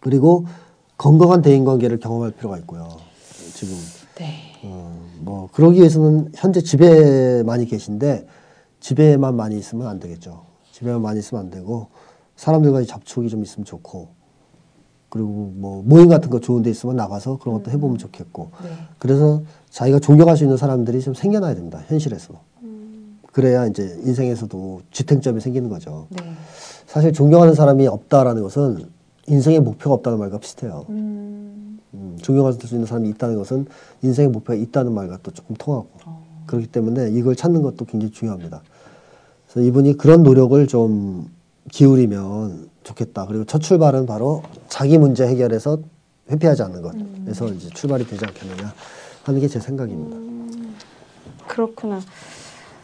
[0.00, 0.44] 그리고
[0.98, 2.88] 건강한 대인관계를 경험할 필요가 있고요.
[3.54, 3.74] 지금
[4.16, 4.34] 네.
[4.64, 8.26] 어, 뭐 그러기 위해서는 현재 집에 많이 계신데
[8.80, 10.44] 집에만 많이 있으면 안 되겠죠.
[10.72, 11.88] 집에만 많이 있으면 안 되고
[12.36, 14.08] 사람들과의 접촉이 좀 있으면 좋고
[15.10, 18.70] 그리고 뭐 모임 같은 거 좋은 데 있으면 나가서 그런 것도 해보면 좋겠고 네.
[18.98, 21.82] 그래서 자기가 존경할 수 있는 사람들이 좀 생겨나야 됩니다.
[21.86, 22.34] 현실에서.
[23.32, 26.06] 그래야 이제 인생에서도 지탱점이 생기는 거죠.
[26.10, 26.32] 네.
[26.86, 28.88] 사실 존경하는 사람이 없다라는 것은
[29.28, 30.84] 인생의 목표가 없다는 말과 비슷해요.
[30.88, 31.78] 음.
[31.94, 33.66] 음, 존경할 수 있는 사람이 있다는 것은
[34.02, 36.24] 인생의 목표가 있다는 말과 또 조금 통하고 어.
[36.46, 38.62] 그렇기 때문에 이걸 찾는 것도 굉장히 중요합니다.
[39.52, 41.30] 그래서 이분이 그런 노력을 좀
[41.72, 43.26] 기울이면 좋겠다.
[43.26, 45.78] 그리고 첫 출발은 바로 자기 문제 해결해서
[46.30, 48.72] 회피하지 않는 것에서 이제 출발이 되지 않겠느냐
[49.24, 50.16] 하는 게 제 생각입니다.
[51.46, 52.00] 그렇구나.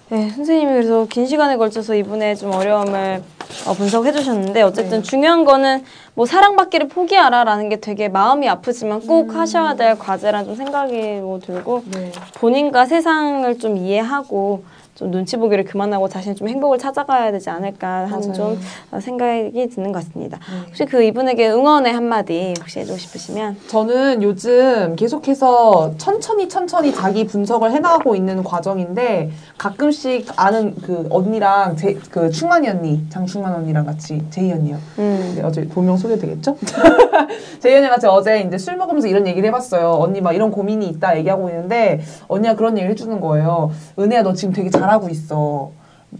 [0.08, 3.22] 네, 선생님이 그래서 긴 시간에 걸쳐서 이분의 좀 어려움을
[3.66, 5.02] 어, 분석해 주셨는데 어쨌든 네.
[5.02, 5.82] 중요한 거는
[6.14, 11.84] 뭐 사랑받기를 포기하라라는 게 되게 마음이 아프지만 꼭 하셔야 될 과제라는 좀 생각이 뭐 들고
[11.92, 12.12] 네.
[12.34, 14.64] 본인과 세상을 좀 이해하고
[14.96, 18.32] 좀 눈치 보기를 그만하고 자신이 좀 행복을 찾아가야 되지 않을까 하는 맞아요.
[18.32, 20.38] 좀 어, 생각이 드는 것 같습니다.
[20.38, 20.66] 네.
[20.66, 27.72] 혹시 그 이분에게 응원의 한마디 혹시 해주고 싶으시면 저는 요즘 계속해서 천천히 천천히 자기 분석을
[27.72, 34.50] 해나가고 있는 과정인데 가끔씩 아는 그 언니랑 제, 그 충만이 언니, 장충만 언니랑 같이 제이
[34.50, 34.78] 언니요.
[34.98, 35.34] 음.
[35.36, 36.56] 네, 어제 본명 소개되겠죠?
[37.60, 39.90] 제이 언니랑 같이 어제 이제 술 먹으면서 이런 얘기를 해봤어요.
[40.00, 43.70] 언니 막 이런 고민이 있다 얘기하고 있는데 언니가 그런 얘기를 해주는 거예요.
[43.98, 45.70] 은혜야 너 지금 되게 잘 하고 있어.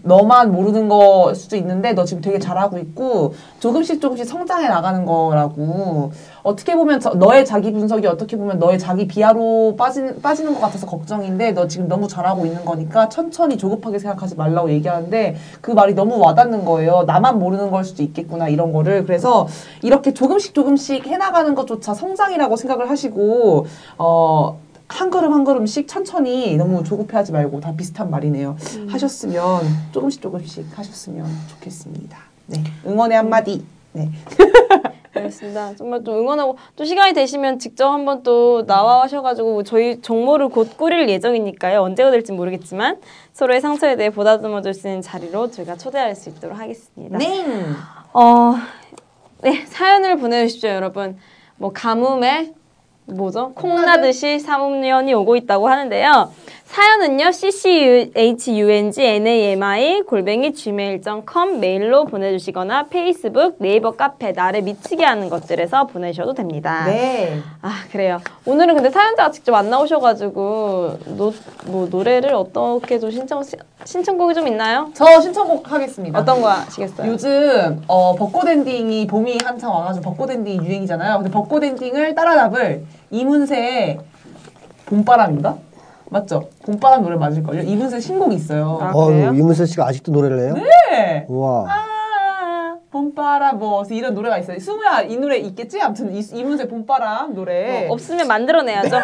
[0.03, 6.11] 너만 모르는 거 수도 있는데 너 지금 되게 잘하고 있고 조금씩 조금씩 성장해 나가는 거라고.
[6.43, 10.85] 어떻게 보면 저- 너의 자기 분석이 어떻게 보면 너의 자기 비하로 빠진, 빠지는 것 같아서
[10.85, 16.19] 걱정인데 너 지금 너무 잘하고 있는 거니까 천천히 조급하게 생각하지 말라고 얘기하는데 그 말이 너무
[16.19, 17.03] 와닿는 거예요.
[17.07, 19.03] 나만 모르는 걸 수도 있겠구나 이런 거를.
[19.05, 19.47] 그래서
[19.81, 23.65] 이렇게 조금씩 조금씩 해나가는 것조차 성장이라고 생각을 하시고
[23.97, 28.55] 어 한 걸음 한 걸음씩 천천히 너무 조급해하지 말고 다 비슷한 말이네요.
[28.89, 29.61] 하셨으면
[29.91, 32.17] 조금씩 조금씩 하셨으면 좋겠습니다.
[32.47, 33.65] 네, 응원의 한마디.
[33.93, 34.09] 네.
[35.13, 35.75] 알겠습니다.
[35.75, 41.81] 정말 좀 응원하고 또 시간이 되시면 직접 한번 또 나와셔가지고 저희 정모를 곧 꾸릴 예정이니까요.
[41.81, 42.99] 언제가 될지 모르겠지만
[43.33, 47.17] 서로의 상처에 대해 보다듬어 줄 수 있는 자리로 저희가 초대할 수 있도록 하겠습니다.
[47.17, 47.43] 네.
[48.13, 48.55] 어,
[49.41, 51.17] 네 사연을 보내주십시오, 여러분.
[51.55, 52.53] 뭐 가뭄에
[53.07, 53.53] 뭐죠?
[53.53, 56.31] 콩나듯이 사문연이 오고 있다고 하는데요.
[56.67, 57.31] 사연은요,
[58.35, 66.85] cchungnami 골뱅이 gmail.com 메일로 보내주시거나 페이스북, 네이버 카페, 나를 미치게 하는 것들에서 보내셔도 됩니다.
[66.85, 67.39] 네.
[67.61, 68.19] 아, 그래요.
[68.45, 71.33] 오늘은 근데 사연자가 직접 안 나오셔가지고, 노,
[71.67, 73.41] 뭐, 노래를 어떻게 좀 신청,
[73.85, 74.91] 신청곡이 좀 있나요?
[74.93, 76.19] 저 신청곡 하겠습니다.
[76.19, 77.09] 어떤 거 하시겠어요?
[77.09, 81.15] 요즘 어, 벚꽃 엔딩이 봄이 한창 와가지고 벚꽃 엔딩이 유행이잖아요.
[81.17, 83.99] 근데 벚꽃 엔딩을 따라잡을 이문세의
[84.87, 85.66] 봄바람인가?
[86.09, 86.49] 맞죠?
[86.65, 87.61] 봄바람 노래 맞을걸요?
[87.63, 88.77] 이문세 신곡이 있어요.
[88.81, 89.33] 아, 어, 그래요?
[89.33, 90.53] 이문세 씨가 아직도 노래를 해요?
[90.55, 91.25] 네.
[91.27, 91.65] 우와.
[91.69, 91.85] 아,
[92.89, 94.59] 봄바람 뭐 이런 노래가 있어요.
[94.59, 95.81] 승우야 이 노래 있겠지?
[95.81, 97.87] 아무튼 이, 이문세 봄바람 노래.
[97.87, 98.97] 어, 없으면 만들어내야죠.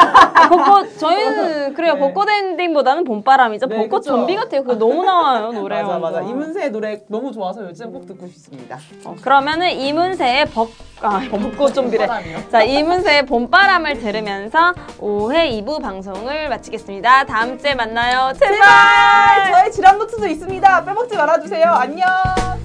[0.50, 1.96] 벚꽃 저희는 그래요.
[1.96, 2.00] 네.
[2.00, 3.68] 벚꽃 엔딩보다는 봄바람이죠.
[3.68, 4.16] 네, 벚꽃 그쵸.
[4.16, 4.62] 좀비 같아요.
[4.64, 5.84] 그거 너무 나와요 노래.
[5.84, 6.22] 맞아 맞아.
[6.22, 8.80] 이문세 노래 너무 좋아서 요즘 꼭 듣고 싶습니다.
[9.04, 10.70] 어, 그러면은 이문세의 벚,
[11.02, 12.08] 아, 벚꽃 좀비래.
[12.50, 17.26] 자, 이문세의 봄바람을 들으면서 5회 2부 방송을 마치겠습니다.
[17.26, 18.32] 다음 주에 만나요.
[18.34, 19.52] 제발!
[19.52, 20.86] 저의 지람 노트도 있습니다.
[20.86, 21.66] 빼먹지 말아주세요.
[21.68, 22.63] 안녕.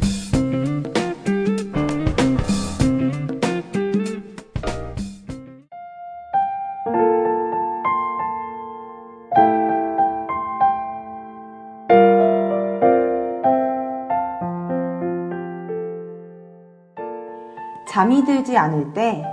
[17.98, 19.24] 잠이 들지 않을 때,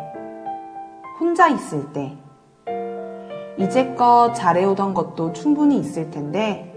[1.19, 2.17] 혼자 있을 때,
[3.59, 6.73] 이제껏 잘해오던 것도 충분히 있을 텐데,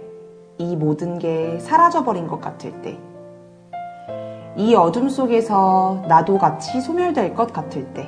[0.59, 2.99] 이 모든 게 사라져버린 것 같을 때,
[4.55, 8.07] 이 어둠 속에서 나도 같이 소멸될 것 같을 때,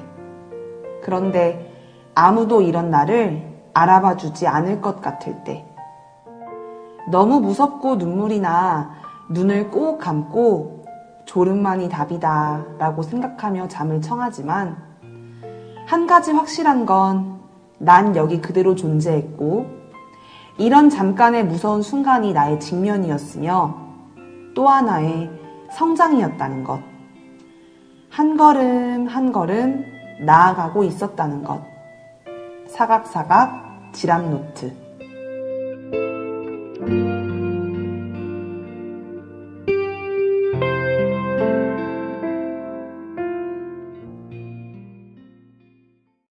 [1.02, 1.72] 그런데
[2.14, 5.64] 아무도 이런 나를 알아봐 주지 않을 것 같을 때,
[7.10, 8.90] 너무 무섭고 눈물이 나
[9.30, 10.79] 눈을 꼭 감고
[11.30, 14.76] 졸음만이 답이다 라고 생각하며 잠을 청하지만
[15.86, 17.40] 한 가지 확실한 건
[17.82, 19.66] 난 여기 그대로 존재했고
[20.58, 23.74] 이런 잠깐의 무서운 순간이 나의 직면이었으며
[24.54, 25.30] 또 하나의
[25.72, 26.78] 성장이었다는 것.
[28.10, 29.82] 한 걸음 한 걸음
[30.26, 31.62] 나아가고 있었다는 것.
[32.68, 34.89] 사각사각 지랍 노트.